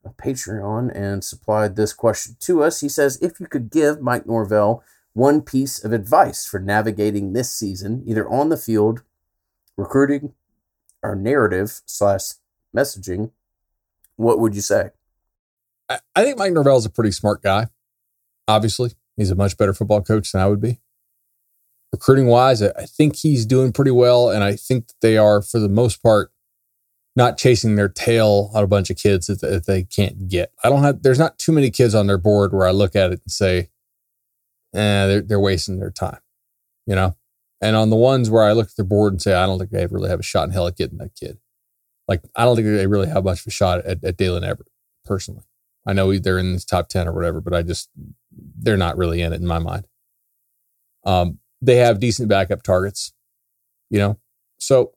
a 0.03 0.09
Patreon 0.09 0.91
and 0.95 1.23
supplied 1.23 1.75
this 1.75 1.93
question 1.93 2.37
to 2.39 2.63
us. 2.63 2.81
He 2.81 2.89
says, 2.89 3.19
"If 3.21 3.39
you 3.39 3.45
could 3.45 3.69
give 3.69 4.01
Mike 4.01 4.25
Norvell 4.25 4.83
one 5.13 5.41
piece 5.41 5.83
of 5.83 5.91
advice 5.93 6.45
for 6.45 6.59
navigating 6.59 7.33
this 7.33 7.51
season, 7.51 8.03
either 8.07 8.27
on 8.27 8.49
the 8.49 8.57
field, 8.57 9.03
recruiting, 9.75 10.33
or 11.03 11.15
narrative 11.15 11.81
slash 11.85 12.33
messaging, 12.75 13.31
what 14.15 14.39
would 14.39 14.55
you 14.55 14.61
say? 14.61 14.91
I, 15.89 15.99
I 16.15 16.23
think 16.23 16.37
Mike 16.37 16.53
Norvell 16.53 16.77
is 16.77 16.85
a 16.85 16.89
pretty 16.89 17.11
smart 17.11 17.41
guy. 17.41 17.67
Obviously, 18.47 18.91
he's 19.15 19.31
a 19.31 19.35
much 19.35 19.57
better 19.57 19.73
football 19.73 20.01
coach 20.01 20.31
than 20.31 20.41
I 20.41 20.47
would 20.47 20.61
be. 20.61 20.79
Recruiting 21.91 22.27
wise, 22.27 22.61
I 22.61 22.85
think 22.85 23.15
he's 23.15 23.45
doing 23.45 23.71
pretty 23.71 23.91
well, 23.91 24.29
and 24.29 24.43
I 24.43 24.55
think 24.55 24.89
they 25.01 25.17
are, 25.17 25.41
for 25.41 25.59
the 25.59 25.69
most 25.69 26.03
part, 26.03 26.31
not 27.15 27.37
chasing 27.37 27.75
their 27.75 27.89
tail 27.89 28.51
on 28.53 28.63
a 28.63 28.67
bunch 28.67 28.91
of 28.91 28.97
kids 28.97 29.25
that, 29.25 29.41
that 29.41 29.65
they 29.65 29.83
can't 29.83 30.27
get. 30.27 30.51
I 30.63 30.69
don't 30.69 30.83
have. 30.83 31.01
There's 31.01 31.17
not 31.17 31.39
too 31.39 31.51
many 31.51 31.71
kids 31.71 31.95
on 31.95 32.05
their 32.05 32.19
board 32.19 32.53
where 32.53 32.67
I 32.67 32.71
look 32.71 32.95
at 32.95 33.11
it 33.11 33.21
and 33.23 33.31
say, 33.31 33.69
"Eh, 34.75 35.07
they're 35.07 35.21
they're 35.21 35.39
wasting 35.39 35.79
their 35.79 35.89
time," 35.89 36.19
you 36.85 36.93
know. 36.93 37.15
And 37.59 37.75
on 37.75 37.89
the 37.89 37.95
ones 37.95 38.29
where 38.29 38.43
I 38.43 38.51
look 38.51 38.67
at 38.67 38.75
their 38.75 38.85
board 38.85 39.13
and 39.13 39.21
say, 39.21 39.33
"I 39.33 39.47
don't 39.47 39.57
think 39.57 39.71
they 39.71 39.87
really 39.87 40.09
have 40.09 40.19
a 40.19 40.23
shot 40.23 40.43
in 40.43 40.51
hell 40.53 40.67
at 40.67 40.77
getting 40.77 40.99
that 40.99 41.15
kid," 41.15 41.39
like 42.07 42.21
I 42.35 42.45
don't 42.45 42.55
think 42.55 42.67
they 42.67 42.87
really 42.87 43.07
have 43.07 43.23
much 43.23 43.41
of 43.41 43.47
a 43.47 43.51
shot 43.51 43.79
at, 43.79 44.03
at 44.03 44.17
Daylen 44.17 44.41
Everette 44.43 44.67
personally. 45.05 45.43
I 45.87 45.93
know 45.93 46.17
they're 46.17 46.37
in 46.37 46.53
this 46.53 46.65
top 46.65 46.89
10 46.89 47.07
or 47.07 47.13
whatever, 47.13 47.39
but 47.39 47.53
I 47.53 47.61
just, 47.61 47.89
they're 48.35 48.77
not 48.77 48.97
really 48.97 49.21
in 49.21 49.31
it 49.31 49.41
in 49.41 49.47
my 49.47 49.59
mind. 49.59 49.87
Um, 51.05 51.39
they 51.61 51.77
have 51.77 52.01
decent 52.01 52.27
backup 52.27 52.61
targets, 52.61 53.13
you 53.89 53.97
know? 53.97 54.19
So 54.57 54.91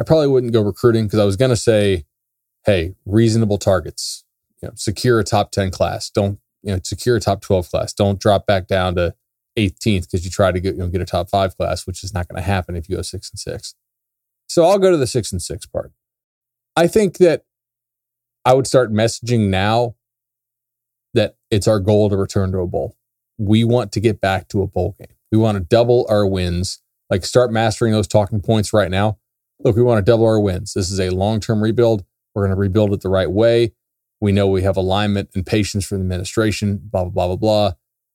I 0.00 0.02
probably 0.02 0.26
wouldn't 0.26 0.52
go 0.52 0.60
recruiting 0.60 1.04
because 1.04 1.20
I 1.20 1.24
was 1.24 1.36
to 1.36 1.56
say, 1.56 2.06
hey, 2.66 2.94
reasonable 3.06 3.58
targets, 3.58 4.24
you 4.60 4.68
know, 4.68 4.74
secure 4.74 5.20
a 5.20 5.24
top 5.24 5.52
10 5.52 5.70
class. 5.70 6.10
Don't, 6.10 6.40
you 6.62 6.72
know, 6.72 6.80
secure 6.82 7.16
a 7.16 7.20
top 7.20 7.40
12 7.40 7.70
class. 7.70 7.92
Don't 7.92 8.18
drop 8.18 8.44
back 8.44 8.66
down 8.66 8.96
to 8.96 9.14
18th 9.56 10.10
because 10.10 10.24
you 10.24 10.30
try 10.30 10.50
to 10.50 10.58
get, 10.58 10.74
you 10.74 10.80
know, 10.80 10.88
get 10.88 11.00
a 11.00 11.06
top 11.06 11.30
five 11.30 11.56
class, 11.56 11.86
which 11.86 12.02
is 12.02 12.12
not 12.12 12.26
going 12.26 12.42
to 12.42 12.46
happen 12.46 12.74
if 12.74 12.88
you 12.88 12.96
go 12.96 13.02
six 13.02 13.30
and 13.30 13.38
six. 13.38 13.74
So 14.48 14.64
I'll 14.64 14.78
go 14.78 14.90
to 14.90 14.96
the 14.96 15.06
six 15.06 15.30
and 15.30 15.40
six 15.40 15.66
part. 15.66 15.92
I 16.76 16.86
think 16.86 17.18
that 17.18 17.44
I 18.44 18.54
would 18.54 18.66
start 18.66 18.92
messaging 18.92 19.48
now 19.48 19.94
that 21.14 21.36
it's 21.50 21.68
our 21.68 21.80
goal 21.80 22.08
to 22.10 22.16
return 22.16 22.52
to 22.52 22.58
a 22.58 22.66
bowl. 22.66 22.96
We 23.38 23.64
want 23.64 23.92
to 23.92 24.00
get 24.00 24.20
back 24.20 24.48
to 24.48 24.62
a 24.62 24.66
bowl 24.66 24.96
game. 24.98 25.16
We 25.30 25.38
want 25.38 25.56
to 25.56 25.64
double 25.64 26.06
our 26.08 26.26
wins, 26.26 26.80
like 27.10 27.24
start 27.24 27.52
mastering 27.52 27.92
those 27.92 28.08
talking 28.08 28.40
points 28.40 28.72
right 28.72 28.90
now. 28.90 29.18
Look, 29.60 29.76
we 29.76 29.82
want 29.82 30.04
to 30.04 30.10
double 30.10 30.26
our 30.26 30.40
wins. 30.40 30.74
This 30.74 30.90
is 30.90 30.98
a 30.98 31.10
long 31.10 31.40
term 31.40 31.62
rebuild. 31.62 32.04
We're 32.34 32.42
going 32.42 32.56
to 32.56 32.60
rebuild 32.60 32.92
it 32.92 33.02
the 33.02 33.08
right 33.08 33.30
way. 33.30 33.74
We 34.20 34.32
know 34.32 34.46
we 34.46 34.62
have 34.62 34.76
alignment 34.76 35.30
and 35.34 35.44
patience 35.44 35.84
from 35.86 35.98
the 35.98 36.04
administration, 36.04 36.80
blah, 36.82 37.04
blah, 37.04 37.10
blah, 37.10 37.26
blah, 37.28 37.36
blah. 37.36 37.72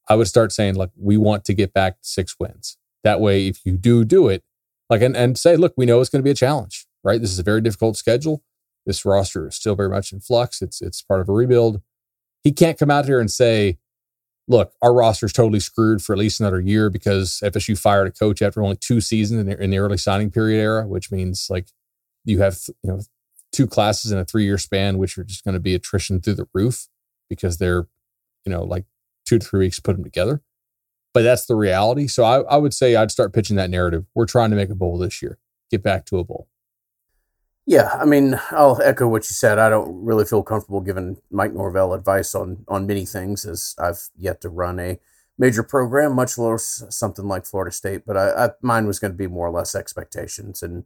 I 0.09 0.15
would 0.15 0.27
start 0.27 0.51
saying, 0.51 0.75
like, 0.75 0.89
we 0.95 1.17
want 1.17 1.45
to 1.45 1.53
get 1.53 1.73
back 1.73 2.01
to 2.01 2.07
six 2.07 2.35
wins. 2.39 2.77
That 3.03 3.19
way, 3.19 3.47
if 3.47 3.65
you 3.65 3.77
do 3.77 4.05
do 4.05 4.29
it, 4.29 4.43
like, 4.89 5.01
and, 5.01 5.15
and 5.15 5.37
say, 5.37 5.57
look, 5.57 5.73
we 5.77 5.85
know 5.85 5.99
it's 5.99 6.09
going 6.09 6.21
to 6.21 6.23
be 6.23 6.31
a 6.31 6.35
challenge, 6.35 6.86
right? 7.07 7.21
This 7.21 7.31
is 7.31 7.39
a 7.39 7.43
very 7.43 7.61
difficult 7.61 7.97
schedule. 7.97 8.43
This 8.85 9.05
roster 9.05 9.47
is 9.47 9.55
still 9.55 9.75
very 9.75 9.89
much 9.89 10.13
in 10.13 10.19
flux. 10.19 10.61
It's, 10.61 10.81
it's 10.81 11.01
part 11.01 11.21
of 11.21 11.29
a 11.29 11.33
rebuild 11.33 11.81
he 12.47 12.53
can't 12.53 12.79
come 12.79 12.89
out 12.89 13.05
here 13.05 13.19
and 13.19 13.29
say, 13.29 13.77
look, 14.47 14.71
our 14.81 14.93
roster's 14.93 15.33
totally 15.33 15.59
screwed 15.59 16.01
for 16.01 16.13
at 16.13 16.19
least 16.19 16.39
another 16.39 16.61
year 16.61 16.89
because 16.89 17.41
FSU 17.43 17.77
fired 17.77 18.07
a 18.07 18.11
coach 18.11 18.41
after 18.41 18.61
only 18.61 18.77
two 18.77 19.01
seasons 19.01 19.41
in 19.41 19.47
the, 19.47 19.61
in 19.61 19.69
the 19.69 19.77
early 19.77 19.97
signing 19.97 20.31
period 20.31 20.61
era, 20.61 20.87
which 20.87 21.11
means 21.11 21.47
like 21.49 21.67
you 22.23 22.39
have, 22.39 22.57
you 22.83 22.89
know, 22.89 23.01
two 23.51 23.67
classes 23.67 24.13
in 24.13 24.17
a 24.17 24.23
three 24.23 24.45
year 24.45 24.57
span, 24.57 24.97
which 24.97 25.17
are 25.17 25.25
just 25.25 25.43
going 25.43 25.55
to 25.55 25.59
be 25.59 25.75
attrition 25.75 26.21
through 26.21 26.35
the 26.35 26.47
roof 26.53 26.87
because 27.29 27.57
they're, 27.57 27.87
you 28.45 28.51
know, 28.51 28.63
like 28.63 28.85
two 29.25 29.39
to 29.39 29.45
three 29.45 29.65
weeks 29.65 29.75
to 29.75 29.81
put 29.81 29.97
them 29.97 30.05
together. 30.05 30.41
But 31.13 31.23
that's 31.23 31.47
the 31.47 31.55
reality. 31.55 32.07
So 32.07 32.23
I, 32.23 32.41
I 32.43 32.55
would 32.55 32.73
say 32.73 32.95
I'd 32.95 33.11
start 33.11 33.33
pitching 33.33 33.57
that 33.57 33.69
narrative. 33.69 34.05
We're 34.15 34.25
trying 34.25 34.51
to 34.51 34.55
make 34.55 34.69
a 34.69 34.75
bowl 34.75 34.97
this 34.97 35.21
year, 35.21 35.37
get 35.69 35.83
back 35.83 36.05
to 36.05 36.17
a 36.19 36.23
bowl. 36.23 36.47
Yeah, 37.69 37.89
I 37.99 38.05
mean, 38.05 38.39
I'll 38.51 38.81
echo 38.81 39.09
what 39.09 39.23
you 39.29 39.33
said. 39.33 39.59
I 39.59 39.69
don't 39.69 40.05
really 40.05 40.23
feel 40.23 40.41
comfortable 40.41 40.79
giving 40.79 41.17
Mike 41.29 41.53
Norvell 41.53 41.93
advice 41.93 42.33
on 42.33 42.63
on 42.69 42.87
many 42.87 43.05
things, 43.05 43.45
as 43.45 43.75
I've 43.77 44.07
yet 44.17 44.39
to 44.41 44.49
run 44.49 44.79
a 44.79 44.99
major 45.37 45.63
program, 45.63 46.15
much 46.15 46.37
less 46.37 46.83
something 46.89 47.27
like 47.27 47.45
Florida 47.45 47.71
State. 47.73 48.03
But 48.05 48.15
I, 48.15 48.45
I 48.45 48.49
mine 48.61 48.87
was 48.87 48.99
going 48.99 49.11
to 49.11 49.17
be 49.17 49.27
more 49.27 49.47
or 49.47 49.51
less 49.51 49.75
expectations, 49.75 50.63
and 50.63 50.85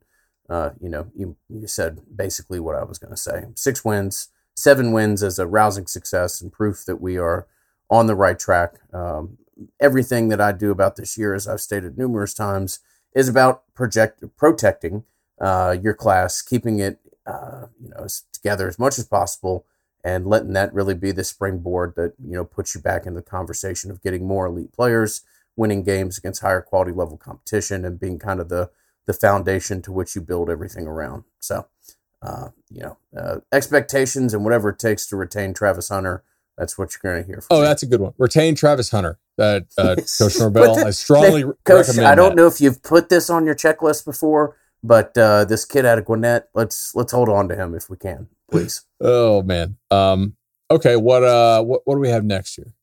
uh, 0.49 0.71
you 0.82 0.89
know, 0.89 1.11
you 1.15 1.38
you 1.49 1.67
said 1.67 2.01
basically 2.15 2.59
what 2.59 2.75
I 2.75 2.84
was 2.84 2.97
going 2.97 3.11
to 3.13 3.17
say: 3.17 3.45
six 3.55 3.86
wins, 3.86 4.29
seven 4.55 4.91
wins 4.91 5.21
as 5.21 5.38
a 5.38 5.45
rousing 5.45 5.86
success 5.86 6.41
and 6.41 6.51
proof 6.51 6.84
that 6.88 6.99
we 6.99 7.15
are 7.15 7.45
on 7.91 8.07
the 8.07 8.15
right 8.15 8.39
track. 8.39 8.79
Um, 8.91 9.38
everything 9.79 10.29
that 10.29 10.41
I 10.41 10.51
do 10.51 10.71
about 10.71 10.95
this 10.95 11.15
year, 11.15 11.36
as 11.36 11.47
I've 11.47 11.61
stated 11.61 11.95
numerous 11.95 12.34
times, 12.34 12.79
is 13.13 13.29
about 13.29 13.71
project 13.75 14.23
protecting 14.36 15.03
uh, 15.42 15.76
your 15.82 15.94
class, 15.94 16.42
keeping 16.42 16.80
it 16.80 17.00
uh, 17.26 17.66
you 17.82 17.89
know 17.89 18.08
together 18.32 18.68
as 18.68 18.80
much 18.80 18.98
as 18.98 19.06
possible, 19.06 19.66
and 20.04 20.28
letting 20.28 20.54
that 20.54 20.74
really 20.74 20.96
be 20.96 21.12
the 21.12 21.24
springboard 21.24 21.96
that 21.96 22.14
you 22.24 22.34
know 22.34 22.46
puts 22.46 22.76
you 22.76 22.82
back 22.82 23.06
into 23.06 23.20
the 23.20 23.30
conversation 23.30 23.92
of 23.92 24.02
getting 24.02 24.26
more 24.26 24.46
elite 24.46 24.72
players, 24.72 25.22
winning 25.56 25.84
games 25.84 26.18
against 26.18 26.42
higher 26.42 26.62
quality 26.62 26.92
level 26.92 27.18
competition, 27.18 27.84
and 27.84 28.00
being 28.00 28.20
kind 28.20 28.39
of 28.39 28.50
the 28.50 28.70
the 29.08 29.14
foundation 29.14 29.82
to 29.82 29.92
which 29.92 30.16
you 30.16 30.22
build 30.22 30.50
everything 30.50 30.86
around. 30.88 31.24
So, 31.39 31.68
uh, 32.22 32.50
you 32.70 32.82
know, 32.82 32.98
uh, 33.18 33.38
expectations 33.52 34.34
and 34.34 34.44
whatever 34.44 34.70
it 34.70 34.80
takes 34.80 35.08
to 35.08 35.16
retain 35.16 35.54
Travis 35.54 35.89
Hunter. 35.89 36.24
That's 36.58 36.78
what 36.78 36.94
you're 36.94 37.12
going 37.12 37.24
to 37.24 37.28
hear. 37.28 37.42
oh, 37.50 37.62
me. 37.62 37.66
that's 37.66 37.82
a 37.82 37.88
good 37.88 38.02
one. 38.02 38.14
Retain 38.18 38.56
Travis 38.56 38.92
Hunter. 38.92 39.18
That 39.38 39.66
uh, 39.78 39.96
Coach 40.20 40.38
Norvell. 40.38 40.86
I 40.86 40.92
strongly 40.92 41.44
Coach. 41.66 41.98
I 41.98 42.14
don't 42.14 42.30
that. 42.30 42.36
know 42.36 42.46
if 42.46 42.62
you've 42.62 42.84
put 42.84 43.10
this 43.10 43.30
on 43.30 43.46
your 43.46 43.56
checklist 43.56 44.06
before, 44.06 44.58
but 44.84 45.17
uh, 45.17 45.45
this 45.45 45.65
kid 45.65 45.86
out 45.86 45.97
of 45.97 46.05
Gwinnett, 46.05 46.49
let's 46.53 46.95
let's 46.95 47.11
hold 47.11 47.29
on 47.29 47.47
to 47.49 47.55
him 47.55 47.75
if 47.75 47.89
we 47.89 47.97
can, 47.97 48.27
please. 48.49 48.86
oh 49.01 49.43
man. 49.43 49.77
Um, 49.89 50.36
okay. 50.69 50.95
What 50.95 51.23
uh 51.23 51.63
what 51.63 51.82
what 51.86 51.95
do 51.95 52.01
we 52.01 52.09
have 52.09 52.23
next 52.23 52.57
year? 52.57 52.73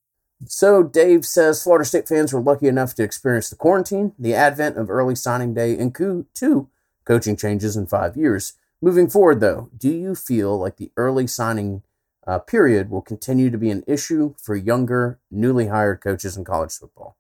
So 0.47 0.85
Dave 0.85 1.27
says 1.27 1.63
Florida 1.63 1.85
State 1.85 2.07
fans 2.07 2.33
were 2.33 2.41
lucky 2.41 2.69
enough 2.69 2.95
to 2.95 3.03
experience 3.03 3.51
the 3.51 3.57
quarantine, 3.57 4.13
the 4.19 4.35
advent 4.35 4.77
of 4.77 4.89
early 4.89 5.17
signing 5.17 5.53
day, 5.53 5.77
and 5.77 5.95
two 5.95 6.69
coaching 7.05 7.37
changes 7.37 7.77
in 7.77 7.87
five 7.87 8.17
years. 8.17 8.53
Moving 8.81 9.09
forward, 9.09 9.41
though, 9.41 9.71
do 9.77 9.89
you 9.89 10.15
feel 10.15 10.57
like 10.57 10.77
the 10.77 10.93
early 10.97 11.27
signing 11.27 11.83
uh, 12.27 12.39
period 12.39 12.91
will 12.91 13.03
continue 13.03 13.51
to 13.51 13.59
be 13.59 13.71
an 13.71 13.83
issue 13.89 14.35
for 14.41 14.55
younger, 14.55 15.19
newly 15.31 15.67
hired 15.67 16.01
coaches 16.01 16.37
in 16.37 16.45
college 16.45 16.73
football? 16.73 17.17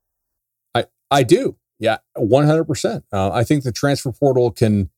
I 0.74 0.84
I 1.10 1.24
do. 1.24 1.56
Yeah, 1.78 1.98
100%. 2.16 3.02
Uh, 3.12 3.30
I 3.30 3.44
think 3.44 3.62
the 3.62 3.72
transfer 3.72 4.12
portal 4.12 4.50
can 4.50 4.90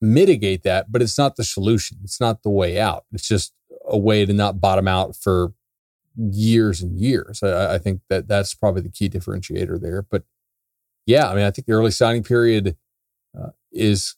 mitigate 0.00 0.62
that, 0.62 0.90
but 0.90 1.02
it's 1.02 1.18
not 1.18 1.36
the 1.36 1.44
solution. 1.44 1.98
It's 2.02 2.20
not 2.20 2.42
the 2.42 2.50
way 2.50 2.80
out. 2.80 3.04
It's 3.12 3.28
just 3.28 3.52
a 3.86 3.98
way 3.98 4.24
to 4.24 4.32
not 4.32 4.60
bottom 4.60 4.88
out 4.88 5.14
for 5.14 5.52
years 6.16 6.82
and 6.82 6.98
years. 6.98 7.42
I, 7.42 7.74
I 7.74 7.78
think 7.78 8.00
that 8.08 8.28
that's 8.28 8.54
probably 8.54 8.82
the 8.82 8.90
key 8.90 9.08
differentiator 9.08 9.80
there. 9.80 10.02
But 10.02 10.24
yeah, 11.06 11.28
I 11.28 11.34
mean, 11.34 11.44
I 11.44 11.50
think 11.50 11.66
the 11.66 11.74
early 11.74 11.90
signing 11.90 12.22
period 12.22 12.76
uh, 13.38 13.50
is 13.70 14.16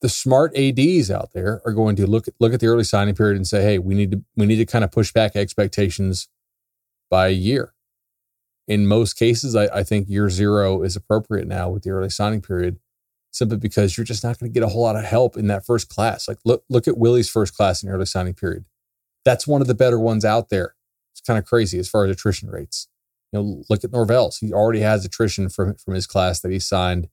the 0.00 0.08
smart 0.08 0.56
ads 0.56 1.10
out 1.10 1.32
there 1.32 1.62
are 1.64 1.72
going 1.72 1.94
to 1.96 2.06
look 2.06 2.26
at, 2.26 2.34
look 2.40 2.52
at 2.52 2.60
the 2.60 2.66
early 2.66 2.84
signing 2.84 3.14
period 3.14 3.36
and 3.36 3.46
say, 3.46 3.62
hey, 3.62 3.78
we 3.78 3.94
need 3.94 4.10
to 4.12 4.22
we 4.36 4.46
need 4.46 4.56
to 4.56 4.66
kind 4.66 4.84
of 4.84 4.90
push 4.90 5.12
back 5.12 5.36
expectations 5.36 6.28
by 7.08 7.28
a 7.28 7.32
year 7.32 7.72
in 8.68 8.86
most 8.86 9.14
cases, 9.14 9.56
I, 9.56 9.64
I, 9.66 9.82
think 9.82 10.08
year 10.08 10.30
zero 10.30 10.82
is 10.82 10.94
appropriate 10.94 11.48
now 11.48 11.68
with 11.68 11.82
the 11.82 11.90
early 11.90 12.10
signing 12.10 12.40
period, 12.40 12.78
simply 13.32 13.56
because 13.56 13.96
you're 13.96 14.04
just 14.04 14.22
not 14.22 14.38
going 14.38 14.52
to 14.52 14.54
get 14.54 14.64
a 14.64 14.68
whole 14.68 14.82
lot 14.82 14.96
of 14.96 15.04
help 15.04 15.36
in 15.36 15.48
that 15.48 15.66
first 15.66 15.88
class. 15.88 16.28
Like 16.28 16.38
look 16.44 16.64
look 16.68 16.86
at 16.86 16.98
Willie's 16.98 17.28
first 17.28 17.56
class 17.56 17.82
in 17.82 17.88
early 17.88 18.06
signing 18.06 18.34
period. 18.34 18.64
That's 19.24 19.46
one 19.46 19.60
of 19.60 19.66
the 19.66 19.74
better 19.74 19.98
ones 19.98 20.24
out 20.24 20.48
there. 20.48 20.74
It's 21.12 21.20
kind 21.20 21.38
of 21.38 21.44
crazy 21.44 21.78
as 21.78 21.88
far 21.88 22.04
as 22.04 22.10
attrition 22.10 22.50
rates. 22.50 22.88
You 23.32 23.40
know, 23.40 23.64
look 23.68 23.82
at 23.84 23.92
Norvell's. 23.92 24.38
He 24.38 24.52
already 24.52 24.80
has 24.80 25.04
attrition 25.04 25.48
from 25.48 25.74
from 25.74 25.94
his 25.94 26.06
class 26.06 26.40
that 26.40 26.52
he 26.52 26.60
signed 26.60 27.08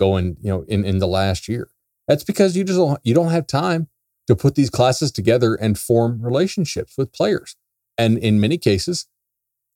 going, 0.00 0.38
you 0.40 0.50
know, 0.50 0.62
in, 0.62 0.84
in 0.84 0.98
the 0.98 1.06
last 1.06 1.46
year. 1.46 1.68
That's 2.08 2.24
because 2.24 2.56
you 2.56 2.64
just 2.64 2.78
don't, 2.78 2.98
you 3.04 3.14
don't 3.14 3.30
have 3.30 3.46
time 3.46 3.88
to 4.26 4.34
put 4.34 4.56
these 4.56 4.70
classes 4.70 5.12
together 5.12 5.54
and 5.54 5.78
form 5.78 6.22
relationships 6.22 6.94
with 6.98 7.12
players. 7.12 7.54
And 7.96 8.18
in 8.18 8.40
many 8.40 8.58
cases, 8.58 9.06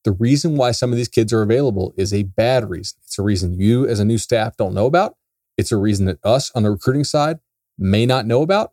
the 0.05 0.13
reason 0.13 0.57
why 0.57 0.71
some 0.71 0.93
of 0.93 0.97
these 0.97 1.09
kids 1.09 1.33
are 1.33 1.43
available 1.43 1.95
is 1.97 2.13
a 2.13 2.25
bad 2.25 2.69
reason. 2.69 2.99
It's 3.05 3.19
a 3.19 3.23
reason 3.23 3.59
you, 3.59 3.87
as 3.87 4.01
a 4.01 4.05
new 4.05 4.19
staff, 4.19 4.57
don't 4.57 4.75
know 4.75 4.87
about. 4.87 5.17
It's 5.57 5.73
a 5.73 5.77
reason 5.77 6.07
that 6.07 6.19
us 6.23 6.51
on 6.55 6.63
the 6.63 6.71
recruiting 6.71 7.05
side 7.05 7.39
may 7.79 8.07
not 8.07 8.27
know 8.27 8.43
about. 8.43 8.73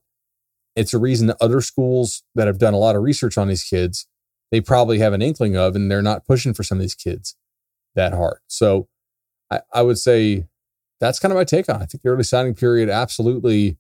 It's 0.76 0.94
a 0.94 1.00
reason 1.00 1.28
that 1.28 1.38
other 1.42 1.62
schools 1.62 2.24
that 2.36 2.48
have 2.48 2.58
done 2.58 2.74
a 2.74 2.78
lot 2.78 2.96
of 2.96 3.04
research 3.04 3.38
on 3.38 3.48
these 3.48 3.64
kids, 3.64 4.08
they 4.52 4.62
probably 4.62 5.00
have 5.00 5.14
an 5.14 5.22
inkling 5.22 5.56
of, 5.56 5.76
and 5.76 5.90
they're 5.90 6.02
not 6.02 6.26
pushing 6.26 6.54
for 6.54 6.64
some 6.64 6.78
of 6.78 6.82
these 6.82 6.96
kids 6.96 7.36
that 7.96 8.14
hard. 8.14 8.40
So 8.48 8.88
I, 9.50 9.62
I 9.74 9.82
would 9.82 9.98
say 9.98 10.46
that's 11.00 11.20
kind 11.20 11.32
of 11.32 11.38
my 11.38 11.44
take 11.44 11.70
on 11.70 11.82
it. 11.82 11.84
I 11.84 11.86
think 11.86 12.04
the 12.04 12.10
early 12.10 12.24
signing 12.24 12.56
period 12.56 12.90
absolutely 12.90 13.78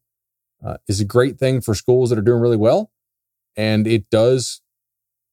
uh, 0.66 0.78
is 0.88 0.99
a 0.99 1.06
great 1.06 1.38
thing 1.38 1.62
for 1.62 1.76
schools 1.76 2.10
that 2.10 2.20
are 2.20 2.24
doing 2.24 2.41
really 2.41 2.58
well. 2.58 2.91
And 3.56 3.88
it 3.88 4.10
does, 4.10 4.62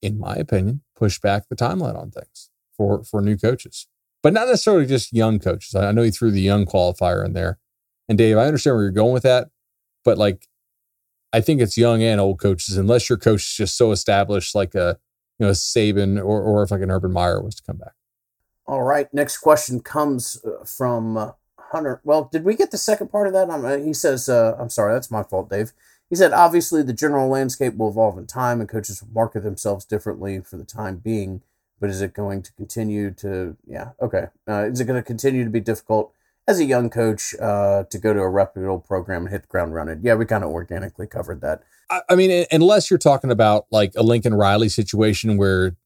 in 0.02 0.18
my 0.18 0.34
opinion, 0.34 0.82
push 0.98 1.20
back 1.20 1.48
the 1.48 1.56
timeline 1.56 1.96
on 1.96 2.10
things 2.10 2.50
for 2.76 3.04
for 3.04 3.20
new 3.22 3.36
coaches. 3.36 3.86
but 4.22 4.32
not 4.32 4.48
necessarily 4.48 4.86
just 4.86 5.12
young 5.12 5.38
coaches. 5.38 5.74
I 5.74 5.92
know 5.92 6.02
you 6.02 6.10
threw 6.10 6.30
the 6.30 6.40
young 6.40 6.66
qualifier 6.66 7.24
in 7.24 7.34
there. 7.34 7.58
And 8.08 8.18
Dave, 8.18 8.36
I 8.36 8.46
understand 8.46 8.74
where 8.74 8.82
you're 8.84 8.90
going 8.90 9.12
with 9.12 9.22
that, 9.22 9.48
but 10.04 10.18
like, 10.18 10.48
I 11.32 11.40
think 11.40 11.60
it's 11.60 11.76
young 11.76 12.02
and 12.02 12.20
old 12.20 12.40
coaches, 12.40 12.76
unless 12.76 13.08
your 13.08 13.18
coach 13.18 13.42
is 13.42 13.54
just 13.54 13.76
so 13.76 13.92
established, 13.92 14.54
like 14.54 14.74
a 14.74 14.98
you 15.38 15.46
know 15.46 15.50
a 15.50 15.54
Saban 15.54 16.16
or 16.18 16.42
or 16.42 16.62
if 16.62 16.70
like 16.70 16.80
an 16.80 16.90
Urban 16.90 17.12
Meyer 17.12 17.42
was 17.42 17.54
to 17.56 17.62
come 17.62 17.76
back. 17.76 17.92
All 18.66 18.82
right. 18.82 19.12
Next 19.14 19.38
question 19.38 19.80
comes 19.80 20.42
uh, 20.44 20.64
from 20.64 21.16
uh, 21.16 21.32
Hunter. 21.72 22.00
Well, 22.04 22.28
did 22.32 22.44
we 22.44 22.54
get 22.56 22.70
the 22.70 22.78
second 22.78 23.08
part 23.08 23.26
of 23.26 23.32
that? 23.34 23.48
Um, 23.48 23.64
uh, 23.64 23.76
he 23.78 23.94
says, 23.94 24.28
uh, 24.28 24.56
I'm 24.58 24.70
sorry, 24.70 24.92
that's 24.94 25.10
my 25.10 25.22
fault, 25.22 25.48
Dave. 25.50 25.72
He 26.10 26.16
said, 26.16 26.32
obviously, 26.32 26.82
the 26.82 26.92
general 26.92 27.28
landscape 27.28 27.76
will 27.76 27.90
evolve 27.90 28.16
in 28.16 28.26
time 28.26 28.60
and 28.60 28.68
coaches 28.68 29.02
will 29.02 29.12
market 29.12 29.42
themselves 29.42 29.84
differently 29.84 30.40
for 30.40 30.56
the 30.56 30.64
time 30.64 30.96
being. 30.96 31.42
But 31.80 31.90
is 31.90 32.00
it 32.00 32.14
going 32.14 32.42
to 32.42 32.52
continue 32.54 33.10
to, 33.12 33.56
yeah, 33.66 33.90
okay. 34.02 34.26
Uh, 34.48 34.64
is 34.64 34.80
it 34.80 34.86
going 34.86 35.00
to 35.00 35.06
continue 35.06 35.44
to 35.44 35.50
be 35.50 35.60
difficult 35.60 36.12
as 36.48 36.58
a 36.58 36.64
young 36.64 36.90
coach 36.90 37.34
uh, 37.40 37.84
to 37.84 37.98
go 37.98 38.12
to 38.12 38.20
a 38.20 38.28
reputable 38.28 38.80
program 38.80 39.22
and 39.22 39.30
hit 39.30 39.42
the 39.42 39.48
ground 39.48 39.74
running? 39.74 40.00
Yeah, 40.02 40.14
we 40.14 40.24
kind 40.24 40.42
of 40.42 40.50
organically 40.50 41.06
covered 41.06 41.40
that. 41.42 41.62
I, 41.90 42.00
I 42.08 42.16
mean, 42.16 42.46
unless 42.50 42.90
you're 42.90 42.98
talking 42.98 43.30
about 43.30 43.66
like 43.70 43.92
a 43.96 44.02
Lincoln 44.02 44.34
Riley 44.34 44.68
situation 44.68 45.36
where 45.36 45.76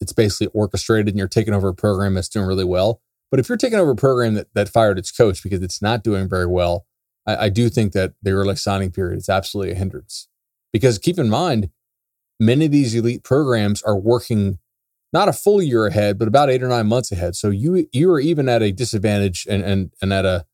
it's 0.00 0.12
basically 0.12 0.48
orchestrated 0.48 1.08
and 1.08 1.18
you're 1.18 1.28
taking 1.28 1.54
over 1.54 1.68
a 1.68 1.74
program 1.74 2.14
that's 2.14 2.28
doing 2.28 2.46
really 2.46 2.64
well. 2.64 3.00
But 3.30 3.40
if 3.40 3.48
you're 3.48 3.58
taking 3.58 3.78
over 3.78 3.92
a 3.92 3.96
program 3.96 4.34
that, 4.34 4.52
that 4.54 4.68
fired 4.68 4.98
its 4.98 5.10
coach 5.10 5.42
because 5.42 5.62
it's 5.62 5.82
not 5.82 6.02
doing 6.02 6.28
very 6.28 6.46
well, 6.46 6.86
I, 7.28 7.44
I 7.44 7.48
do 7.50 7.68
think 7.68 7.92
that 7.92 8.14
the 8.22 8.30
early 8.30 8.56
signing 8.56 8.90
period 8.90 9.18
is 9.18 9.28
absolutely 9.28 9.72
a 9.72 9.76
hindrance. 9.76 10.28
Because 10.72 10.98
keep 10.98 11.18
in 11.18 11.28
mind, 11.28 11.70
many 12.40 12.66
of 12.66 12.72
these 12.72 12.94
elite 12.94 13.22
programs 13.22 13.82
are 13.82 13.98
working 13.98 14.58
not 15.12 15.28
a 15.28 15.32
full 15.32 15.62
year 15.62 15.86
ahead, 15.86 16.18
but 16.18 16.28
about 16.28 16.50
eight 16.50 16.62
or 16.62 16.68
nine 16.68 16.86
months 16.86 17.12
ahead. 17.12 17.36
So 17.36 17.50
you 17.50 17.86
you 17.92 18.10
are 18.10 18.20
even 18.20 18.48
at 18.48 18.62
a 18.62 18.72
disadvantage 18.72 19.46
and 19.48 19.62
and 19.62 19.92
and 20.02 20.12
at 20.12 20.24
a 20.24 20.46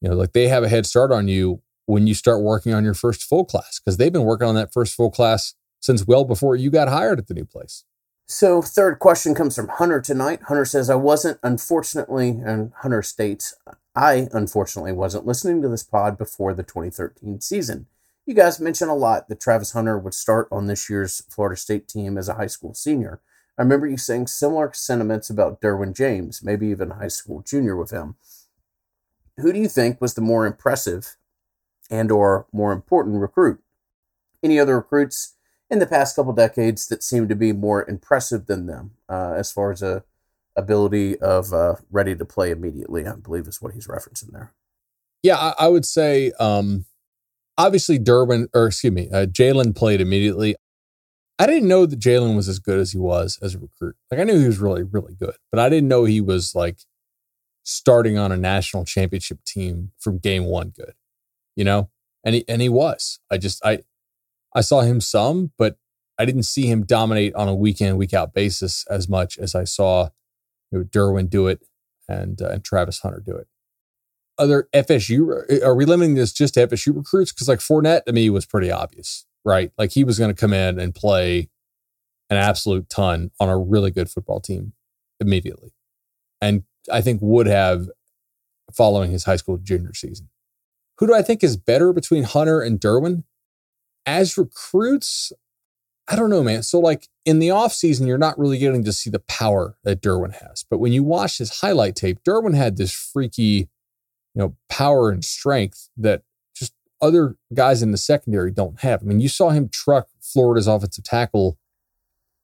you 0.00 0.08
know 0.08 0.16
like 0.16 0.32
they 0.32 0.48
have 0.48 0.64
a 0.64 0.68
head 0.68 0.86
start 0.86 1.12
on 1.12 1.28
you 1.28 1.62
when 1.86 2.06
you 2.06 2.14
start 2.14 2.42
working 2.42 2.74
on 2.74 2.84
your 2.84 2.94
first 2.94 3.22
full 3.22 3.44
class 3.44 3.78
because 3.78 3.96
they've 3.96 4.12
been 4.12 4.24
working 4.24 4.48
on 4.48 4.54
that 4.56 4.72
first 4.72 4.94
full 4.94 5.10
class 5.10 5.54
since 5.80 6.06
well 6.06 6.24
before 6.24 6.56
you 6.56 6.70
got 6.70 6.88
hired 6.88 7.18
at 7.18 7.28
the 7.28 7.34
new 7.34 7.44
place. 7.44 7.84
So, 8.28 8.60
third 8.60 8.98
question 8.98 9.36
comes 9.36 9.54
from 9.54 9.68
Hunter 9.68 10.00
tonight. 10.00 10.40
Hunter 10.48 10.64
says, 10.64 10.90
I 10.90 10.96
wasn't, 10.96 11.38
unfortunately, 11.44 12.30
and 12.44 12.72
Hunter 12.78 13.00
states, 13.00 13.54
I 13.96 14.28
unfortunately 14.32 14.92
wasn't 14.92 15.26
listening 15.26 15.62
to 15.62 15.68
this 15.68 15.82
pod 15.82 16.18
before 16.18 16.52
the 16.52 16.62
2013 16.62 17.40
season. 17.40 17.86
You 18.26 18.34
guys 18.34 18.60
mentioned 18.60 18.90
a 18.90 18.94
lot 18.94 19.28
that 19.28 19.40
Travis 19.40 19.72
Hunter 19.72 19.98
would 19.98 20.12
start 20.12 20.48
on 20.52 20.66
this 20.66 20.90
year's 20.90 21.22
Florida 21.30 21.56
State 21.56 21.88
team 21.88 22.18
as 22.18 22.28
a 22.28 22.34
high 22.34 22.48
school 22.48 22.74
senior. 22.74 23.22
I 23.56 23.62
remember 23.62 23.86
you 23.86 23.96
saying 23.96 24.26
similar 24.26 24.70
sentiments 24.74 25.30
about 25.30 25.62
Derwin 25.62 25.96
James, 25.96 26.42
maybe 26.42 26.66
even 26.66 26.90
high 26.90 27.08
school 27.08 27.40
junior 27.40 27.74
with 27.74 27.90
him. 27.90 28.16
Who 29.38 29.50
do 29.50 29.58
you 29.58 29.68
think 29.68 29.98
was 29.98 30.12
the 30.12 30.20
more 30.20 30.44
impressive 30.44 31.16
and 31.90 32.10
or 32.10 32.46
more 32.52 32.72
important 32.72 33.22
recruit? 33.22 33.60
Any 34.42 34.58
other 34.58 34.76
recruits 34.76 35.36
in 35.70 35.78
the 35.78 35.86
past 35.86 36.16
couple 36.16 36.34
decades 36.34 36.86
that 36.88 37.02
seem 37.02 37.28
to 37.28 37.34
be 37.34 37.52
more 37.52 37.88
impressive 37.88 38.46
than 38.46 38.66
them 38.66 38.90
uh, 39.08 39.32
as 39.36 39.50
far 39.50 39.72
as 39.72 39.82
a 39.82 40.04
ability 40.56 41.18
of 41.20 41.52
uh, 41.52 41.76
ready 41.90 42.16
to 42.16 42.24
play 42.24 42.50
immediately. 42.50 43.06
I 43.06 43.14
believe 43.14 43.46
is 43.46 43.60
what 43.60 43.74
he's 43.74 43.86
referencing 43.86 44.32
there. 44.32 44.52
Yeah, 45.22 45.36
I, 45.36 45.54
I 45.58 45.68
would 45.68 45.84
say 45.84 46.32
um, 46.38 46.86
obviously 47.58 47.98
Derwin 47.98 48.48
or 48.54 48.66
excuse 48.66 48.92
me, 48.92 49.08
uh, 49.10 49.26
Jalen 49.26 49.76
played 49.76 50.00
immediately. 50.00 50.56
I 51.38 51.46
didn't 51.46 51.68
know 51.68 51.84
that 51.84 52.00
Jalen 52.00 52.34
was 52.34 52.48
as 52.48 52.58
good 52.58 52.78
as 52.78 52.92
he 52.92 52.98
was 52.98 53.38
as 53.42 53.54
a 53.54 53.58
recruit. 53.58 53.96
Like 54.10 54.20
I 54.20 54.24
knew 54.24 54.38
he 54.38 54.46
was 54.46 54.58
really, 54.58 54.82
really 54.82 55.14
good, 55.14 55.36
but 55.50 55.60
I 55.60 55.68
didn't 55.68 55.88
know 55.88 56.04
he 56.04 56.20
was 56.20 56.54
like 56.54 56.78
starting 57.62 58.16
on 58.16 58.32
a 58.32 58.36
national 58.36 58.84
championship 58.84 59.44
team 59.44 59.90
from 59.98 60.18
game 60.18 60.44
one 60.44 60.70
good. 60.70 60.94
You 61.56 61.64
know, 61.64 61.90
and 62.24 62.34
he 62.34 62.44
and 62.48 62.62
he 62.62 62.68
was. 62.68 63.20
I 63.30 63.38
just 63.38 63.64
I 63.64 63.80
I 64.54 64.60
saw 64.60 64.80
him 64.80 65.00
some, 65.00 65.52
but 65.58 65.76
I 66.18 66.24
didn't 66.24 66.44
see 66.44 66.66
him 66.66 66.84
dominate 66.84 67.34
on 67.34 67.48
a 67.48 67.54
week 67.54 67.80
in, 67.80 67.96
week 67.96 68.14
out 68.14 68.32
basis 68.32 68.86
as 68.88 69.08
much 69.08 69.38
as 69.38 69.54
I 69.54 69.64
saw 69.64 70.08
you 70.78 70.82
know, 70.82 70.84
Derwin 70.84 71.30
do 71.30 71.46
it 71.46 71.64
and 72.08 72.40
uh, 72.40 72.48
and 72.48 72.64
Travis 72.64 73.00
Hunter 73.00 73.22
do 73.24 73.36
it. 73.36 73.48
Other 74.38 74.68
FSU 74.74 75.62
are 75.62 75.74
we 75.74 75.84
limiting 75.84 76.14
this 76.14 76.32
just 76.32 76.54
to 76.54 76.66
FSU 76.66 76.94
recruits? 76.94 77.32
Because 77.32 77.48
like 77.48 77.60
Fournette 77.60 78.04
to 78.04 78.12
me 78.12 78.28
was 78.30 78.46
pretty 78.46 78.70
obvious, 78.70 79.26
right? 79.44 79.72
Like 79.78 79.92
he 79.92 80.04
was 80.04 80.18
going 80.18 80.34
to 80.34 80.40
come 80.40 80.52
in 80.52 80.78
and 80.78 80.94
play 80.94 81.48
an 82.28 82.36
absolute 82.36 82.88
ton 82.88 83.30
on 83.40 83.48
a 83.48 83.58
really 83.58 83.90
good 83.90 84.10
football 84.10 84.40
team 84.40 84.72
immediately, 85.20 85.72
and 86.40 86.64
I 86.92 87.00
think 87.00 87.20
would 87.22 87.46
have 87.46 87.88
following 88.72 89.10
his 89.10 89.24
high 89.24 89.36
school 89.36 89.58
junior 89.58 89.94
season. 89.94 90.28
Who 90.98 91.06
do 91.06 91.14
I 91.14 91.22
think 91.22 91.44
is 91.44 91.56
better 91.56 91.92
between 91.92 92.24
Hunter 92.24 92.60
and 92.60 92.80
Derwin? 92.80 93.24
as 94.06 94.38
recruits, 94.38 95.32
I 96.08 96.16
don't 96.16 96.30
know, 96.30 96.42
man. 96.42 96.62
So 96.62 96.78
like 96.78 97.08
in 97.24 97.40
the 97.40 97.48
offseason, 97.48 98.06
you're 98.06 98.18
not 98.18 98.38
really 98.38 98.58
getting 98.58 98.84
to 98.84 98.92
see 98.92 99.10
the 99.10 99.20
power 99.20 99.76
that 99.82 100.00
Derwin 100.00 100.34
has. 100.40 100.64
But 100.68 100.78
when 100.78 100.92
you 100.92 101.02
watch 101.02 101.38
his 101.38 101.60
highlight 101.60 101.96
tape, 101.96 102.22
Derwin 102.24 102.54
had 102.54 102.76
this 102.76 102.92
freaky, 102.92 103.42
you 103.42 103.68
know, 104.34 104.56
power 104.68 105.10
and 105.10 105.24
strength 105.24 105.88
that 105.96 106.22
just 106.54 106.74
other 107.00 107.36
guys 107.52 107.82
in 107.82 107.90
the 107.90 107.98
secondary 107.98 108.52
don't 108.52 108.80
have. 108.80 109.02
I 109.02 109.06
mean, 109.06 109.20
you 109.20 109.28
saw 109.28 109.50
him 109.50 109.68
truck 109.68 110.08
Florida's 110.20 110.68
offensive 110.68 111.04
tackle. 111.04 111.58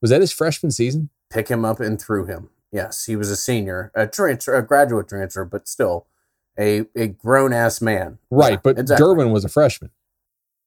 Was 0.00 0.10
that 0.10 0.20
his 0.20 0.32
freshman 0.32 0.72
season? 0.72 1.10
Pick 1.30 1.48
him 1.48 1.64
up 1.64 1.78
and 1.78 2.00
threw 2.00 2.26
him. 2.26 2.50
Yes, 2.72 3.04
he 3.04 3.14
was 3.14 3.30
a 3.30 3.36
senior, 3.36 3.92
a 3.94 4.06
transfer, 4.06 4.56
a 4.56 4.66
graduate 4.66 5.08
transfer, 5.08 5.44
but 5.44 5.68
still 5.68 6.06
a 6.58 6.86
a 6.96 7.08
grown 7.08 7.52
ass 7.52 7.80
man. 7.80 8.18
Right, 8.30 8.54
yeah, 8.54 8.60
but 8.62 8.78
exactly. 8.78 9.06
Derwin 9.06 9.32
was 9.32 9.44
a 9.44 9.48
freshman. 9.48 9.90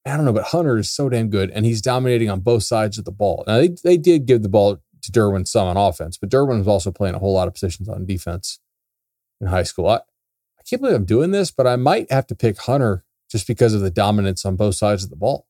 I 0.06 0.16
don't 0.16 0.24
know, 0.24 0.32
but 0.32 0.44
Hunter 0.44 0.78
is 0.78 0.90
so 0.90 1.08
damn 1.08 1.28
good, 1.28 1.50
and 1.50 1.66
he's 1.66 1.82
dominating 1.82 2.30
on 2.30 2.40
both 2.40 2.62
sides 2.62 2.96
of 2.98 3.04
the 3.04 3.12
ball. 3.12 3.44
Now 3.46 3.56
they 3.56 3.68
they 3.82 3.96
did 3.96 4.26
give 4.26 4.42
the 4.42 4.48
ball 4.48 4.78
to 5.02 5.12
Derwin 5.12 5.46
some 5.46 5.66
on 5.66 5.76
offense, 5.76 6.16
but 6.16 6.30
Derwin 6.30 6.58
was 6.58 6.68
also 6.68 6.90
playing 6.90 7.14
a 7.14 7.18
whole 7.18 7.34
lot 7.34 7.48
of 7.48 7.54
positions 7.54 7.88
on 7.88 8.06
defense 8.06 8.60
in 9.40 9.48
high 9.48 9.62
school. 9.62 9.88
I, 9.88 9.96
I 9.96 10.62
can't 10.68 10.80
believe 10.80 10.96
I'm 10.96 11.04
doing 11.04 11.30
this, 11.30 11.50
but 11.50 11.66
I 11.66 11.76
might 11.76 12.10
have 12.10 12.26
to 12.28 12.34
pick 12.34 12.58
Hunter 12.58 13.04
just 13.30 13.46
because 13.46 13.74
of 13.74 13.80
the 13.80 13.90
dominance 13.90 14.44
on 14.44 14.56
both 14.56 14.76
sides 14.76 15.04
of 15.04 15.10
the 15.10 15.16
ball. 15.16 15.46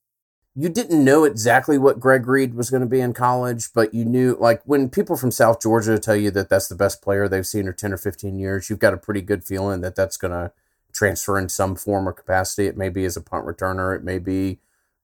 You 0.58 0.70
didn't 0.70 1.04
know 1.04 1.24
exactly 1.24 1.76
what 1.76 2.00
Greg 2.00 2.26
Reid 2.26 2.54
was 2.54 2.70
going 2.70 2.80
to 2.80 2.88
be 2.88 3.00
in 3.00 3.12
college, 3.12 3.74
but 3.74 3.92
you 3.92 4.06
knew, 4.06 4.38
like, 4.40 4.62
when 4.64 4.88
people 4.88 5.14
from 5.18 5.30
South 5.30 5.60
Georgia 5.60 5.98
tell 5.98 6.16
you 6.16 6.30
that 6.30 6.48
that's 6.48 6.68
the 6.68 6.74
best 6.74 7.02
player 7.02 7.28
they've 7.28 7.46
seen 7.46 7.66
in 7.66 7.74
10 7.74 7.92
or 7.92 7.98
15 7.98 8.38
years, 8.38 8.70
you've 8.70 8.78
got 8.78 8.94
a 8.94 8.98
pretty 8.98 9.20
good 9.20 9.44
feeling 9.44 9.82
that 9.82 9.94
that's 9.94 10.16
going 10.16 10.32
to 10.32 10.52
transfer 10.96 11.38
in 11.38 11.48
some 11.48 11.76
form 11.76 12.08
or 12.08 12.12
capacity. 12.12 12.66
It 12.66 12.76
may 12.76 12.88
be 12.88 13.04
as 13.04 13.16
a 13.16 13.20
punt 13.20 13.44
returner, 13.44 13.94
it 13.94 14.02
may 14.02 14.18
be, 14.18 14.58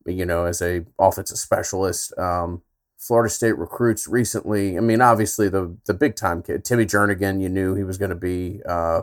you 0.06 0.24
know, 0.24 0.46
as 0.46 0.62
a 0.62 0.86
offensive 0.98 1.38
specialist. 1.38 2.16
Um, 2.18 2.62
Florida 2.98 3.28
State 3.28 3.58
recruits 3.58 4.08
recently. 4.08 4.76
I 4.76 4.80
mean, 4.80 5.00
obviously 5.00 5.48
the 5.48 5.76
the 5.86 5.94
big 5.94 6.16
time 6.16 6.42
kid, 6.42 6.64
Timmy 6.64 6.86
Jernigan, 6.86 7.42
you 7.42 7.48
knew 7.48 7.74
he 7.74 7.84
was 7.84 7.98
going 7.98 8.10
to 8.10 8.16
be 8.16 8.60
uh, 8.66 9.02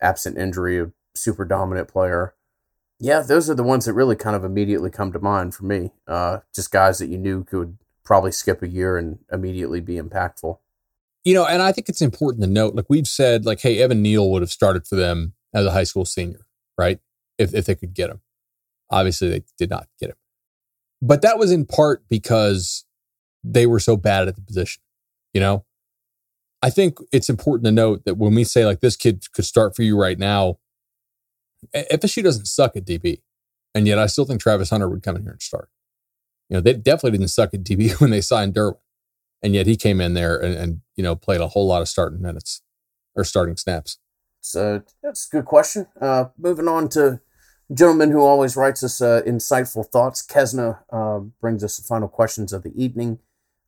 absent 0.00 0.38
injury, 0.38 0.78
a 0.80 0.92
super 1.14 1.44
dominant 1.44 1.88
player. 1.88 2.34
Yeah, 3.00 3.20
those 3.20 3.50
are 3.50 3.54
the 3.54 3.64
ones 3.64 3.86
that 3.86 3.94
really 3.94 4.14
kind 4.14 4.36
of 4.36 4.44
immediately 4.44 4.90
come 4.90 5.12
to 5.12 5.18
mind 5.18 5.54
for 5.54 5.64
me. 5.64 5.90
Uh, 6.06 6.38
just 6.54 6.70
guys 6.70 6.98
that 6.98 7.08
you 7.08 7.18
knew 7.18 7.42
could 7.42 7.76
probably 8.04 8.30
skip 8.30 8.62
a 8.62 8.68
year 8.68 8.96
and 8.96 9.18
immediately 9.32 9.80
be 9.80 9.96
impactful. 9.96 10.58
You 11.24 11.34
know, 11.34 11.46
and 11.46 11.62
I 11.62 11.72
think 11.72 11.88
it's 11.88 12.02
important 12.02 12.44
to 12.44 12.50
note, 12.50 12.74
like 12.74 12.84
we've 12.88 13.08
said, 13.08 13.46
like, 13.46 13.60
hey, 13.60 13.78
Evan 13.82 14.02
Neal 14.02 14.30
would 14.30 14.42
have 14.42 14.50
started 14.50 14.86
for 14.86 14.96
them 14.96 15.32
as 15.54 15.64
a 15.64 15.70
high 15.70 15.84
school 15.84 16.04
senior, 16.04 16.46
right? 16.76 16.98
If, 17.38 17.54
if 17.54 17.66
they 17.66 17.74
could 17.74 17.94
get 17.94 18.10
him. 18.10 18.20
Obviously, 18.90 19.28
they 19.30 19.44
did 19.56 19.70
not 19.70 19.88
get 19.98 20.10
him. 20.10 20.16
But 21.00 21.22
that 21.22 21.38
was 21.38 21.52
in 21.52 21.66
part 21.66 22.04
because 22.08 22.84
they 23.42 23.66
were 23.66 23.80
so 23.80 23.96
bad 23.96 24.28
at 24.28 24.36
the 24.36 24.42
position, 24.42 24.82
you 25.32 25.40
know? 25.40 25.64
I 26.62 26.70
think 26.70 26.98
it's 27.12 27.28
important 27.28 27.66
to 27.66 27.72
note 27.72 28.04
that 28.06 28.16
when 28.16 28.34
we 28.34 28.42
say 28.42 28.64
like 28.64 28.80
this 28.80 28.96
kid 28.96 29.26
could 29.34 29.44
start 29.44 29.76
for 29.76 29.82
you 29.82 30.00
right 30.00 30.18
now, 30.18 30.58
FSU 31.74 32.22
doesn't 32.22 32.46
suck 32.46 32.74
at 32.74 32.86
DB. 32.86 33.20
And 33.74 33.86
yet 33.86 33.98
I 33.98 34.06
still 34.06 34.24
think 34.24 34.40
Travis 34.40 34.70
Hunter 34.70 34.88
would 34.88 35.02
come 35.02 35.16
in 35.16 35.22
here 35.22 35.32
and 35.32 35.42
start. 35.42 35.68
You 36.48 36.56
know, 36.56 36.60
they 36.60 36.72
definitely 36.72 37.18
didn't 37.18 37.30
suck 37.30 37.52
at 37.52 37.64
DB 37.64 37.92
when 38.00 38.10
they 38.10 38.20
signed 38.20 38.54
Derwin. 38.54 38.78
And 39.42 39.54
yet 39.54 39.66
he 39.66 39.76
came 39.76 40.00
in 40.00 40.14
there 40.14 40.38
and, 40.38 40.54
and 40.54 40.80
you 40.96 41.02
know, 41.02 41.14
played 41.14 41.42
a 41.42 41.48
whole 41.48 41.66
lot 41.66 41.82
of 41.82 41.88
starting 41.88 42.22
minutes 42.22 42.62
or 43.14 43.24
starting 43.24 43.58
snaps. 43.58 43.98
So 44.44 44.82
that's 45.02 45.26
a 45.26 45.36
good 45.36 45.46
question. 45.46 45.86
Uh, 45.98 46.26
moving 46.36 46.68
on 46.68 46.90
to 46.90 47.20
gentleman 47.72 48.10
who 48.10 48.20
always 48.20 48.56
writes 48.56 48.84
us 48.84 49.00
uh, 49.00 49.22
insightful 49.26 49.86
thoughts, 49.86 50.24
Kesna, 50.24 50.80
uh, 50.90 51.20
brings 51.40 51.64
us 51.64 51.78
the 51.78 51.82
final 51.82 52.08
questions 52.08 52.52
of 52.52 52.62
the 52.62 52.72
evening. 52.80 53.20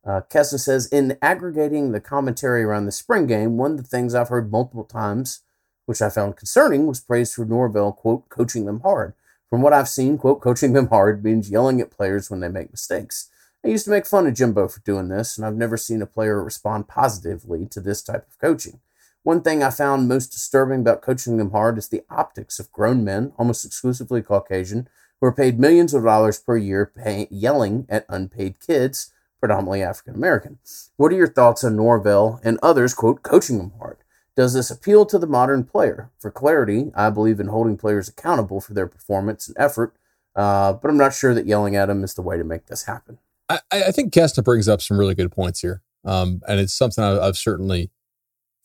Uh, 0.05 0.21
Kesna 0.29 0.59
says, 0.59 0.85
in 0.85 1.17
aggregating 1.19 1.91
the 1.91 1.99
commentary 1.99 2.63
around 2.63 2.85
the 2.85 2.91
spring 2.91 3.25
game, 3.25 3.57
one 3.57 3.71
of 3.71 3.77
the 3.77 3.83
things 3.83 4.13
I've 4.13 4.29
heard 4.29 4.51
multiple 4.51 4.83
times, 4.83 5.41
which 5.87 6.01
I 6.01 6.09
found 6.09 6.37
concerning, 6.37 6.85
was 6.85 6.99
praise 6.99 7.33
for 7.33 7.43
Norvell, 7.43 7.91
quote, 7.91 8.29
coaching 8.29 8.65
them 8.65 8.81
hard. 8.81 9.15
From 9.49 9.63
what 9.63 9.73
I've 9.73 9.89
seen, 9.89 10.19
quote, 10.19 10.41
coaching 10.41 10.73
them 10.73 10.89
hard 10.89 11.23
means 11.23 11.49
yelling 11.49 11.81
at 11.81 11.89
players 11.89 12.29
when 12.29 12.39
they 12.39 12.49
make 12.49 12.69
mistakes. 12.69 13.29
I 13.65 13.69
used 13.69 13.85
to 13.85 13.91
make 13.91 14.05
fun 14.05 14.27
of 14.27 14.35
Jimbo 14.35 14.67
for 14.67 14.81
doing 14.81 15.07
this, 15.07 15.37
and 15.37 15.45
I've 15.45 15.55
never 15.55 15.75
seen 15.75 16.03
a 16.03 16.05
player 16.05 16.43
respond 16.43 16.87
positively 16.87 17.65
to 17.65 17.81
this 17.81 18.03
type 18.03 18.27
of 18.27 18.37
coaching. 18.37 18.79
One 19.27 19.41
thing 19.41 19.61
I 19.61 19.71
found 19.71 20.07
most 20.07 20.27
disturbing 20.27 20.79
about 20.79 21.01
coaching 21.01 21.35
them 21.35 21.51
hard 21.51 21.77
is 21.77 21.89
the 21.89 22.05
optics 22.09 22.59
of 22.59 22.71
grown 22.71 23.03
men, 23.03 23.33
almost 23.37 23.65
exclusively 23.65 24.21
Caucasian, 24.21 24.87
who 25.19 25.27
are 25.27 25.33
paid 25.33 25.59
millions 25.59 25.93
of 25.93 26.05
dollars 26.05 26.39
per 26.39 26.55
year 26.55 26.85
pay, 26.85 27.27
yelling 27.29 27.85
at 27.89 28.05
unpaid 28.07 28.61
kids, 28.65 29.11
predominantly 29.41 29.83
African 29.83 30.15
American. 30.15 30.59
What 30.95 31.11
are 31.11 31.17
your 31.17 31.27
thoughts 31.27 31.65
on 31.65 31.75
Norvell 31.75 32.39
and 32.41 32.57
others, 32.63 32.93
quote, 32.93 33.21
coaching 33.21 33.57
them 33.57 33.73
hard? 33.77 33.97
Does 34.37 34.53
this 34.53 34.71
appeal 34.71 35.05
to 35.07 35.19
the 35.19 35.27
modern 35.27 35.65
player? 35.65 36.09
For 36.17 36.31
clarity, 36.31 36.93
I 36.95 37.09
believe 37.09 37.41
in 37.41 37.47
holding 37.47 37.75
players 37.75 38.07
accountable 38.07 38.61
for 38.61 38.73
their 38.73 38.87
performance 38.87 39.49
and 39.49 39.57
effort, 39.59 39.93
uh, 40.37 40.71
but 40.71 40.89
I'm 40.89 40.95
not 40.95 41.13
sure 41.13 41.33
that 41.33 41.45
yelling 41.45 41.75
at 41.75 41.87
them 41.87 42.01
is 42.05 42.13
the 42.13 42.21
way 42.21 42.37
to 42.37 42.45
make 42.45 42.67
this 42.67 42.85
happen. 42.85 43.17
I, 43.49 43.59
I 43.73 43.91
think 43.91 44.13
Kesta 44.13 44.41
brings 44.41 44.69
up 44.69 44.81
some 44.81 44.97
really 44.97 45.15
good 45.15 45.33
points 45.33 45.59
here. 45.59 45.81
Um, 46.05 46.41
and 46.47 46.61
it's 46.61 46.73
something 46.73 47.03
I've, 47.03 47.19
I've 47.19 47.37
certainly 47.37 47.91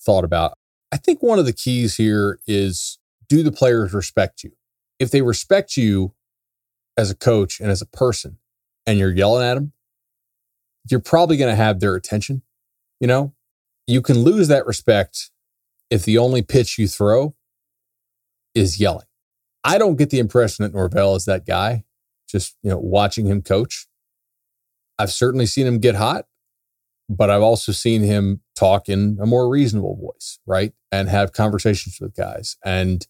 thought 0.05 0.25
about. 0.25 0.59
I 0.93 0.97
think 0.97 1.23
one 1.23 1.39
of 1.39 1.47
the 1.47 1.53
keys 1.53 1.97
here 1.97 2.39
is 2.47 2.99
do 3.29 3.43
the 3.43 3.53
players 3.53 3.95
respect 3.95 4.45
you? 4.45 4.53
If 4.99 5.11
they 5.11 5.23
respect 5.23 5.77
you 5.77 6.15
as 6.97 7.11
a 7.11 7.17
coach 7.17 7.61
and 7.61 7.71
as 7.71 7.81
a 7.81 7.87
person 7.87 8.39
and 8.87 8.99
you're 8.99 9.13
yelling 9.13 9.45
at 9.45 9.55
them, 9.55 9.73
you're 10.91 11.01
probably 11.01 11.37
going 11.37 11.51
to 11.51 11.57
have 11.57 11.81
their 11.81 11.95
attention. 11.95 12.43
You 13.01 13.07
know, 13.07 13.35
you 13.87 14.03
can 14.03 14.19
lose 14.19 14.49
that 14.49 14.67
respect 14.67 15.31
if 15.91 16.05
the 16.05 16.19
only 16.19 16.43
pitch 16.43 16.79
you 16.79 16.89
throw 16.89 17.35
is 18.55 18.81
yelling. 18.81 19.07
I 19.65 19.79
don't 19.79 19.97
get 19.97 20.11
the 20.11 20.19
impression 20.19 20.65
that 20.65 20.75
Norvell 20.75 21.15
is 21.15 21.25
that 21.25 21.47
guy. 21.47 21.85
Just, 22.29 22.57
you 22.63 22.71
know, 22.71 22.79
watching 22.79 23.27
him 23.27 23.43
coach. 23.43 23.87
I've 24.99 25.13
certainly 25.13 25.47
seen 25.47 25.67
him 25.67 25.79
get 25.79 25.95
hot, 25.95 26.27
but 27.17 27.31
I've 27.31 27.43
also 27.43 27.73
seen 27.73 28.03
him 28.03 28.41
talk 28.55 28.89
in 28.89 29.19
a 29.21 29.27
more 29.27 29.49
reasonable 29.49 29.97
voice, 29.97 30.39
right? 30.47 30.73
And 30.91 31.09
have 31.09 31.33
conversations 31.33 31.99
with 32.01 32.15
guys. 32.15 32.57
And 32.65 33.07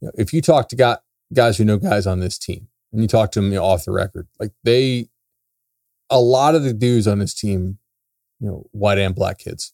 you 0.00 0.06
know, 0.06 0.12
if 0.16 0.32
you 0.32 0.40
talk 0.40 0.68
to 0.68 0.76
guy, 0.76 0.98
guys 1.34 1.58
who 1.58 1.64
know 1.64 1.78
guys 1.78 2.06
on 2.06 2.20
this 2.20 2.38
team 2.38 2.68
and 2.92 3.02
you 3.02 3.08
talk 3.08 3.32
to 3.32 3.40
them 3.40 3.50
you 3.50 3.56
know, 3.56 3.64
off 3.64 3.84
the 3.84 3.92
record, 3.92 4.28
like 4.38 4.52
they, 4.64 5.08
a 6.10 6.20
lot 6.20 6.54
of 6.54 6.62
the 6.62 6.72
dudes 6.72 7.06
on 7.06 7.18
this 7.18 7.34
team, 7.34 7.78
you 8.40 8.48
know, 8.48 8.66
white 8.72 8.98
and 8.98 9.14
black 9.14 9.38
kids, 9.38 9.72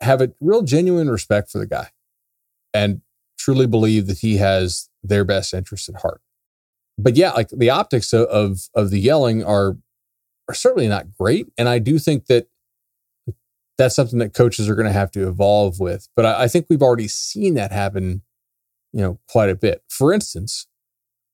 have 0.00 0.20
a 0.20 0.32
real 0.40 0.62
genuine 0.62 1.10
respect 1.10 1.50
for 1.50 1.58
the 1.58 1.66
guy 1.66 1.88
and 2.72 3.02
truly 3.38 3.66
believe 3.66 4.06
that 4.06 4.18
he 4.18 4.36
has 4.36 4.88
their 5.02 5.24
best 5.24 5.52
interest 5.52 5.88
at 5.88 6.00
heart 6.00 6.20
but 6.98 7.16
yeah, 7.16 7.32
like 7.32 7.48
the 7.48 7.70
optics 7.70 8.12
of, 8.12 8.26
of, 8.28 8.68
of 8.74 8.90
the 8.90 9.00
yelling 9.00 9.44
are 9.44 9.76
are 10.48 10.54
certainly 10.54 10.88
not 10.88 11.12
great, 11.16 11.48
and 11.56 11.68
I 11.68 11.78
do 11.78 11.98
think 11.98 12.26
that 12.26 12.48
that's 13.76 13.96
something 13.96 14.18
that 14.20 14.34
coaches 14.34 14.68
are 14.68 14.74
going 14.74 14.86
to 14.86 14.92
have 14.92 15.10
to 15.12 15.28
evolve 15.28 15.80
with. 15.80 16.08
But 16.14 16.26
I, 16.26 16.44
I 16.44 16.48
think 16.48 16.66
we've 16.68 16.82
already 16.82 17.08
seen 17.08 17.54
that 17.54 17.72
happen, 17.72 18.22
you 18.92 19.00
know, 19.00 19.18
quite 19.28 19.50
a 19.50 19.54
bit. 19.54 19.82
For 19.88 20.12
instance, 20.12 20.66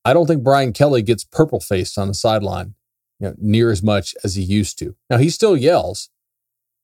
I 0.05 0.13
don't 0.13 0.27
think 0.27 0.43
Brian 0.43 0.73
Kelly 0.73 1.03
gets 1.03 1.25
purple 1.25 1.61
faced 1.61 1.99
on 1.99 2.09
the 2.09 2.15
sideline, 2.15 2.75
you 3.19 3.29
know, 3.29 3.35
near 3.39 3.71
as 3.71 3.83
much 3.83 4.15
as 4.25 4.37
he 4.37 4.43
used 4.43 4.79
to. 4.79 4.97
Now 5.11 5.19
he 5.19 5.29
still 5.29 5.57
yells, 5.57 6.09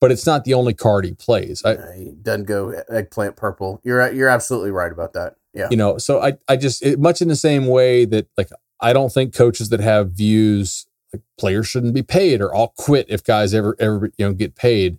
but 0.01 0.13
it's 0.13 0.27
not 0.27 0.45
the 0.45 0.55
only 0.55 0.75
card 0.75 1.05
he 1.05 1.13
plays. 1.13 1.65
I, 1.65 1.77
he 1.97 2.13
doesn't 2.13 2.45
go 2.45 2.83
eggplant 2.91 3.37
purple. 3.37 3.81
You're 3.83 4.13
you're 4.13 4.29
absolutely 4.29 4.71
right 4.71 4.93
about 4.93 5.15
that. 5.15 5.37
Yeah, 5.55 5.69
you 5.71 5.77
know, 5.77 5.97
so 5.97 6.21
I 6.21 6.35
I 6.49 6.57
just 6.57 6.83
it, 6.83 7.01
much 7.01 7.23
in 7.23 7.29
the 7.29 7.37
same 7.37 7.67
way 7.67 8.05
that 8.05 8.29
like 8.37 8.51
I 8.81 8.93
don't 8.93 9.13
think 9.13 9.35
coaches 9.35 9.71
that 9.71 9.81
have 9.81 10.11
views 10.11 10.87
like 11.13 11.23
players 11.39 11.67
shouldn't 11.67 11.95
be 11.95 12.03
paid 12.03 12.41
or 12.41 12.55
I'll 12.55 12.75
quit 12.77 13.07
if 13.09 13.25
guys 13.25 13.55
ever 13.55 13.77
ever 13.79 14.11
you 14.19 14.27
know 14.27 14.33
get 14.33 14.55
paid. 14.55 14.99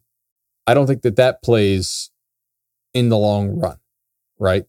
I 0.65 0.73
don't 0.73 0.87
think 0.87 1.01
that 1.03 1.15
that 1.15 1.41
plays 1.41 2.11
in 2.93 3.09
the 3.09 3.17
long 3.17 3.57
run, 3.57 3.77
right? 4.39 4.65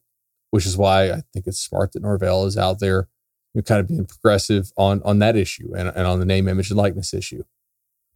Which 0.50 0.66
is 0.66 0.76
why 0.76 1.10
I 1.10 1.22
think 1.32 1.46
it's 1.46 1.58
smart 1.58 1.92
that 1.92 2.02
Norvell 2.02 2.46
is 2.46 2.56
out 2.56 2.78
there, 2.78 3.08
you 3.54 3.62
kind 3.62 3.80
of 3.80 3.88
being 3.88 4.06
progressive 4.06 4.72
on 4.76 5.02
on 5.04 5.18
that 5.20 5.36
issue 5.36 5.72
and, 5.76 5.88
and 5.88 6.06
on 6.06 6.20
the 6.20 6.26
name, 6.26 6.48
image, 6.48 6.70
and 6.70 6.78
likeness 6.78 7.14
issue. 7.14 7.44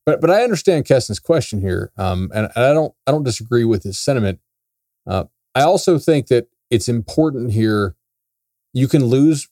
But 0.04 0.20
but 0.20 0.30
I 0.30 0.42
understand 0.42 0.84
Keston's 0.84 1.20
question 1.20 1.60
here, 1.60 1.92
um, 1.96 2.30
and, 2.34 2.50
and 2.54 2.64
I 2.64 2.72
don't 2.72 2.94
I 3.06 3.12
don't 3.12 3.22
disagree 3.22 3.64
with 3.64 3.84
his 3.84 3.98
sentiment. 3.98 4.40
Uh, 5.06 5.24
I 5.54 5.62
also 5.62 5.98
think 5.98 6.28
that 6.28 6.48
it's 6.70 6.88
important 6.88 7.52
here. 7.52 7.94
You 8.72 8.88
can 8.88 9.04
lose 9.04 9.48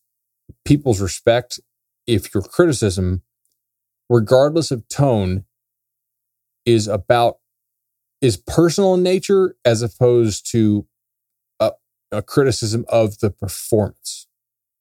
people's 0.64 1.00
respect 1.00 1.60
if 2.06 2.34
your 2.34 2.42
criticism, 2.42 3.22
regardless 4.10 4.70
of 4.70 4.86
tone, 4.88 5.44
is 6.66 6.86
about 6.86 7.38
is 8.20 8.36
personal 8.36 8.92
in 8.92 9.02
nature 9.02 9.56
as 9.64 9.80
opposed 9.80 10.50
to 10.50 10.86
a, 11.58 11.72
a 12.12 12.20
criticism 12.20 12.84
of 12.88 13.20
the 13.20 13.30
performance. 13.30 14.26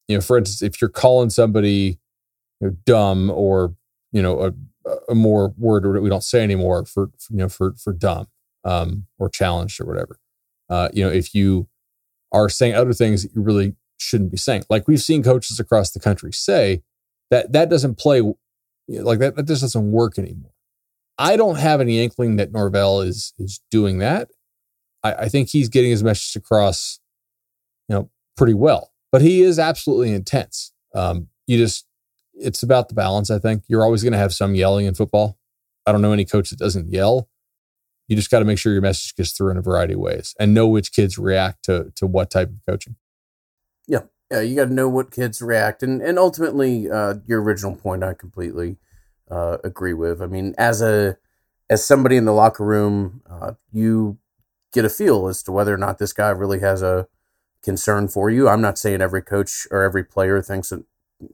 You 0.09 0.17
know, 0.17 0.21
for 0.21 0.37
instance, 0.37 0.61
if 0.61 0.81
you're 0.81 0.89
calling 0.89 1.29
somebody 1.29 1.99
you 2.59 2.67
know, 2.67 2.75
dumb 2.85 3.29
or 3.29 3.75
you 4.11 4.21
know 4.21 4.41
a, 4.41 4.91
a 5.07 5.15
more 5.15 5.53
word 5.57 5.83
that 5.83 6.01
we 6.01 6.09
don't 6.09 6.23
say 6.23 6.43
anymore 6.43 6.85
for, 6.85 7.11
for 7.17 7.33
you 7.33 7.37
know 7.37 7.49
for 7.49 7.75
for 7.81 7.93
dumb 7.93 8.27
um, 8.65 9.05
or 9.17 9.29
challenged 9.29 9.79
or 9.79 9.85
whatever. 9.85 10.19
Uh, 10.69 10.89
you 10.91 11.03
know, 11.03 11.11
if 11.11 11.33
you 11.33 11.69
are 12.31 12.49
saying 12.49 12.75
other 12.75 12.93
things 12.93 13.23
that 13.23 13.33
you 13.33 13.41
really 13.41 13.75
shouldn't 13.97 14.31
be 14.31 14.37
saying. 14.37 14.63
Like 14.69 14.87
we've 14.87 15.01
seen 15.01 15.23
coaches 15.23 15.59
across 15.59 15.91
the 15.91 15.99
country 15.99 16.31
say 16.31 16.83
that 17.31 17.51
that 17.53 17.69
doesn't 17.69 17.97
play 17.97 18.21
like 18.89 19.19
that. 19.19 19.35
That 19.35 19.47
just 19.47 19.61
doesn't 19.61 19.91
work 19.91 20.17
anymore. 20.17 20.51
I 21.17 21.35
don't 21.35 21.57
have 21.57 21.81
any 21.81 22.01
inkling 22.01 22.37
that 22.37 22.51
Norvell 22.51 23.01
is 23.01 23.33
is 23.37 23.61
doing 23.71 23.99
that. 23.99 24.29
I, 25.03 25.13
I 25.13 25.29
think 25.29 25.49
he's 25.49 25.69
getting 25.69 25.91
his 25.91 26.03
message 26.03 26.35
across, 26.35 26.99
you 27.87 27.95
know, 27.95 28.09
pretty 28.35 28.53
well. 28.53 28.91
But 29.11 29.21
he 29.21 29.41
is 29.41 29.59
absolutely 29.59 30.13
intense. 30.13 30.71
Um, 30.93 31.27
you 31.47 31.57
just 31.57 31.85
it's 32.33 32.63
about 32.63 32.89
the 32.89 32.95
balance. 32.95 33.29
I 33.29 33.39
think 33.39 33.63
you're 33.67 33.83
always 33.83 34.01
going 34.01 34.13
to 34.13 34.19
have 34.19 34.33
some 34.33 34.55
yelling 34.55 34.85
in 34.85 34.95
football. 34.95 35.37
I 35.85 35.91
don't 35.91 36.01
know 36.01 36.13
any 36.13 36.25
coach 36.25 36.49
that 36.51 36.59
doesn't 36.59 36.91
yell. 36.91 37.29
You 38.07 38.15
just 38.15 38.31
got 38.31 38.39
to 38.39 38.45
make 38.45 38.57
sure 38.57 38.71
your 38.71 38.81
message 38.81 39.15
gets 39.15 39.33
through 39.33 39.51
in 39.51 39.57
a 39.57 39.61
variety 39.61 39.93
of 39.93 39.99
ways 39.99 40.33
and 40.39 40.53
know 40.53 40.67
which 40.67 40.93
kids 40.93 41.17
react 41.17 41.63
to 41.65 41.91
to 41.95 42.07
what 42.07 42.31
type 42.31 42.49
of 42.49 42.59
coaching. 42.67 42.95
Yeah, 43.87 44.03
yeah, 44.31 44.41
you 44.41 44.55
got 44.55 44.65
to 44.65 44.73
know 44.73 44.89
what 44.89 45.11
kids 45.11 45.41
react, 45.41 45.83
and 45.83 46.01
and 46.01 46.19
ultimately, 46.19 46.89
uh, 46.89 47.15
your 47.25 47.41
original 47.41 47.75
point, 47.75 48.03
I 48.03 48.13
completely 48.13 48.77
uh, 49.29 49.57
agree 49.63 49.93
with. 49.93 50.21
I 50.21 50.27
mean, 50.27 50.53
as 50.57 50.81
a 50.81 51.17
as 51.69 51.85
somebody 51.85 52.17
in 52.17 52.25
the 52.25 52.33
locker 52.33 52.65
room, 52.65 53.21
uh, 53.29 53.53
you 53.71 54.17
get 54.71 54.85
a 54.85 54.89
feel 54.89 55.27
as 55.27 55.41
to 55.43 55.51
whether 55.51 55.73
or 55.73 55.77
not 55.77 55.97
this 55.97 56.13
guy 56.13 56.29
really 56.29 56.59
has 56.59 56.81
a 56.81 57.07
concern 57.63 58.07
for 58.07 58.29
you. 58.29 58.47
I'm 58.47 58.61
not 58.61 58.77
saying 58.77 59.01
every 59.01 59.21
coach 59.21 59.67
or 59.71 59.83
every 59.83 60.03
player 60.03 60.41
thinks 60.41 60.69
that 60.69 60.83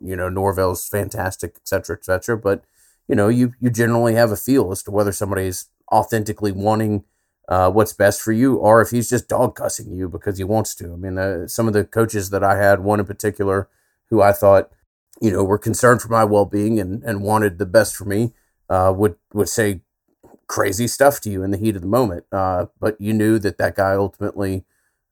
you 0.02 0.16
know 0.16 0.30
Norvell's 0.30 0.88
fantastic, 0.88 1.54
et 1.58 1.68
cetera, 1.68 1.98
et 1.98 2.06
cetera, 2.06 2.38
but 2.38 2.64
you 3.08 3.16
know, 3.16 3.28
you 3.28 3.54
you 3.60 3.70
generally 3.70 4.16
have 4.16 4.32
a 4.32 4.38
feel 4.38 4.72
as 4.72 4.84
to 4.84 4.92
whether 4.92 5.12
somebody's 5.12 5.70
authentically 5.92 6.52
wanting 6.52 7.04
uh, 7.48 7.70
what's 7.72 7.94
best 7.94 8.22
for 8.22 8.32
you, 8.32 8.56
or 8.56 8.82
if 8.82 8.90
he's 8.90 9.10
just 9.10 9.28
dog 9.28 9.56
cussing 9.56 9.92
you 9.92 10.10
because 10.10 10.38
he 10.38 10.44
wants 10.44 10.74
to. 10.76 10.94
I 10.94 10.96
mean, 10.96 11.18
uh, 11.18 11.48
some 11.48 11.68
of 11.68 11.74
the 11.74 11.84
coaches 11.84 12.30
that 12.32 12.44
I 12.44 12.58
had, 12.58 12.80
one 12.80 13.00
in 13.00 13.06
particular, 13.06 13.70
who 14.10 14.22
I 14.22 14.32
thought, 14.32 14.72
you 15.22 15.32
know, 15.32 15.44
were 15.44 15.58
concerned 15.58 16.02
for 16.02 16.10
my 16.10 16.24
well 16.24 16.46
being 16.46 16.80
and, 16.80 17.04
and 17.04 17.22
wanted 17.22 17.58
the 17.58 17.66
best 17.66 17.96
for 17.96 18.06
me, 18.06 18.34
uh, 18.70 18.94
would 18.96 19.16
would 19.34 19.50
say 19.50 19.82
crazy 20.48 20.88
stuff 20.88 21.20
to 21.22 21.30
you 21.30 21.44
in 21.44 21.52
the 21.52 21.58
heat 21.58 21.76
of 21.76 21.82
the 21.82 21.88
moment. 21.88 22.26
Uh, 22.32 22.68
but 22.80 23.00
you 23.00 23.14
knew 23.14 23.40
that 23.40 23.58
that 23.58 23.76
guy 23.76 23.94
ultimately, 23.94 24.64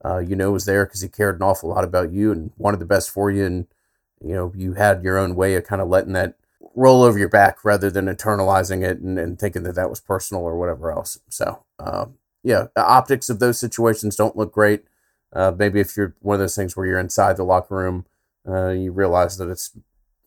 uh, 0.03 0.19
you 0.19 0.35
know, 0.35 0.51
was 0.51 0.65
there 0.65 0.85
because 0.85 1.01
he 1.01 1.07
cared 1.07 1.35
an 1.35 1.43
awful 1.43 1.69
lot 1.69 1.83
about 1.83 2.11
you 2.11 2.31
and 2.31 2.51
wanted 2.57 2.79
the 2.79 2.85
best 2.85 3.09
for 3.09 3.29
you, 3.29 3.45
and 3.45 3.67
you 4.23 4.33
know, 4.33 4.51
you 4.55 4.73
had 4.73 5.03
your 5.03 5.17
own 5.17 5.35
way 5.35 5.55
of 5.55 5.65
kind 5.65 5.81
of 5.81 5.87
letting 5.87 6.13
that 6.13 6.35
roll 6.75 7.03
over 7.03 7.19
your 7.19 7.29
back 7.29 7.63
rather 7.63 7.91
than 7.91 8.05
internalizing 8.05 8.83
it 8.83 8.99
and, 8.99 9.19
and 9.19 9.37
thinking 9.37 9.63
that 9.63 9.75
that 9.75 9.89
was 9.89 9.99
personal 9.99 10.43
or 10.43 10.57
whatever 10.57 10.91
else. 10.91 11.19
So, 11.29 11.63
uh, 11.77 12.05
yeah, 12.43 12.67
the 12.75 12.85
optics 12.85 13.29
of 13.29 13.39
those 13.39 13.59
situations 13.59 14.15
don't 14.15 14.35
look 14.35 14.51
great. 14.51 14.83
Uh, 15.31 15.51
maybe 15.57 15.79
if 15.79 15.97
you're 15.97 16.15
one 16.19 16.35
of 16.35 16.39
those 16.39 16.55
things 16.55 16.75
where 16.75 16.85
you're 16.85 16.99
inside 16.99 17.37
the 17.37 17.43
locker 17.43 17.75
room, 17.75 18.05
uh, 18.47 18.69
you 18.69 18.91
realize 18.91 19.37
that 19.37 19.49
it's 19.49 19.71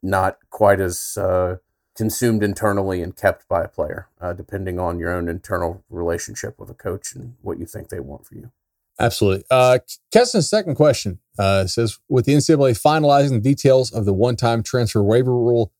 not 0.03 0.39
quite 0.51 0.81
as 0.81 1.17
uh, 1.19 1.57
consumed 1.97 2.43
internally 2.43 3.03
and 3.03 3.17
kept 3.17 3.47
by 3.49 3.63
a 3.63 3.69
player, 3.69 4.09
uh, 4.21 4.33
depending 4.33 4.79
on 4.79 4.99
your 4.99 5.13
own 5.13 5.29
internal 5.29 5.85
relationship 5.89 6.59
with 6.59 6.71
a 6.71 6.75
coach 6.75 7.15
and 7.15 7.35
what 7.43 7.59
you 7.59 7.67
think 7.67 7.89
they 7.89 8.01
want 8.01 8.27
for 8.27 8.35
you. 8.35 8.51
Absolutely. 8.99 9.45
Uh, 9.51 9.79
Keston's 10.11 10.49
second 10.49 10.75
question 10.75 11.19
uh, 11.39 11.67
says 11.67 11.99
With 12.09 12.25
the 12.25 12.33
NCAA 12.33 12.81
finalizing 12.81 13.31
the 13.31 13.41
details 13.41 13.93
of 13.93 14.07
the 14.07 14.15
one 14.15 14.37
time 14.37 14.63
transfer 14.63 15.03
waiver 15.03 15.33
rule, 15.33 15.73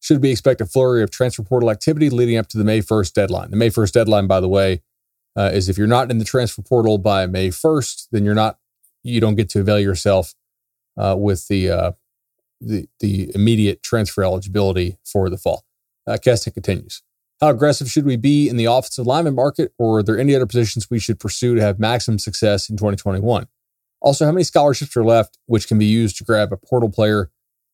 should 0.00 0.22
we 0.22 0.30
expect 0.30 0.60
a 0.60 0.66
flurry 0.66 1.02
of 1.02 1.10
transfer 1.10 1.42
portal 1.42 1.70
activity 1.70 2.08
leading 2.08 2.36
up 2.36 2.48
to 2.48 2.58
the 2.58 2.64
May 2.64 2.80
1st 2.80 3.12
deadline? 3.12 3.50
The 3.50 3.56
May 3.56 3.68
1st 3.68 3.92
deadline, 3.92 4.26
by 4.26 4.40
the 4.40 4.48
way, 4.48 4.82
uh, 5.38 5.50
is 5.54 5.68
if 5.68 5.78
you're 5.78 5.86
not 5.86 6.10
in 6.10 6.18
the 6.18 6.24
transfer 6.24 6.62
portal 6.62 6.98
by 6.98 7.24
May 7.26 7.48
1st, 7.48 8.08
then 8.10 8.24
you're 8.24 8.34
not, 8.34 8.58
you 9.04 9.20
don't 9.20 9.36
get 9.36 9.48
to 9.50 9.60
avail 9.60 9.78
yourself 9.78 10.34
uh, 10.96 11.14
with 11.16 11.46
the, 11.46 11.70
uh, 11.70 11.92
the, 12.60 12.88
the 12.98 13.30
immediate 13.36 13.84
transfer 13.84 14.24
eligibility 14.24 14.98
for 15.04 15.30
the 15.30 15.38
fall. 15.38 15.64
Uh, 16.08 16.18
Keston 16.20 16.52
continues. 16.52 17.02
How 17.40 17.50
aggressive 17.50 17.88
should 17.88 18.04
we 18.04 18.16
be 18.16 18.48
in 18.48 18.56
the 18.56 18.64
offensive 18.64 19.06
lineman 19.06 19.36
market, 19.36 19.72
or 19.78 19.98
are 19.98 20.02
there 20.02 20.18
any 20.18 20.34
other 20.34 20.46
positions 20.46 20.90
we 20.90 20.98
should 20.98 21.20
pursue 21.20 21.54
to 21.54 21.60
have 21.60 21.78
maximum 21.78 22.18
success 22.18 22.68
in 22.68 22.76
2021? 22.76 23.46
Also, 24.00 24.24
how 24.24 24.32
many 24.32 24.42
scholarships 24.42 24.96
are 24.96 25.04
left 25.04 25.38
which 25.46 25.68
can 25.68 25.78
be 25.78 25.86
used 25.86 26.18
to 26.18 26.24
grab 26.24 26.52
a 26.52 26.56
portal 26.56 26.90
player 26.90 27.30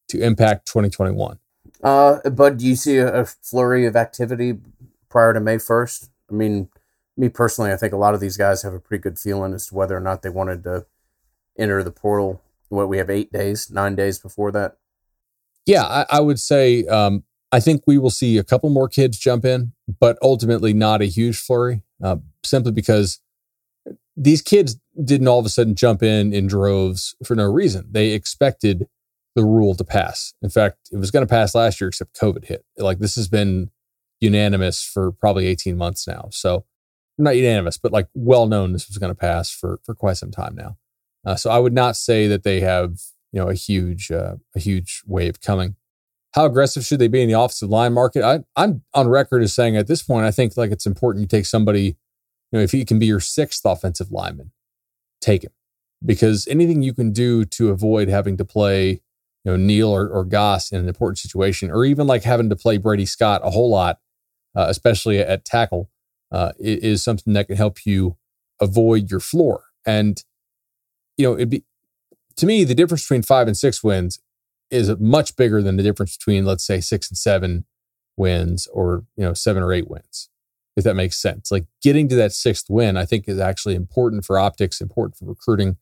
to 0.09 0.21
impact 0.21 0.67
2021? 0.67 1.39
Uh, 1.83 2.19
but 2.29 2.59
do 2.59 2.67
you 2.67 2.77
see 2.77 2.99
a, 2.99 3.23
a 3.23 3.25
flurry 3.25 3.87
of 3.87 3.97
activity 3.97 4.59
prior 5.09 5.33
to 5.33 5.41
May 5.41 5.57
1st? 5.57 6.11
I 6.31 6.35
mean, 6.35 6.69
me 7.17 7.29
personally, 7.29 7.73
I 7.73 7.77
think 7.77 7.93
a 7.93 7.99
lot 7.99 8.15
of 8.15 8.21
these 8.21 8.37
guys 8.37 8.63
have 8.63 8.75
a 8.75 8.81
pretty 8.81 9.03
good 9.03 9.19
feeling 9.19 9.55
as 9.55 9.69
to 9.69 9.75
whether 9.75 9.97
or 9.97 10.01
not 10.01 10.23
they 10.23 10.31
wanted 10.31 10.65
to 10.65 10.87
enter 11.59 11.83
the 11.83 11.91
portal. 11.91 12.43
What 12.69 12.89
we 12.89 12.99
have 12.99 13.11
eight 13.11 13.33
days, 13.33 13.71
nine 13.71 13.95
days 13.95 14.19
before 14.19 14.51
that. 14.53 14.77
Yeah, 15.67 15.85
I, 15.85 16.07
I 16.11 16.21
would 16.21 16.41
say 16.41 16.85
um, 16.87 17.25
I 17.53 17.61
think 17.61 17.83
we 17.87 17.99
will 17.99 18.11
see 18.11 18.37
a 18.37 18.45
couple 18.45 18.69
more 18.71 18.89
kids 18.89 19.19
jump 19.19 19.45
in, 19.45 19.73
but 20.01 20.19
ultimately 20.21 20.73
not 20.73 21.03
a 21.03 21.07
huge 21.07 21.39
flurry, 21.39 21.83
uh, 22.03 22.17
simply 22.43 22.73
because 22.73 23.21
these 24.17 24.43
kids 24.43 24.77
didn't 25.03 25.29
all 25.29 25.39
of 25.39 25.47
a 25.47 25.51
sudden 25.51 25.75
jump 25.75 26.03
in 26.03 26.33
in 26.33 26.47
droves 26.47 27.15
for 27.25 27.35
no 27.35 27.51
reason. 27.51 27.87
They 27.91 28.11
expected 28.11 28.89
the 29.35 29.45
rule 29.45 29.75
to 29.75 29.85
pass. 29.85 30.35
In 30.43 30.51
fact, 30.51 30.89
it 30.93 30.97
was 30.97 31.11
going 31.11 31.27
to 31.27 31.31
pass 31.31 31.55
last 31.55 31.81
year, 31.81 31.89
except 31.89 32.19
COVID 32.19 32.45
hit. 32.45 32.65
Like 32.77 32.99
this 32.99 33.17
has 33.17 33.29
been 33.29 33.71
unanimous 34.21 34.83
for 34.83 35.13
probably 35.13 35.47
18 35.47 35.77
months 35.77 36.07
now. 36.07 36.29
So 36.31 36.65
not 37.19 37.37
unanimous, 37.37 37.79
but 37.79 37.93
like 37.93 38.09
well 38.15 38.47
known 38.47 38.73
this 38.73 38.89
was 38.89 38.99
going 38.99 39.13
to 39.13 39.19
pass 39.19 39.51
for 39.51 39.81
for 39.85 39.95
quite 39.95 40.17
some 40.17 40.31
time 40.31 40.55
now. 40.55 40.77
Uh, 41.25 41.37
so 41.37 41.51
I 41.51 41.59
would 41.59 41.73
not 41.73 41.97
say 41.97 42.27
that 42.29 42.43
they 42.43 42.61
have 42.61 42.99
you 43.33 43.41
know 43.41 43.49
a 43.49 43.55
huge 43.55 44.11
uh, 44.11 44.37
a 44.55 44.61
huge 44.61 45.03
wave 45.07 45.41
coming. 45.41 45.77
How 46.33 46.47
aggressive 46.47 46.85
should 46.85 46.99
they 46.99 47.09
be 47.09 47.23
in 47.23 47.29
the 47.29 47.39
offensive 47.39 47.71
line 47.71 47.93
market? 47.93 48.25
I, 48.25 48.41
I'm 48.57 48.83
on 48.93 49.09
record 49.09 49.43
as 49.43 49.55
saying 49.55 49.77
at 49.77 49.87
this 49.87 50.03
point, 50.03 50.27
I 50.27 50.33
think 50.33 50.57
like 50.57 50.73
it's 50.73 50.87
important 50.87 51.23
you 51.23 51.29
take 51.29 51.47
somebody, 51.47 51.97
you 52.51 52.59
know, 52.59 52.61
if 52.61 52.73
he 52.73 52.85
can 52.85 52.99
be 52.99 53.07
your 53.07 53.21
sixth 53.21 53.65
offensive 53.65 54.11
lineman, 54.11 54.51
take 55.21 55.45
him 55.45 55.53
because 56.05 56.47
anything 56.49 56.83
you 56.83 56.93
can 56.93 57.13
do 57.13 57.45
to 57.45 57.71
avoid 57.71 58.09
having 58.09 58.37
to 58.37 58.45
play, 58.45 58.91
you 58.91 59.01
know, 59.53 59.57
Neal 59.57 59.91
or, 59.91 60.09
or 60.09 60.25
Goss 60.25 60.73
in 60.73 60.81
an 60.81 60.89
important 60.89 61.19
situation, 61.19 61.71
or 61.71 61.85
even 61.85 62.07
like 62.07 62.25
having 62.25 62.51
to 62.51 62.57
play 62.57 62.79
Brady 62.79 63.07
Scott 63.07 63.41
a 63.45 63.51
whole 63.51 63.71
lot, 63.71 63.99
uh, 64.57 64.67
especially 64.69 65.19
at 65.19 65.45
tackle, 65.45 65.91
uh, 66.35 66.51
is 66.59 67.01
something 67.01 67.33
that 67.33 67.47
can 67.47 67.57
help 67.57 67.87
you 67.87 68.17
avoid 68.61 69.09
your 69.09 69.21
floor. 69.21 69.67
And 69.87 70.21
you 71.17 71.25
know, 71.25 71.35
it'd 71.35 71.51
be 71.51 71.65
to 72.37 72.47
me 72.47 72.65
the 72.65 72.75
difference 72.75 73.05
between 73.05 73.23
five 73.23 73.47
and 73.47 73.57
six 73.57 73.85
wins 73.85 74.19
is 74.69 74.91
much 74.99 75.37
bigger 75.37 75.63
than 75.63 75.77
the 75.77 75.83
difference 75.85 76.17
between 76.17 76.45
let's 76.45 76.67
say 76.67 76.81
six 76.81 77.09
and 77.09 77.17
seven 77.17 77.67
wins 78.17 78.67
or 78.73 79.05
you 79.17 79.25
know 79.25 79.33
seven 79.33 79.63
or 79.63 79.73
eight 79.73 79.89
wins 79.89 80.29
if 80.77 80.83
that 80.83 80.97
makes 80.97 81.23
sense. 81.23 81.53
Like 81.53 81.67
getting 81.81 82.09
to 82.09 82.17
that 82.17 82.33
sixth 82.33 82.69
win 82.69 82.97
i 82.97 83.05
think 83.05 83.29
is 83.29 83.39
actually 83.39 83.77
important 83.77 84.25
for 84.25 84.37
optics 84.37 84.81
important 84.81 85.17
for 85.17 85.27
recruiting. 85.27 85.77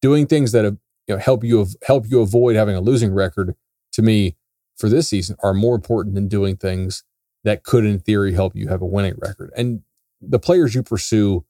Doing 0.00 0.28
things 0.28 0.52
that 0.52 0.64
have, 0.64 0.76
you 1.08 1.16
know 1.16 1.20
help 1.20 1.42
you 1.42 1.66
help 1.88 2.06
you 2.08 2.20
avoid 2.20 2.54
having 2.54 2.76
a 2.76 2.80
losing 2.80 3.12
record 3.12 3.56
to 3.94 4.02
me 4.02 4.36
for 4.76 4.88
this 4.88 5.08
season 5.08 5.34
are 5.42 5.54
more 5.54 5.74
important 5.74 6.14
than 6.14 6.28
doing 6.28 6.56
things 6.56 7.02
that 7.44 7.64
could 7.64 7.84
in 7.84 7.98
theory 7.98 8.32
help 8.32 8.54
you 8.54 8.68
have 8.68 8.82
a 8.82 8.86
winning 8.86 9.14
record. 9.18 9.50
And 9.56 9.82
the 10.20 10.38
players 10.38 10.74
you 10.74 10.82
pursue 10.82 11.44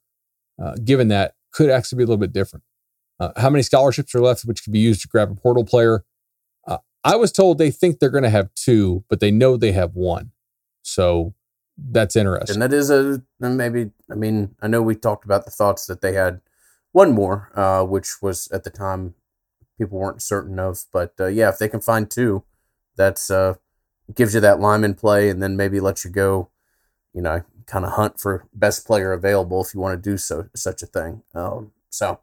uh, 0.62 0.74
given 0.84 1.08
that 1.08 1.34
could 1.52 1.70
actually 1.70 1.98
be 1.98 2.02
a 2.02 2.06
little 2.06 2.16
bit 2.18 2.32
different 2.32 2.64
uh, 3.20 3.30
how 3.36 3.50
many 3.50 3.62
scholarships 3.62 4.14
are 4.14 4.20
left 4.20 4.42
which 4.44 4.62
could 4.62 4.72
be 4.72 4.78
used 4.78 5.02
to 5.02 5.08
grab 5.08 5.30
a 5.30 5.34
portal 5.34 5.64
player 5.64 6.04
I 7.04 7.16
was 7.16 7.32
told 7.32 7.58
they 7.58 7.70
think 7.70 7.98
they're 7.98 8.10
going 8.10 8.24
to 8.24 8.30
have 8.30 8.52
two, 8.54 9.04
but 9.08 9.20
they 9.20 9.30
know 9.30 9.56
they 9.56 9.72
have 9.72 9.94
one. 9.94 10.32
So 10.82 11.34
that's 11.76 12.16
interesting. 12.16 12.54
And 12.54 12.62
that 12.62 12.72
is 12.72 12.90
a 12.90 13.22
maybe. 13.40 13.90
I 14.10 14.14
mean, 14.14 14.54
I 14.60 14.66
know 14.66 14.82
we 14.82 14.94
talked 14.94 15.24
about 15.24 15.44
the 15.44 15.50
thoughts 15.50 15.86
that 15.86 16.00
they 16.00 16.12
had 16.12 16.40
one 16.92 17.12
more, 17.12 17.50
uh, 17.54 17.84
which 17.84 18.20
was 18.20 18.48
at 18.48 18.64
the 18.64 18.70
time 18.70 19.14
people 19.78 19.98
weren't 19.98 20.22
certain 20.22 20.58
of. 20.58 20.84
But 20.92 21.14
uh, 21.20 21.26
yeah, 21.26 21.48
if 21.48 21.58
they 21.58 21.68
can 21.68 21.80
find 21.80 22.10
two, 22.10 22.44
that's 22.96 23.30
uh, 23.30 23.54
gives 24.14 24.34
you 24.34 24.40
that 24.40 24.60
lineman 24.60 24.94
play, 24.94 25.30
and 25.30 25.42
then 25.42 25.56
maybe 25.56 25.78
let 25.80 26.04
you 26.04 26.10
go. 26.10 26.50
You 27.14 27.22
know, 27.22 27.42
kind 27.68 27.84
of 27.84 27.92
hunt 27.92 28.18
for 28.18 28.46
best 28.54 28.86
player 28.86 29.12
available 29.12 29.62
if 29.62 29.74
you 29.74 29.80
want 29.80 30.02
to 30.02 30.10
do 30.10 30.16
so 30.16 30.48
such 30.56 30.82
a 30.82 30.86
thing. 30.86 31.22
Um, 31.34 31.72
so 31.90 32.20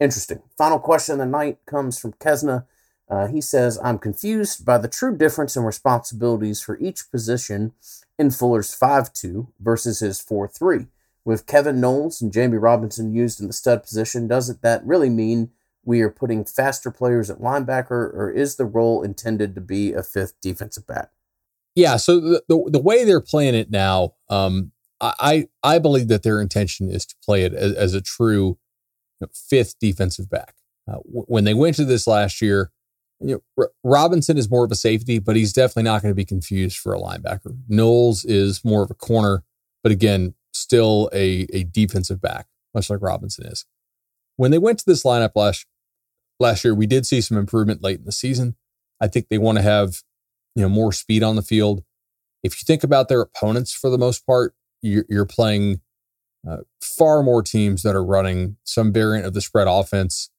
interesting. 0.00 0.42
Final 0.56 0.78
question 0.78 1.14
of 1.14 1.18
the 1.18 1.26
night 1.26 1.58
comes 1.66 1.98
from 1.98 2.14
Kesna. 2.14 2.66
Uh, 3.08 3.28
he 3.28 3.40
says, 3.40 3.78
I'm 3.84 3.98
confused 3.98 4.64
by 4.64 4.78
the 4.78 4.88
true 4.88 5.16
difference 5.16 5.56
in 5.56 5.62
responsibilities 5.62 6.60
for 6.60 6.76
each 6.78 7.10
position 7.10 7.72
in 8.18 8.30
Fuller's 8.30 8.74
5 8.74 9.12
2 9.12 9.52
versus 9.60 10.00
his 10.00 10.20
4 10.20 10.48
3. 10.48 10.86
With 11.24 11.46
Kevin 11.46 11.80
Knowles 11.80 12.20
and 12.20 12.32
Jamie 12.32 12.56
Robinson 12.56 13.14
used 13.14 13.40
in 13.40 13.48
the 13.48 13.52
stud 13.52 13.82
position, 13.82 14.26
doesn't 14.26 14.62
that 14.62 14.84
really 14.84 15.10
mean 15.10 15.50
we 15.84 16.00
are 16.00 16.10
putting 16.10 16.44
faster 16.44 16.90
players 16.90 17.30
at 17.30 17.38
linebacker, 17.38 17.90
or 17.90 18.30
is 18.30 18.56
the 18.56 18.64
role 18.64 19.02
intended 19.02 19.54
to 19.54 19.60
be 19.60 19.92
a 19.92 20.02
fifth 20.02 20.34
defensive 20.40 20.86
back? 20.86 21.10
Yeah, 21.76 21.96
so 21.96 22.18
the, 22.18 22.42
the, 22.48 22.70
the 22.72 22.80
way 22.80 23.04
they're 23.04 23.20
playing 23.20 23.54
it 23.54 23.70
now, 23.70 24.14
um, 24.30 24.72
I, 25.00 25.48
I 25.62 25.78
believe 25.78 26.08
that 26.08 26.22
their 26.22 26.40
intention 26.40 26.90
is 26.90 27.04
to 27.06 27.14
play 27.24 27.42
it 27.42 27.52
as, 27.52 27.72
as 27.74 27.94
a 27.94 28.00
true 28.00 28.58
you 29.20 29.26
know, 29.26 29.28
fifth 29.32 29.78
defensive 29.78 30.30
back. 30.30 30.54
Uh, 30.88 30.98
w- 31.06 31.26
when 31.26 31.44
they 31.44 31.54
went 31.54 31.76
to 31.76 31.84
this 31.84 32.06
last 32.06 32.40
year, 32.40 32.70
you 33.20 33.34
know, 33.34 33.42
R- 33.58 33.72
Robinson 33.84 34.38
is 34.38 34.50
more 34.50 34.64
of 34.64 34.72
a 34.72 34.76
safety, 34.76 35.18
but 35.18 35.36
he's 35.36 35.52
definitely 35.52 35.84
not 35.84 36.02
going 36.02 36.10
to 36.10 36.16
be 36.16 36.24
confused 36.24 36.78
for 36.78 36.94
a 36.94 36.98
linebacker. 36.98 37.56
Knowles 37.68 38.24
is 38.24 38.64
more 38.64 38.82
of 38.82 38.90
a 38.90 38.94
corner, 38.94 39.42
but 39.82 39.92
again, 39.92 40.34
still 40.52 41.10
a, 41.12 41.46
a 41.52 41.64
defensive 41.64 42.20
back, 42.20 42.46
much 42.74 42.90
like 42.90 43.02
Robinson 43.02 43.46
is. 43.46 43.66
When 44.36 44.50
they 44.50 44.58
went 44.58 44.78
to 44.80 44.84
this 44.86 45.02
lineup 45.02 45.32
last 45.34 45.66
last 46.38 46.64
year, 46.64 46.74
we 46.74 46.86
did 46.86 47.06
see 47.06 47.20
some 47.20 47.38
improvement 47.38 47.82
late 47.82 47.98
in 47.98 48.04
the 48.04 48.12
season. 48.12 48.56
I 49.00 49.08
think 49.08 49.28
they 49.28 49.38
want 49.38 49.58
to 49.58 49.62
have 49.62 50.02
you 50.54 50.62
know 50.62 50.68
more 50.68 50.92
speed 50.92 51.22
on 51.22 51.36
the 51.36 51.42
field. 51.42 51.84
If 52.42 52.54
you 52.54 52.64
think 52.66 52.84
about 52.84 53.08
their 53.08 53.20
opponents, 53.20 53.72
for 53.72 53.90
the 53.90 53.98
most 53.98 54.26
part, 54.26 54.54
you're, 54.82 55.26
playing 55.26 55.80
uh, 56.48 56.58
far 56.80 57.22
more 57.22 57.42
teams 57.42 57.82
that 57.82 57.96
are 57.96 58.04
running 58.04 58.56
some 58.64 58.92
variant 58.92 59.26
of 59.26 59.34
the 59.34 59.40
spread 59.40 59.66
offense 59.68 60.30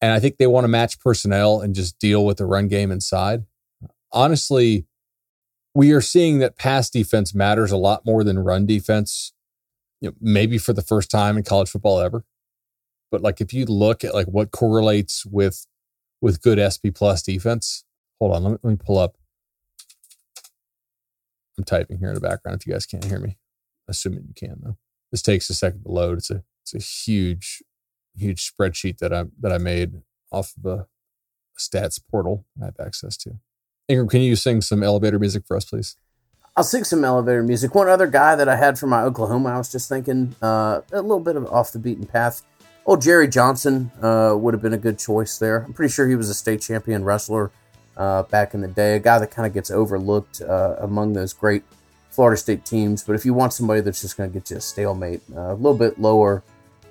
and 0.00 0.12
I 0.12 0.18
think 0.18 0.38
they 0.38 0.46
want 0.46 0.64
to 0.64 0.68
match 0.68 0.98
personnel 0.98 1.60
and 1.60 1.74
just 1.74 1.98
deal 1.98 2.24
with 2.24 2.38
the 2.38 2.46
run 2.46 2.68
game 2.68 2.90
inside. 2.90 3.44
Honestly, 4.12 4.86
we 5.74 5.92
are 5.92 6.00
seeing 6.00 6.38
that 6.38 6.56
pass 6.56 6.88
defense 6.90 7.34
matters 7.34 7.70
a 7.70 7.76
lot 7.76 8.06
more 8.06 8.24
than 8.24 8.38
run 8.38 8.66
defense. 8.66 9.32
You 10.00 10.10
know, 10.10 10.16
maybe 10.20 10.56
for 10.56 10.72
the 10.72 10.82
first 10.82 11.10
time 11.10 11.36
in 11.36 11.42
college 11.42 11.68
football 11.68 12.00
ever. 12.00 12.24
But 13.10 13.20
like 13.20 13.40
if 13.40 13.52
you 13.52 13.66
look 13.66 14.02
at 14.02 14.14
like 14.14 14.26
what 14.26 14.50
correlates 14.50 15.26
with 15.26 15.66
with 16.22 16.42
good 16.42 16.58
SP 16.60 16.92
plus 16.94 17.22
defense, 17.22 17.84
hold 18.18 18.34
on, 18.34 18.44
let 18.44 18.50
me, 18.52 18.58
let 18.62 18.70
me 18.70 18.78
pull 18.82 18.98
up. 18.98 19.16
I'm 21.58 21.64
typing 21.64 21.98
here 21.98 22.08
in 22.08 22.14
the 22.14 22.20
background 22.20 22.58
if 22.60 22.66
you 22.66 22.72
guys 22.72 22.86
can't 22.86 23.04
hear 23.04 23.18
me. 23.18 23.36
Assuming 23.90 24.24
you 24.28 24.34
can 24.34 24.60
though. 24.62 24.76
This 25.10 25.22
takes 25.22 25.50
a 25.50 25.54
second 25.54 25.82
to 25.82 25.90
load. 25.90 26.18
It's 26.18 26.30
a 26.30 26.42
it's 26.62 26.74
a 26.74 26.78
huge 26.78 27.62
huge 28.16 28.50
spreadsheet 28.50 28.98
that 28.98 29.12
I 29.12 29.24
that 29.40 29.52
I 29.52 29.58
made 29.58 30.02
off 30.32 30.54
of 30.56 30.64
a 30.64 30.86
stats 31.58 32.00
portal 32.10 32.46
I 32.60 32.66
have 32.66 32.80
access 32.80 33.16
to. 33.18 33.38
Ingram, 33.88 34.08
can 34.08 34.20
you 34.22 34.36
sing 34.36 34.60
some 34.60 34.82
elevator 34.82 35.18
music 35.18 35.44
for 35.46 35.56
us, 35.56 35.64
please? 35.64 35.96
I'll 36.56 36.64
sing 36.64 36.84
some 36.84 37.04
elevator 37.04 37.42
music. 37.42 37.74
One 37.74 37.88
other 37.88 38.06
guy 38.06 38.36
that 38.36 38.48
I 38.48 38.56
had 38.56 38.78
from 38.78 38.90
my 38.90 39.02
Oklahoma, 39.02 39.50
I 39.50 39.58
was 39.58 39.70
just 39.70 39.88
thinking 39.88 40.34
uh, 40.42 40.80
a 40.92 41.02
little 41.02 41.20
bit 41.20 41.36
of 41.36 41.46
off 41.46 41.72
the 41.72 41.78
beaten 41.78 42.06
path. 42.06 42.42
Oh, 42.86 42.96
Jerry 42.96 43.28
Johnson 43.28 43.90
uh, 44.02 44.34
would 44.36 44.54
have 44.54 44.62
been 44.62 44.72
a 44.72 44.78
good 44.78 44.98
choice 44.98 45.38
there. 45.38 45.64
I'm 45.64 45.72
pretty 45.72 45.92
sure 45.92 46.08
he 46.08 46.16
was 46.16 46.28
a 46.28 46.34
state 46.34 46.60
champion 46.60 47.04
wrestler 47.04 47.50
uh, 47.96 48.24
back 48.24 48.54
in 48.54 48.62
the 48.62 48.68
day, 48.68 48.96
a 48.96 48.98
guy 48.98 49.18
that 49.18 49.30
kind 49.30 49.46
of 49.46 49.52
gets 49.52 49.70
overlooked 49.70 50.40
uh, 50.40 50.76
among 50.78 51.12
those 51.12 51.32
great 51.32 51.62
Florida 52.10 52.36
State 52.36 52.64
teams. 52.64 53.02
But 53.02 53.14
if 53.14 53.24
you 53.24 53.34
want 53.34 53.52
somebody 53.52 53.80
that's 53.80 54.00
just 54.00 54.16
going 54.16 54.30
to 54.30 54.38
get 54.38 54.50
you 54.50 54.56
a 54.56 54.60
stalemate, 54.60 55.22
uh, 55.34 55.52
a 55.52 55.54
little 55.54 55.76
bit 55.76 55.98
lower 56.00 56.42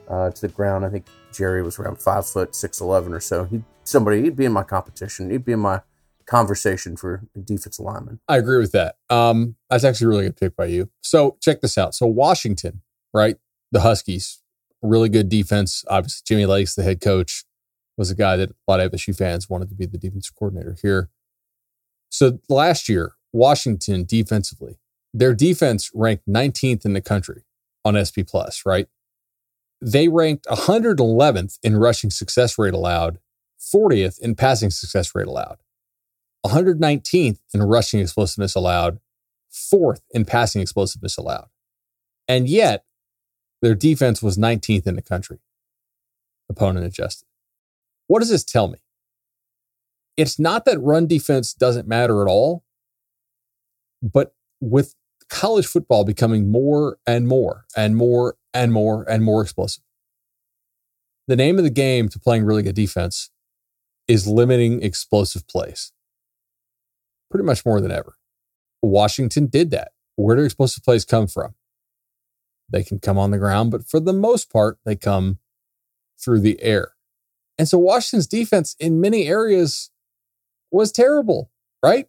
uh, 0.10 0.32
to 0.32 0.42
the 0.42 0.48
ground. 0.48 0.86
I 0.86 0.90
think 0.90 1.06
Jerry 1.32 1.62
was 1.62 1.78
around 1.80 2.02
five 2.02 2.28
foot 2.28 2.56
six 2.56 2.82
eleven 2.82 3.14
or 3.14 3.20
so. 3.20 3.46
He 3.46 3.64
somebody 3.84 4.24
he'd 4.24 4.36
be 4.36 4.46
in 4.46 4.52
my 4.52 4.64
competition. 4.64 5.30
He'd 5.30 5.46
be 5.46 5.54
in 5.54 5.60
my 5.60 5.82
conversation 6.26 6.96
for 6.96 7.24
defensive 7.44 7.84
lineman. 7.84 8.20
I 8.28 8.38
agree 8.38 8.58
with 8.58 8.72
that. 8.74 8.96
Um, 9.10 9.56
that's 9.70 9.84
actually 9.84 10.06
a 10.06 10.10
really 10.10 10.24
good 10.26 10.38
pick 10.38 10.56
by 10.56 10.66
you. 10.66 10.90
So 11.02 11.38
check 11.42 11.62
this 11.62 11.78
out. 11.78 11.96
So 11.96 12.06
Washington, 12.06 12.82
right? 13.14 13.38
The 13.72 13.82
Huskies, 13.82 14.42
really 14.82 15.10
good 15.10 15.30
defense. 15.30 15.84
Obviously, 15.88 16.24
Jimmy 16.26 16.46
Lakes, 16.46 16.76
the 16.76 16.84
head 16.84 17.02
coach, 17.02 17.46
was 17.98 18.12
a 18.12 18.16
guy 18.16 18.36
that 18.38 18.52
a 18.52 18.54
lot 18.68 18.80
of 18.80 18.92
FSU 18.92 19.16
fans 19.16 19.50
wanted 19.50 19.70
to 19.70 19.76
be 19.76 19.86
the 19.86 19.98
defensive 19.98 20.36
coordinator 20.36 20.78
here. 20.82 21.10
So 22.10 22.40
last 22.48 22.90
year, 22.90 23.14
Washington 23.34 24.06
defensively, 24.06 24.80
their 25.14 25.34
defense 25.34 25.90
ranked 25.94 26.28
19th 26.28 26.86
in 26.86 26.94
the 26.94 27.02
country 27.02 27.44
on 27.84 27.96
SP 28.04 28.22
Plus, 28.28 28.64
right? 28.66 28.88
they 29.82 30.08
ranked 30.08 30.46
111th 30.48 31.58
in 31.64 31.78
rushing 31.78 32.10
success 32.10 32.58
rate 32.58 32.74
allowed, 32.74 33.20
40th 33.60 34.20
in 34.20 34.36
passing 34.36 34.70
success 34.70 35.14
rate 35.16 35.28
allowed, 35.28 35.58
119th 36.46 37.40
in 37.54 37.64
rushing 37.64 38.00
explosiveness 38.00 38.56
allowed, 38.56 39.00
fourth 39.50 40.02
in 40.12 40.26
passing 40.26 40.62
explosiveness 40.62 41.18
allowed. 41.18 41.48
And 42.28 42.48
yet, 42.48 42.86
their 43.62 43.76
defense 43.76 44.22
was 44.22 44.38
19th 44.38 44.86
in 44.86 44.96
the 44.96 45.02
country, 45.02 45.40
opponent 46.50 46.86
adjusted. 46.86 47.28
What 48.08 48.20
does 48.20 48.30
this 48.30 48.44
tell 48.44 48.68
me? 48.68 48.80
It's 50.18 50.40
not 50.40 50.66
that 50.66 50.80
run 50.82 51.08
defense 51.08 51.54
doesn't 51.54 51.88
matter 51.88 52.22
at 52.22 52.30
all, 52.30 52.64
but 54.02 54.34
with 54.62 54.96
college 55.30 55.68
football 55.68 56.04
becoming 56.04 56.50
more 56.52 56.98
and 57.06 57.28
more 57.28 57.66
and 57.76 57.96
more 57.96 58.36
and 58.54 58.74
more 58.74 59.10
and 59.10 59.24
more 59.24 59.42
explosive, 59.42 59.84
the 61.28 61.36
name 61.36 61.58
of 61.58 61.64
the 61.64 61.70
game 61.70 62.10
to 62.10 62.20
playing 62.20 62.44
really 62.44 62.64
good 62.64 62.76
defense 62.76 63.30
is 64.08 64.28
limiting 64.28 64.82
explosive 64.82 65.48
plays 65.48 65.92
pretty 67.30 67.46
much 67.46 67.66
more 67.66 67.80
than 67.80 67.92
ever. 67.92 68.16
Washington 68.82 69.46
did 69.48 69.72
that. 69.72 69.92
Where 70.16 70.36
do 70.36 70.44
explosive 70.44 70.84
plays 70.84 71.06
come 71.06 71.28
from? 71.28 71.54
They 72.72 72.84
can 72.84 73.00
come 73.00 73.18
on 73.18 73.32
the 73.32 73.38
ground, 73.38 73.72
but 73.72 73.88
for 73.88 74.00
the 74.00 74.14
most 74.14 74.52
part, 74.52 74.80
they 74.86 74.96
come 74.96 75.40
through 76.20 76.42
the 76.42 76.62
air. 76.62 76.94
And 77.58 77.68
so 77.68 77.78
Washington's 77.78 78.28
defense 78.28 78.76
in 78.80 79.02
many 79.02 79.28
areas 79.28 79.92
was 80.72 80.92
terrible, 80.92 81.52
right? 81.84 82.08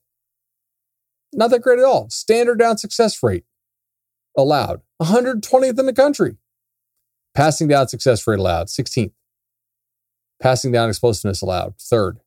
Not 1.33 1.51
that 1.51 1.63
great 1.63 1.79
at 1.79 1.85
all. 1.85 2.09
Standard 2.11 2.59
down 2.59 2.79
success 2.79 3.23
rate 3.23 3.45
allowed 4.37 4.81
120th 5.01 5.79
in 5.79 5.87
the 5.87 5.93
country. 5.93 6.37
Passing 7.35 7.69
down 7.69 7.89
success 7.89 8.27
rate 8.27 8.39
allowed 8.39 8.67
16th. 8.67 9.13
Passing 10.43 10.73
down 10.73 10.89
explosiveness 10.89 11.43
allowed 11.43 11.77
third 11.79 12.21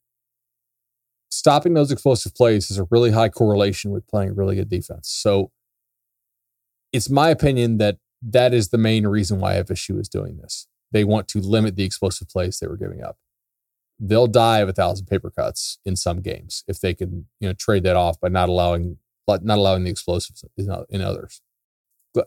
stopping 1.34 1.74
those 1.74 1.92
explosive 1.92 2.36
plays 2.36 2.70
is 2.70 2.78
a 2.78 2.88
really 2.90 3.12
high 3.12 3.30
correlation 3.30 3.92
with 3.92 4.08
playing 4.08 4.36
really 4.36 4.56
good 4.56 4.70
defense. 4.70 5.10
So 5.10 5.52
it's 6.92 7.10
my 7.10 7.30
opinion 7.30 7.78
that 7.80 7.98
that 8.22 8.54
is 8.54 8.70
the 8.70 8.78
main 8.78 9.08
reason 9.08 9.40
why 9.40 9.56
FSU 9.56 10.00
is 10.00 10.08
doing 10.08 10.38
this. 10.38 10.68
They 10.92 11.04
want 11.04 11.28
to 11.30 11.40
limit 11.40 11.76
the 11.76 11.84
explosive 11.84 12.30
plays 12.30 12.60
they 12.60 12.68
were 12.68 12.78
giving 12.78 13.04
up. 13.04 13.18
They'll 14.00 14.28
die 14.28 14.60
of 14.60 14.70
a 14.70 14.74
thousand 14.74 15.06
paper 15.06 15.30
cuts 15.30 15.80
in 15.86 15.96
some 15.96 16.22
games 16.22 16.64
if 16.68 16.80
they 16.80 16.94
can, 16.94 17.28
you 17.40 17.48
know, 17.48 17.54
trade 17.54 17.84
that 17.84 17.96
off 17.96 18.20
by 18.20 18.30
not 18.30 18.50
allowing 18.50 18.98
not 19.28 19.58
allowing 19.58 19.84
the 19.86 19.92
explosives 19.92 20.44
in 20.58 21.02
others. 21.02 21.42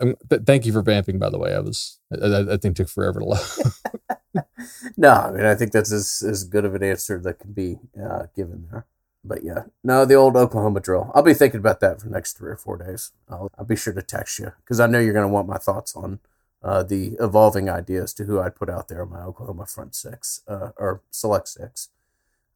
Um, 0.01 0.17
thank 0.31 0.67
you 0.67 0.73
for 0.73 0.83
vamping, 0.83 1.19
by 1.19 1.31
the 1.31 1.39
way. 1.39 1.55
I 1.55 1.61
was, 1.61 2.01
I, 2.11 2.55
I 2.55 2.57
think, 2.57 2.77
took 2.77 2.89
forever 2.89 3.21
to 3.21 3.27
load. 3.27 4.45
no, 4.97 5.11
I 5.11 5.31
mean, 5.31 5.45
I 5.45 5.55
think 5.55 5.73
that's 5.73 5.93
as, 5.93 6.23
as 6.27 6.45
good 6.45 6.65
of 6.65 6.75
an 6.75 6.83
answer 6.83 7.21
that 7.21 7.39
can 7.39 7.53
be 7.53 7.79
uh, 8.01 8.25
given 8.35 8.67
there. 8.71 8.87
But 9.23 9.45
yeah, 9.45 9.65
no, 9.83 10.05
the 10.05 10.15
old 10.15 10.37
Oklahoma 10.37 10.81
drill. 10.81 11.11
I'll 11.15 11.23
be 11.23 11.35
thinking 11.35 11.59
about 11.59 11.81
that 11.81 12.01
for 12.01 12.09
the 12.09 12.15
next 12.15 12.37
three 12.39 12.51
or 12.51 12.57
four 12.57 12.77
days. 12.77 13.13
I'll, 13.29 13.51
I'll 13.59 13.65
be 13.65 13.77
sure 13.77 13.93
to 13.93 14.03
text 14.03 14.39
you 14.39 14.53
because 14.59 14.81
I 14.81 14.87
know 14.87 15.01
you're 15.01 15.13
going 15.13 15.27
to 15.27 15.33
want 15.33 15.49
my 15.49 15.59
thoughts 15.59 15.97
on 15.97 16.21
uh, 16.67 16.83
the 16.83 17.17
evolving 17.21 17.71
ideas 17.71 18.13
to 18.13 18.25
who 18.25 18.41
I'd 18.41 18.57
put 18.57 18.69
out 18.69 18.89
there 18.89 19.03
on 19.03 19.11
my 19.11 19.21
Oklahoma 19.21 19.67
front 19.67 19.95
six 19.95 20.43
uh, 20.49 20.71
or 20.77 21.01
select 21.13 21.47
six. 21.47 21.91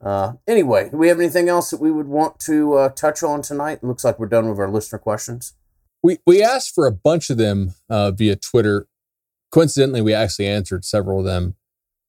Uh, 0.04 0.32
anyway, 0.48 0.90
do 0.90 0.96
we 0.96 1.06
have 1.08 1.20
anything 1.20 1.48
else 1.48 1.70
that 1.70 1.80
we 1.80 1.92
would 1.92 2.08
want 2.08 2.40
to 2.40 2.74
uh, 2.74 2.88
touch 2.88 3.22
on 3.22 3.40
tonight? 3.40 3.80
It 3.82 3.84
looks 3.84 4.02
like 4.02 4.18
we're 4.18 4.26
done 4.26 4.48
with 4.50 4.58
our 4.58 4.68
listener 4.68 4.98
questions. 4.98 5.52
We 6.02 6.18
we 6.26 6.42
asked 6.42 6.74
for 6.74 6.86
a 6.86 6.92
bunch 6.92 7.30
of 7.30 7.36
them 7.36 7.74
uh, 7.88 8.10
via 8.10 8.34
Twitter. 8.34 8.88
Coincidentally, 9.52 10.00
we 10.00 10.12
actually 10.12 10.48
answered 10.48 10.84
several 10.84 11.20
of 11.20 11.26
them 11.26 11.54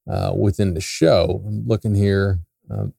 uh, 0.10 0.34
within 0.36 0.74
the 0.74 0.82
show. 0.82 1.44
I'm 1.46 1.68
looking 1.68 1.94
here. 1.94 2.40
Um, 2.70 2.94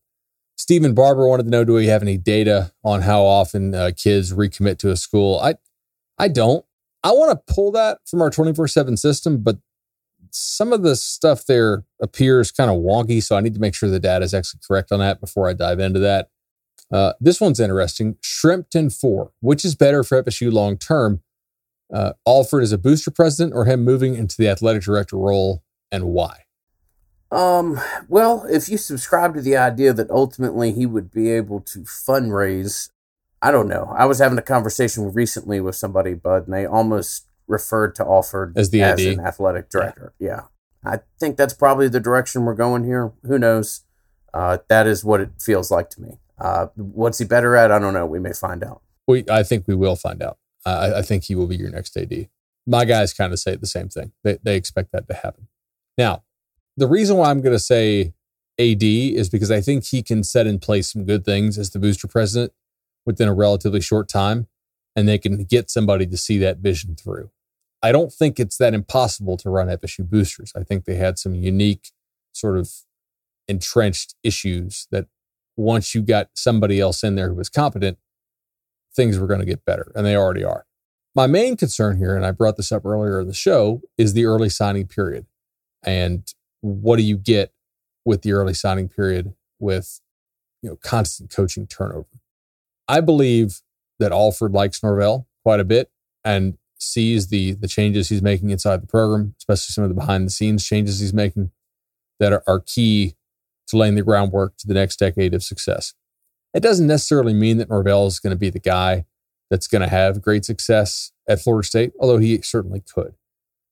Stephen 0.57 0.95
Barber 0.95 1.27
wanted 1.27 1.45
to 1.45 1.51
know: 1.51 1.65
Do 1.65 1.73
we 1.73 1.87
have 1.87 2.03
any 2.03 2.19
data 2.19 2.71
on 2.85 3.01
how 3.01 3.25
often 3.25 3.73
kids 3.95 4.33
recommit 4.33 4.79
to 4.79 4.91
a 4.91 4.97
school? 4.97 5.41
I, 5.41 5.55
I 6.19 6.29
don't. 6.29 6.65
I 7.05 7.13
want 7.13 7.31
to 7.31 7.55
pull 7.55 7.73
that 7.73 7.99
from 8.07 8.23
our 8.23 8.31
twenty 8.31 8.55
four 8.55 8.69
seven 8.69 8.97
system, 8.97 9.43
but 9.43 9.59
some 10.31 10.73
of 10.73 10.83
the 10.83 10.97
stuff 10.97 11.45
there 11.45 11.85
appears 12.01 12.51
kind 12.51 12.71
of 12.71 12.79
wonky. 12.79 13.23
So 13.23 13.37
I 13.37 13.41
need 13.41 13.55
to 13.55 13.61
make 13.61 13.75
sure 13.75 13.89
the 13.89 14.01
data 14.01 14.25
is 14.25 14.35
actually 14.35 14.61
correct 14.67 14.93
on 14.93 15.01
that 15.01 15.21
before 15.21 15.49
I 15.49 15.53
dive 15.53 15.79
into 15.79 16.01
that. 16.01 16.31
Uh, 16.93 17.13
this 17.21 17.41
one's 17.41 17.61
interesting. 17.61 18.17
Shrimpton 18.23 18.91
four. 18.91 19.33
Which 19.41 19.65
is 19.65 19.75
better 19.75 20.05
for 20.05 20.23
FSU 20.23 20.53
long 20.53 20.79
term? 20.79 21.23
Uh, 21.93 22.13
Alford 22.27 22.63
as 22.63 22.73
a 22.73 22.79
booster 22.79 23.11
president 23.11 23.55
or 23.55 23.67
him 23.67 23.85
moving 23.85 24.15
into 24.15 24.37
the 24.39 24.49
athletic 24.49 24.83
director 24.83 25.17
role, 25.17 25.63
and 25.91 26.05
why? 26.05 26.45
Um, 27.31 27.81
well, 28.09 28.47
if 28.49 28.69
you 28.69 28.79
subscribe 28.79 29.35
to 29.35 29.43
the 29.43 29.57
idea 29.57 29.93
that 29.95 30.11
ultimately 30.11 30.73
he 30.73 30.85
would 30.85 31.11
be 31.11 31.31
able 31.31 31.61
to 31.61 31.81
fundraise, 31.81 32.91
I 33.43 33.51
don't 33.51 33.67
know. 33.67 33.93
I 33.95 34.07
was 34.07 34.21
having 34.21 34.39
a 34.39 34.43
conversation 34.43 35.13
recently 35.13 35.61
with 35.61 35.75
somebody, 35.75 36.15
Bud, 36.15 36.45
and 36.47 36.55
they 36.55 36.65
almost 36.65 37.27
referred 37.49 37.97
to 37.97 38.05
Alford 38.05 38.57
as 38.57 38.71
the 38.71 38.83
as 38.83 39.05
an 39.05 39.19
athletic 39.19 39.69
director. 39.69 40.15
Yeah. 40.21 40.29
yeah. 40.29 40.43
I 40.85 41.01
think 41.19 41.37
that's 41.37 41.53
probably 41.53 41.89
the 41.89 42.01
direction 42.01 42.45
we're 42.45 42.55
going 42.55 42.85
here. 42.85 43.13
Who 43.25 43.39
knows? 43.39 43.83
Uh, 44.33 44.59
that 44.69 44.87
is 44.87 45.05
what 45.05 45.21
it 45.21 45.31
feels 45.41 45.71
like 45.71 45.91
to 45.91 46.01
me. 46.01 46.19
Uh, 46.39 46.69
what's 46.77 47.19
he 47.19 47.25
better 47.25 47.57
at? 47.57 47.71
I 47.71 47.79
don't 47.79 47.95
know. 47.95 48.07
We 48.07 48.21
may 48.21 48.33
find 48.33 48.63
out. 48.65 48.83
We, 49.07 49.25
I 49.29 49.43
think 49.43 49.67
we 49.67 49.75
will 49.75 49.97
find 49.97 50.23
out. 50.23 50.39
I, 50.65 50.95
I 50.95 51.03
think 51.03 51.25
he 51.25 51.35
will 51.35 51.47
be 51.47 51.57
your 51.57 51.71
next 51.71 51.97
AD. 51.97 52.29
My 52.67 52.85
guys 52.85 53.13
kind 53.13 53.33
of 53.33 53.41
say 53.41 53.57
the 53.57 53.67
same 53.67 53.89
thing. 53.89 54.13
They, 54.23 54.39
they 54.43 54.57
expect 54.57 54.93
that 54.93 55.09
to 55.09 55.15
happen. 55.15 55.49
Now, 55.99 56.23
the 56.77 56.87
reason 56.87 57.17
why 57.17 57.31
I'm 57.31 57.43
going 57.43 57.55
to 57.55 57.61
say 57.61 58.15
AD 58.59 58.83
is 58.83 59.29
because 59.29 59.51
I 59.51 59.61
think 59.61 59.85
he 59.85 60.03
can 60.03 60.23
set 60.23 60.47
in 60.47 60.59
place 60.59 60.93
some 60.93 61.05
good 61.05 61.25
things 61.25 61.59
as 61.59 61.71
the 61.71 61.79
booster 61.79 62.07
president 62.07 62.53
within 63.05 63.29
a 63.29 63.35
relatively 63.35 63.81
short 63.81 64.09
time, 64.09 64.49
and 64.95 65.09
they 65.09 65.19
can 65.19 65.45
get 65.45 65.71
somebody 65.71 66.07
to 66.07 66.17
see 66.17 66.39
that 66.39 66.59
vision 66.59 66.95
through. 66.95 67.31
I 67.83 67.91
don't 67.91 68.13
think 68.13 68.39
it's 68.39 68.59
that 68.59 68.75
impossible 68.75 69.37
to 69.39 69.51
run 69.51 69.69
FSU 69.69 70.09
boosters. 70.09 70.53
I 70.57 70.63
think 70.63 70.85
they 70.85 70.95
had 70.95 71.19
some 71.19 71.35
unique 71.35 71.91
sort 72.33 72.57
of 72.57 72.71
entrenched 73.49 74.15
issues 74.23 74.87
that 74.91 75.07
once 75.57 75.95
you 75.95 76.03
got 76.03 76.31
somebody 76.35 76.81
else 76.81 77.03
in 77.03 77.17
there 77.17 77.29
who 77.29 77.35
was 77.35 77.49
competent, 77.49 77.99
things 78.95 79.19
were 79.19 79.27
going 79.27 79.41
to 79.41 79.47
get 79.47 79.65
better, 79.65 79.91
and 79.95 80.07
they 80.07 80.17
already 80.17 80.45
are. 80.45 80.67
My 81.15 81.27
main 81.27 81.57
concern 81.57 81.99
here, 81.99 82.17
and 82.17 82.25
I 82.25 82.31
brought 82.31 82.57
this 82.57 82.73
up 82.73 82.87
earlier 82.87 83.21
in 83.21 83.27
the 83.27 83.35
show, 83.35 83.83
is 83.99 84.15
the 84.15 84.25
early 84.25 84.49
signing 84.49 84.87
period. 84.87 85.27
And 85.83 86.27
what 86.61 86.97
do 86.97 87.03
you 87.03 87.17
get 87.17 87.53
with 88.05 88.23
the 88.23 88.33
early 88.33 88.55
signing 88.55 88.89
period 88.89 89.35
with 89.59 90.01
you 90.63 90.71
know 90.71 90.77
constant 90.77 91.31
coaching 91.31 91.67
turnover? 91.67 92.07
I 92.93 93.01
believe 93.01 93.63
that 93.99 94.13
Alford 94.13 94.53
likes 94.53 94.83
Norvell 94.83 95.27
quite 95.43 95.61
a 95.61 95.65
bit 95.65 95.91
and 96.25 96.59
sees 96.79 97.29
the 97.29 97.53
the 97.53 97.67
changes 97.67 98.11
he's 98.11 98.21
making 98.21 98.51
inside 98.51 98.83
the 98.83 98.87
program, 98.87 99.35
especially 99.39 99.73
some 99.73 99.85
of 99.85 99.89
the 99.89 99.95
behind 99.95 100.27
the 100.27 100.31
scenes 100.31 100.67
changes 100.67 101.01
he's 101.01 101.15
making 101.15 101.51
that 102.21 102.35
are, 102.35 102.43
are 102.47 102.61
key 102.61 103.15
to 103.69 103.79
laying 103.79 103.95
the 103.95 104.03
groundwork 104.03 104.59
to 104.59 104.67
the 104.67 104.75
next 104.75 104.99
decade 104.99 105.33
of 105.33 105.43
success. 105.43 105.95
It 106.53 106.63
doesn't 106.63 106.87
necessarily 106.87 107.33
mean 107.33 107.57
that 107.57 107.71
Norvell 107.71 108.07
is 108.07 108.19
going 108.19 108.33
to 108.33 108.39
be 108.39 108.51
the 108.51 108.61
guy 108.61 109.07
that's 109.49 109.67
going 109.67 109.81
to 109.81 109.89
have 109.89 110.21
great 110.21 110.45
success 110.45 111.13
at 111.27 111.41
Florida 111.41 111.67
State, 111.67 111.93
although 111.99 112.19
he 112.19 112.43
certainly 112.43 112.83
could. 112.95 113.15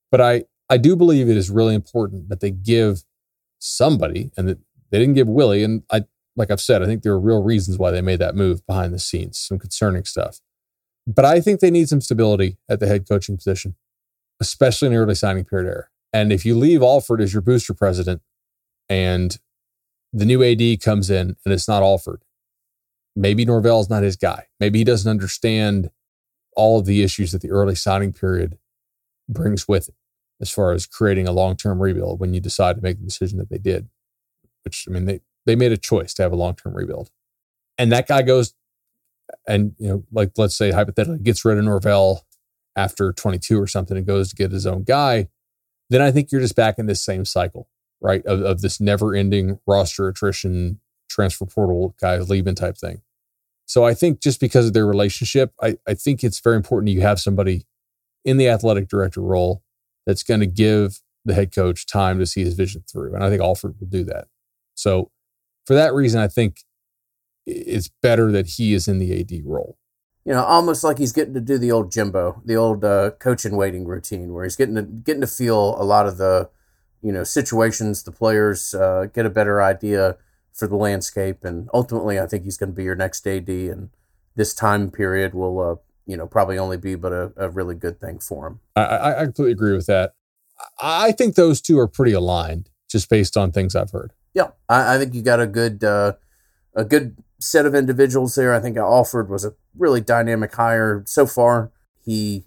But 0.09 0.19
I 0.19 0.45
I 0.67 0.77
do 0.77 0.95
believe 0.95 1.29
it 1.29 1.37
is 1.37 1.51
really 1.51 1.75
important 1.75 2.29
that 2.29 2.39
they 2.39 2.49
give 2.49 3.03
somebody, 3.59 4.31
and 4.35 4.47
that 4.47 4.57
they 4.89 4.97
didn't 4.97 5.13
give 5.13 5.27
Willie. 5.27 5.63
And 5.63 5.83
I, 5.91 6.05
like 6.41 6.49
I've 6.49 6.59
said, 6.59 6.81
I 6.81 6.87
think 6.87 7.03
there 7.03 7.13
are 7.13 7.19
real 7.19 7.43
reasons 7.43 7.77
why 7.77 7.91
they 7.91 8.01
made 8.01 8.17
that 8.17 8.35
move 8.35 8.65
behind 8.65 8.95
the 8.95 8.99
scenes, 8.99 9.37
some 9.37 9.59
concerning 9.59 10.05
stuff. 10.05 10.41
But 11.05 11.23
I 11.23 11.39
think 11.39 11.59
they 11.59 11.69
need 11.69 11.87
some 11.87 12.01
stability 12.01 12.57
at 12.67 12.79
the 12.79 12.87
head 12.87 13.07
coaching 13.07 13.37
position, 13.37 13.75
especially 14.39 14.87
in 14.87 14.93
the 14.93 14.99
early 14.99 15.13
signing 15.13 15.45
period 15.45 15.67
era. 15.67 15.87
And 16.11 16.33
if 16.33 16.43
you 16.43 16.55
leave 16.55 16.81
Alford 16.81 17.21
as 17.21 17.31
your 17.31 17.43
booster 17.43 17.75
president 17.75 18.23
and 18.89 19.37
the 20.11 20.25
new 20.25 20.43
AD 20.43 20.81
comes 20.81 21.11
in 21.11 21.35
and 21.45 21.53
it's 21.53 21.67
not 21.67 21.83
Alford, 21.83 22.23
maybe 23.15 23.45
Norvell's 23.45 23.89
not 23.89 24.01
his 24.01 24.15
guy. 24.15 24.47
Maybe 24.59 24.79
he 24.79 24.83
doesn't 24.83 25.09
understand 25.09 25.91
all 26.55 26.79
of 26.79 26.87
the 26.87 27.03
issues 27.03 27.33
that 27.33 27.43
the 27.43 27.51
early 27.51 27.75
signing 27.75 28.13
period 28.13 28.57
brings 29.29 29.67
with 29.67 29.89
it 29.89 29.95
as 30.41 30.49
far 30.49 30.71
as 30.71 30.87
creating 30.87 31.27
a 31.27 31.31
long 31.31 31.55
term 31.55 31.79
rebuild 31.79 32.19
when 32.19 32.33
you 32.33 32.39
decide 32.39 32.77
to 32.77 32.81
make 32.81 32.97
the 32.97 33.05
decision 33.05 33.37
that 33.37 33.51
they 33.51 33.59
did, 33.59 33.89
which 34.63 34.87
I 34.89 34.91
mean, 34.91 35.05
they, 35.05 35.21
they 35.45 35.55
made 35.55 35.71
a 35.71 35.77
choice 35.77 36.13
to 36.15 36.23
have 36.23 36.31
a 36.31 36.35
long 36.35 36.55
term 36.55 36.75
rebuild. 36.75 37.09
And 37.77 37.91
that 37.91 38.07
guy 38.07 38.21
goes 38.21 38.53
and, 39.47 39.73
you 39.77 39.87
know, 39.87 40.03
like 40.11 40.31
let's 40.37 40.55
say 40.55 40.71
hypothetically 40.71 41.19
gets 41.19 41.43
rid 41.45 41.57
of 41.57 41.63
Norvell 41.63 42.25
after 42.75 43.11
22 43.11 43.59
or 43.59 43.67
something 43.67 43.97
and 43.97 44.05
goes 44.05 44.29
to 44.29 44.35
get 44.35 44.51
his 44.51 44.67
own 44.67 44.83
guy, 44.83 45.27
then 45.89 46.01
I 46.01 46.11
think 46.11 46.31
you're 46.31 46.41
just 46.41 46.55
back 46.55 46.77
in 46.77 46.85
this 46.85 47.01
same 47.01 47.25
cycle, 47.25 47.69
right? 47.99 48.25
Of, 48.25 48.41
of 48.41 48.61
this 48.61 48.79
never 48.79 49.15
ending 49.15 49.59
roster 49.67 50.07
attrition, 50.07 50.79
transfer 51.09 51.45
portal 51.45 51.95
guys 51.99 52.29
leaving 52.29 52.55
type 52.55 52.77
thing. 52.77 53.01
So 53.65 53.85
I 53.85 53.93
think 53.93 54.21
just 54.21 54.39
because 54.39 54.67
of 54.67 54.73
their 54.73 54.85
relationship, 54.85 55.53
I, 55.61 55.77
I 55.87 55.93
think 55.93 56.23
it's 56.23 56.39
very 56.39 56.57
important 56.57 56.91
you 56.91 57.01
have 57.01 57.19
somebody 57.19 57.65
in 58.25 58.37
the 58.37 58.49
athletic 58.49 58.87
director 58.87 59.21
role 59.21 59.63
that's 60.05 60.23
going 60.23 60.39
to 60.41 60.47
give 60.47 61.01
the 61.23 61.33
head 61.33 61.53
coach 61.53 61.85
time 61.85 62.19
to 62.19 62.25
see 62.25 62.43
his 62.43 62.53
vision 62.53 62.83
through. 62.91 63.13
And 63.13 63.23
I 63.23 63.29
think 63.29 63.41
Alford 63.41 63.75
will 63.79 63.87
do 63.87 64.03
that. 64.05 64.27
So 64.75 65.11
for 65.65 65.73
that 65.73 65.93
reason, 65.93 66.19
I 66.19 66.27
think 66.27 66.57
it's 67.45 67.89
better 68.01 68.31
that 68.31 68.47
he 68.47 68.73
is 68.73 68.87
in 68.87 68.99
the 68.99 69.19
AD 69.19 69.41
role. 69.45 69.77
you 70.25 70.33
know, 70.33 70.43
almost 70.43 70.83
like 70.83 70.99
he's 70.99 71.11
getting 71.13 71.33
to 71.33 71.41
do 71.41 71.57
the 71.57 71.71
old 71.71 71.91
Jimbo, 71.91 72.41
the 72.45 72.55
old 72.55 72.85
uh, 72.85 73.11
coach 73.11 73.45
and 73.45 73.57
waiting 73.57 73.85
routine, 73.85 74.33
where 74.33 74.43
he's 74.43 74.55
getting 74.55 74.75
to 74.75 74.83
getting 74.83 75.21
to 75.21 75.27
feel 75.27 75.75
a 75.81 75.83
lot 75.83 76.05
of 76.05 76.17
the, 76.17 76.49
you 77.01 77.11
know, 77.11 77.23
situations. 77.23 78.03
The 78.03 78.11
players 78.11 78.73
uh, 78.73 79.07
get 79.13 79.25
a 79.25 79.29
better 79.31 79.61
idea 79.61 80.17
for 80.53 80.67
the 80.67 80.75
landscape, 80.75 81.43
and 81.43 81.69
ultimately, 81.73 82.19
I 82.19 82.27
think 82.27 82.43
he's 82.43 82.57
going 82.57 82.69
to 82.69 82.75
be 82.75 82.83
your 82.83 82.95
next 82.95 83.25
AD, 83.25 83.49
and 83.49 83.89
this 84.35 84.53
time 84.53 84.91
period 84.91 85.33
will, 85.33 85.59
uh, 85.59 85.75
you 86.05 86.15
know, 86.15 86.27
probably 86.27 86.57
only 86.59 86.77
be 86.77 86.95
but 86.95 87.11
a, 87.11 87.31
a 87.35 87.49
really 87.49 87.75
good 87.75 87.99
thing 87.99 88.19
for 88.19 88.47
him. 88.47 88.59
I, 88.75 89.21
I 89.21 89.23
completely 89.23 89.53
agree 89.53 89.75
with 89.75 89.87
that. 89.87 90.13
I 90.79 91.11
think 91.13 91.33
those 91.33 91.61
two 91.61 91.79
are 91.79 91.87
pretty 91.87 92.11
aligned, 92.11 92.69
just 92.89 93.09
based 93.09 93.35
on 93.35 93.51
things 93.51 93.75
I've 93.75 93.91
heard. 93.91 94.13
Yeah, 94.33 94.51
I, 94.69 94.95
I 94.95 94.97
think 94.97 95.13
you 95.13 95.21
got 95.21 95.39
a 95.39 95.47
good 95.47 95.83
uh, 95.83 96.13
a 96.75 96.83
good 96.83 97.17
set 97.39 97.65
of 97.65 97.75
individuals 97.75 98.35
there. 98.35 98.53
I 98.53 98.59
think 98.59 98.77
Alford 98.77 99.29
was 99.29 99.43
a 99.45 99.53
really 99.77 100.01
dynamic 100.01 100.53
hire 100.55 101.03
so 101.05 101.25
far. 101.25 101.71
He 102.03 102.45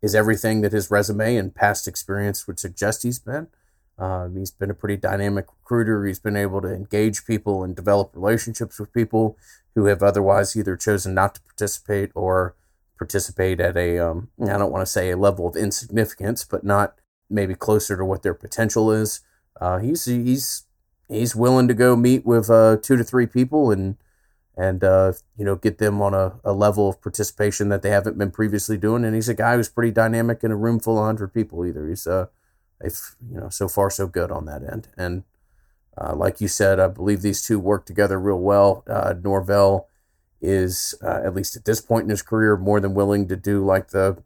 is 0.00 0.14
everything 0.14 0.60
that 0.60 0.72
his 0.72 0.90
resume 0.90 1.36
and 1.36 1.54
past 1.54 1.88
experience 1.88 2.46
would 2.46 2.58
suggest 2.58 3.02
he's 3.02 3.18
been. 3.18 3.48
Uh, 3.98 4.28
he's 4.28 4.52
been 4.52 4.70
a 4.70 4.74
pretty 4.74 4.96
dynamic 4.96 5.46
recruiter. 5.48 6.06
He's 6.06 6.20
been 6.20 6.36
able 6.36 6.60
to 6.60 6.72
engage 6.72 7.26
people 7.26 7.64
and 7.64 7.74
develop 7.74 8.12
relationships 8.14 8.78
with 8.78 8.92
people 8.92 9.36
who 9.74 9.86
have 9.86 10.02
otherwise 10.02 10.56
either 10.56 10.76
chosen 10.76 11.14
not 11.14 11.34
to 11.34 11.40
participate 11.42 12.12
or 12.14 12.54
participate 12.96 13.60
at 13.60 13.76
a 13.76 13.98
um, 13.98 14.28
I 14.40 14.58
don't 14.58 14.72
want 14.72 14.82
to 14.82 14.90
say 14.90 15.10
a 15.10 15.16
level 15.16 15.48
of 15.48 15.56
insignificance, 15.56 16.44
but 16.44 16.62
not 16.64 16.94
maybe 17.28 17.54
closer 17.54 17.96
to 17.96 18.04
what 18.04 18.22
their 18.22 18.34
potential 18.34 18.92
is. 18.92 19.20
Uh, 19.60 19.78
he's 19.78 20.04
he's 20.04 20.64
he's 21.08 21.34
willing 21.34 21.68
to 21.68 21.74
go 21.74 21.96
meet 21.96 22.24
with 22.24 22.50
uh, 22.50 22.76
two 22.80 22.96
to 22.96 23.04
three 23.04 23.26
people 23.26 23.70
and 23.70 23.96
and 24.56 24.82
uh, 24.82 25.12
you 25.36 25.44
know 25.44 25.54
get 25.54 25.78
them 25.78 26.02
on 26.02 26.14
a, 26.14 26.40
a 26.44 26.52
level 26.52 26.88
of 26.88 27.00
participation 27.00 27.68
that 27.68 27.82
they 27.82 27.90
haven't 27.90 28.18
been 28.18 28.30
previously 28.30 28.76
doing. 28.76 29.04
And 29.04 29.14
he's 29.14 29.28
a 29.28 29.34
guy 29.34 29.56
who's 29.56 29.68
pretty 29.68 29.92
dynamic 29.92 30.42
in 30.42 30.50
a 30.50 30.56
room 30.56 30.80
full 30.80 30.98
of 30.98 31.04
hundred 31.04 31.32
people. 31.32 31.64
Either 31.64 31.88
he's 31.88 32.06
uh, 32.06 32.26
if 32.80 33.16
you 33.30 33.38
know 33.38 33.48
so 33.48 33.68
far 33.68 33.90
so 33.90 34.06
good 34.06 34.30
on 34.30 34.46
that 34.46 34.62
end. 34.62 34.88
And 34.96 35.22
uh, 35.96 36.14
like 36.14 36.40
you 36.40 36.48
said, 36.48 36.80
I 36.80 36.88
believe 36.88 37.22
these 37.22 37.42
two 37.42 37.58
work 37.58 37.86
together 37.86 38.18
real 38.18 38.40
well. 38.40 38.84
Uh, 38.88 39.14
Norvell 39.22 39.88
is 40.40 40.94
uh, 41.02 41.20
at 41.24 41.34
least 41.34 41.56
at 41.56 41.64
this 41.64 41.80
point 41.80 42.04
in 42.04 42.10
his 42.10 42.22
career 42.22 42.56
more 42.56 42.80
than 42.80 42.94
willing 42.94 43.26
to 43.28 43.36
do 43.36 43.64
like 43.64 43.88
the 43.88 44.22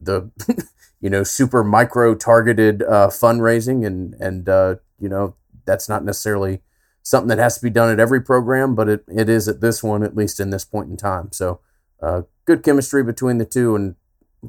the 0.00 0.30
you 1.00 1.10
know 1.10 1.22
super 1.22 1.64
micro 1.64 2.14
targeted 2.14 2.82
uh, 2.82 3.08
fundraising 3.08 3.86
and 3.86 4.14
and 4.14 4.48
uh, 4.48 4.76
you 5.00 5.08
know 5.08 5.34
that's 5.68 5.88
not 5.88 6.04
necessarily 6.04 6.60
something 7.02 7.28
that 7.28 7.38
has 7.38 7.56
to 7.56 7.62
be 7.62 7.70
done 7.70 7.92
at 7.92 8.00
every 8.00 8.20
program, 8.20 8.74
but 8.74 8.88
it, 8.88 9.04
it 9.06 9.28
is 9.28 9.46
at 9.46 9.60
this 9.60 9.82
one, 9.82 10.02
at 10.02 10.16
least 10.16 10.40
in 10.40 10.50
this 10.50 10.64
point 10.64 10.90
in 10.90 10.96
time. 10.96 11.30
So, 11.32 11.60
uh, 12.02 12.22
good 12.44 12.62
chemistry 12.62 13.04
between 13.04 13.38
the 13.38 13.44
two, 13.44 13.76
and 13.76 13.94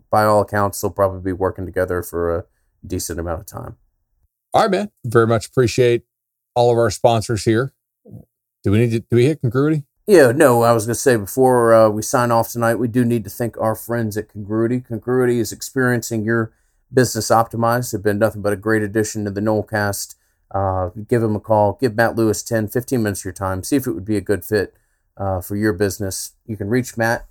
by 0.09 0.23
all 0.23 0.41
accounts, 0.41 0.81
they'll 0.81 0.91
probably 0.91 1.21
be 1.21 1.33
working 1.33 1.65
together 1.65 2.01
for 2.01 2.35
a 2.35 2.45
decent 2.85 3.19
amount 3.19 3.41
of 3.41 3.45
time. 3.45 3.77
All 4.53 4.63
right, 4.63 4.71
man. 4.71 4.91
Very 5.05 5.27
much 5.27 5.47
appreciate 5.47 6.03
all 6.55 6.71
of 6.71 6.77
our 6.77 6.89
sponsors 6.89 7.45
here. 7.45 7.73
Do 8.63 8.71
we 8.71 8.79
need 8.79 8.91
to 8.91 8.99
do 8.99 9.15
we 9.15 9.25
hit 9.25 9.41
congruity? 9.41 9.83
Yeah, 10.05 10.31
no, 10.31 10.63
I 10.63 10.73
was 10.73 10.87
going 10.87 10.95
to 10.95 10.99
say 10.99 11.17
before 11.17 11.73
uh, 11.73 11.89
we 11.89 12.01
sign 12.01 12.31
off 12.31 12.51
tonight, 12.51 12.75
we 12.75 12.87
do 12.87 13.05
need 13.05 13.23
to 13.25 13.29
thank 13.29 13.55
our 13.57 13.75
friends 13.75 14.17
at 14.17 14.27
Congruity. 14.27 14.81
Congruity 14.81 15.39
is 15.39 15.51
experiencing 15.51 16.25
your 16.25 16.51
business 16.91 17.29
optimized. 17.29 17.91
They've 17.91 18.01
been 18.01 18.17
nothing 18.17 18.41
but 18.41 18.51
a 18.51 18.55
great 18.57 18.81
addition 18.81 19.23
to 19.25 19.31
the 19.31 19.39
Nolecast 19.39 20.15
uh, 20.51 20.89
give 21.07 21.23
him 21.23 21.35
a 21.35 21.39
call. 21.39 21.77
Give 21.79 21.95
Matt 21.95 22.15
Lewis 22.15 22.43
10, 22.43 22.67
15 22.69 23.03
minutes 23.03 23.21
of 23.21 23.25
your 23.25 23.33
time. 23.33 23.63
See 23.63 23.75
if 23.75 23.87
it 23.87 23.93
would 23.93 24.05
be 24.05 24.17
a 24.17 24.21
good 24.21 24.43
fit 24.43 24.73
uh, 25.17 25.41
for 25.41 25.55
your 25.55 25.73
business. 25.73 26.33
You 26.45 26.57
can 26.57 26.69
reach 26.69 26.97
Matt 26.97 27.27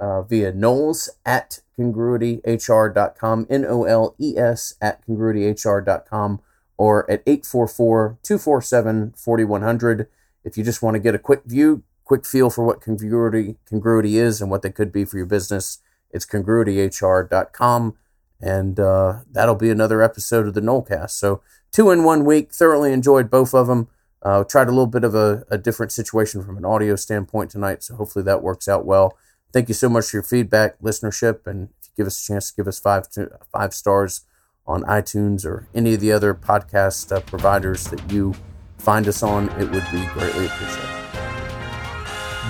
uh, 0.00 0.22
via 0.22 0.52
Noles 0.52 1.08
at 1.24 1.60
congruityhr.com, 1.78 3.46
N 3.48 3.64
O 3.64 3.84
L 3.84 4.14
E 4.18 4.36
S 4.36 4.74
at 4.80 5.06
congruityhr.com, 5.06 6.40
or 6.76 7.10
at 7.10 7.22
844 7.26 8.18
247 8.22 9.14
4100. 9.16 10.08
If 10.44 10.56
you 10.56 10.64
just 10.64 10.82
want 10.82 10.94
to 10.94 11.00
get 11.00 11.14
a 11.14 11.18
quick 11.18 11.42
view, 11.44 11.82
quick 12.04 12.24
feel 12.24 12.50
for 12.50 12.64
what 12.64 12.80
congruity, 12.80 13.56
congruity 13.66 14.18
is 14.18 14.40
and 14.40 14.50
what 14.50 14.62
they 14.62 14.70
could 14.70 14.92
be 14.92 15.04
for 15.04 15.16
your 15.16 15.26
business, 15.26 15.78
it's 16.10 16.26
congruityhr.com. 16.26 17.96
And 18.40 18.78
uh, 18.78 19.20
that'll 19.30 19.56
be 19.56 19.70
another 19.70 20.00
episode 20.00 20.46
of 20.46 20.54
the 20.54 20.60
Nolecast. 20.60 21.10
So, 21.10 21.42
two 21.72 21.90
in 21.90 22.04
one 22.04 22.24
week. 22.24 22.52
Thoroughly 22.52 22.92
enjoyed 22.92 23.30
both 23.30 23.54
of 23.54 23.66
them. 23.66 23.88
Uh, 24.22 24.44
tried 24.44 24.66
a 24.66 24.72
little 24.72 24.86
bit 24.86 25.04
of 25.04 25.14
a, 25.14 25.44
a, 25.48 25.56
different 25.56 25.92
situation 25.92 26.42
from 26.42 26.56
an 26.56 26.64
audio 26.64 26.96
standpoint 26.96 27.50
tonight, 27.50 27.84
so 27.84 27.94
hopefully 27.94 28.24
that 28.24 28.42
works 28.42 28.66
out 28.66 28.84
well. 28.84 29.16
Thank 29.52 29.68
you 29.68 29.74
so 29.74 29.88
much 29.88 30.06
for 30.06 30.16
your 30.16 30.24
feedback, 30.24 30.76
listenership, 30.80 31.46
and 31.46 31.68
if 31.80 31.86
you 31.86 31.92
give 31.98 32.06
us 32.08 32.20
a 32.20 32.26
chance 32.26 32.50
to 32.50 32.56
give 32.56 32.66
us 32.66 32.80
five 32.80 33.08
to, 33.10 33.30
five 33.52 33.72
stars 33.72 34.22
on 34.66 34.82
iTunes 34.82 35.46
or 35.46 35.68
any 35.72 35.94
of 35.94 36.00
the 36.00 36.10
other 36.10 36.34
podcast 36.34 37.16
uh, 37.16 37.20
providers 37.20 37.84
that 37.84 38.12
you 38.12 38.34
find 38.76 39.06
us 39.06 39.22
on, 39.22 39.48
it 39.50 39.70
would 39.70 39.86
be 39.92 40.04
greatly 40.12 40.46
appreciated. 40.46 40.98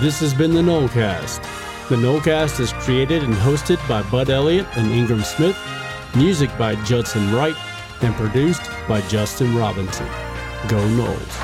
This 0.01 0.21
has 0.21 0.33
been 0.33 0.55
the 0.55 0.62
Nolecast. 0.62 1.43
The 1.91 1.97
Nolecast 1.97 2.61
is 2.61 2.73
created 2.73 3.23
and 3.23 3.35
hosted 3.35 3.87
by 3.87 4.03
Bud 4.11 4.31
Elliott 4.31 4.66
and 4.77 4.91
Ingram 4.91 5.23
Smith. 5.23 5.57
Music 6.16 6.51
by 6.57 6.77
Judson 6.85 7.31
Wright 7.35 7.57
and 8.03 8.14
produced 8.14 8.70
by 8.88 9.01
Justin 9.03 9.57
Robinson. 9.57 10.07
Go 10.68 10.78
Noles. 10.96 11.38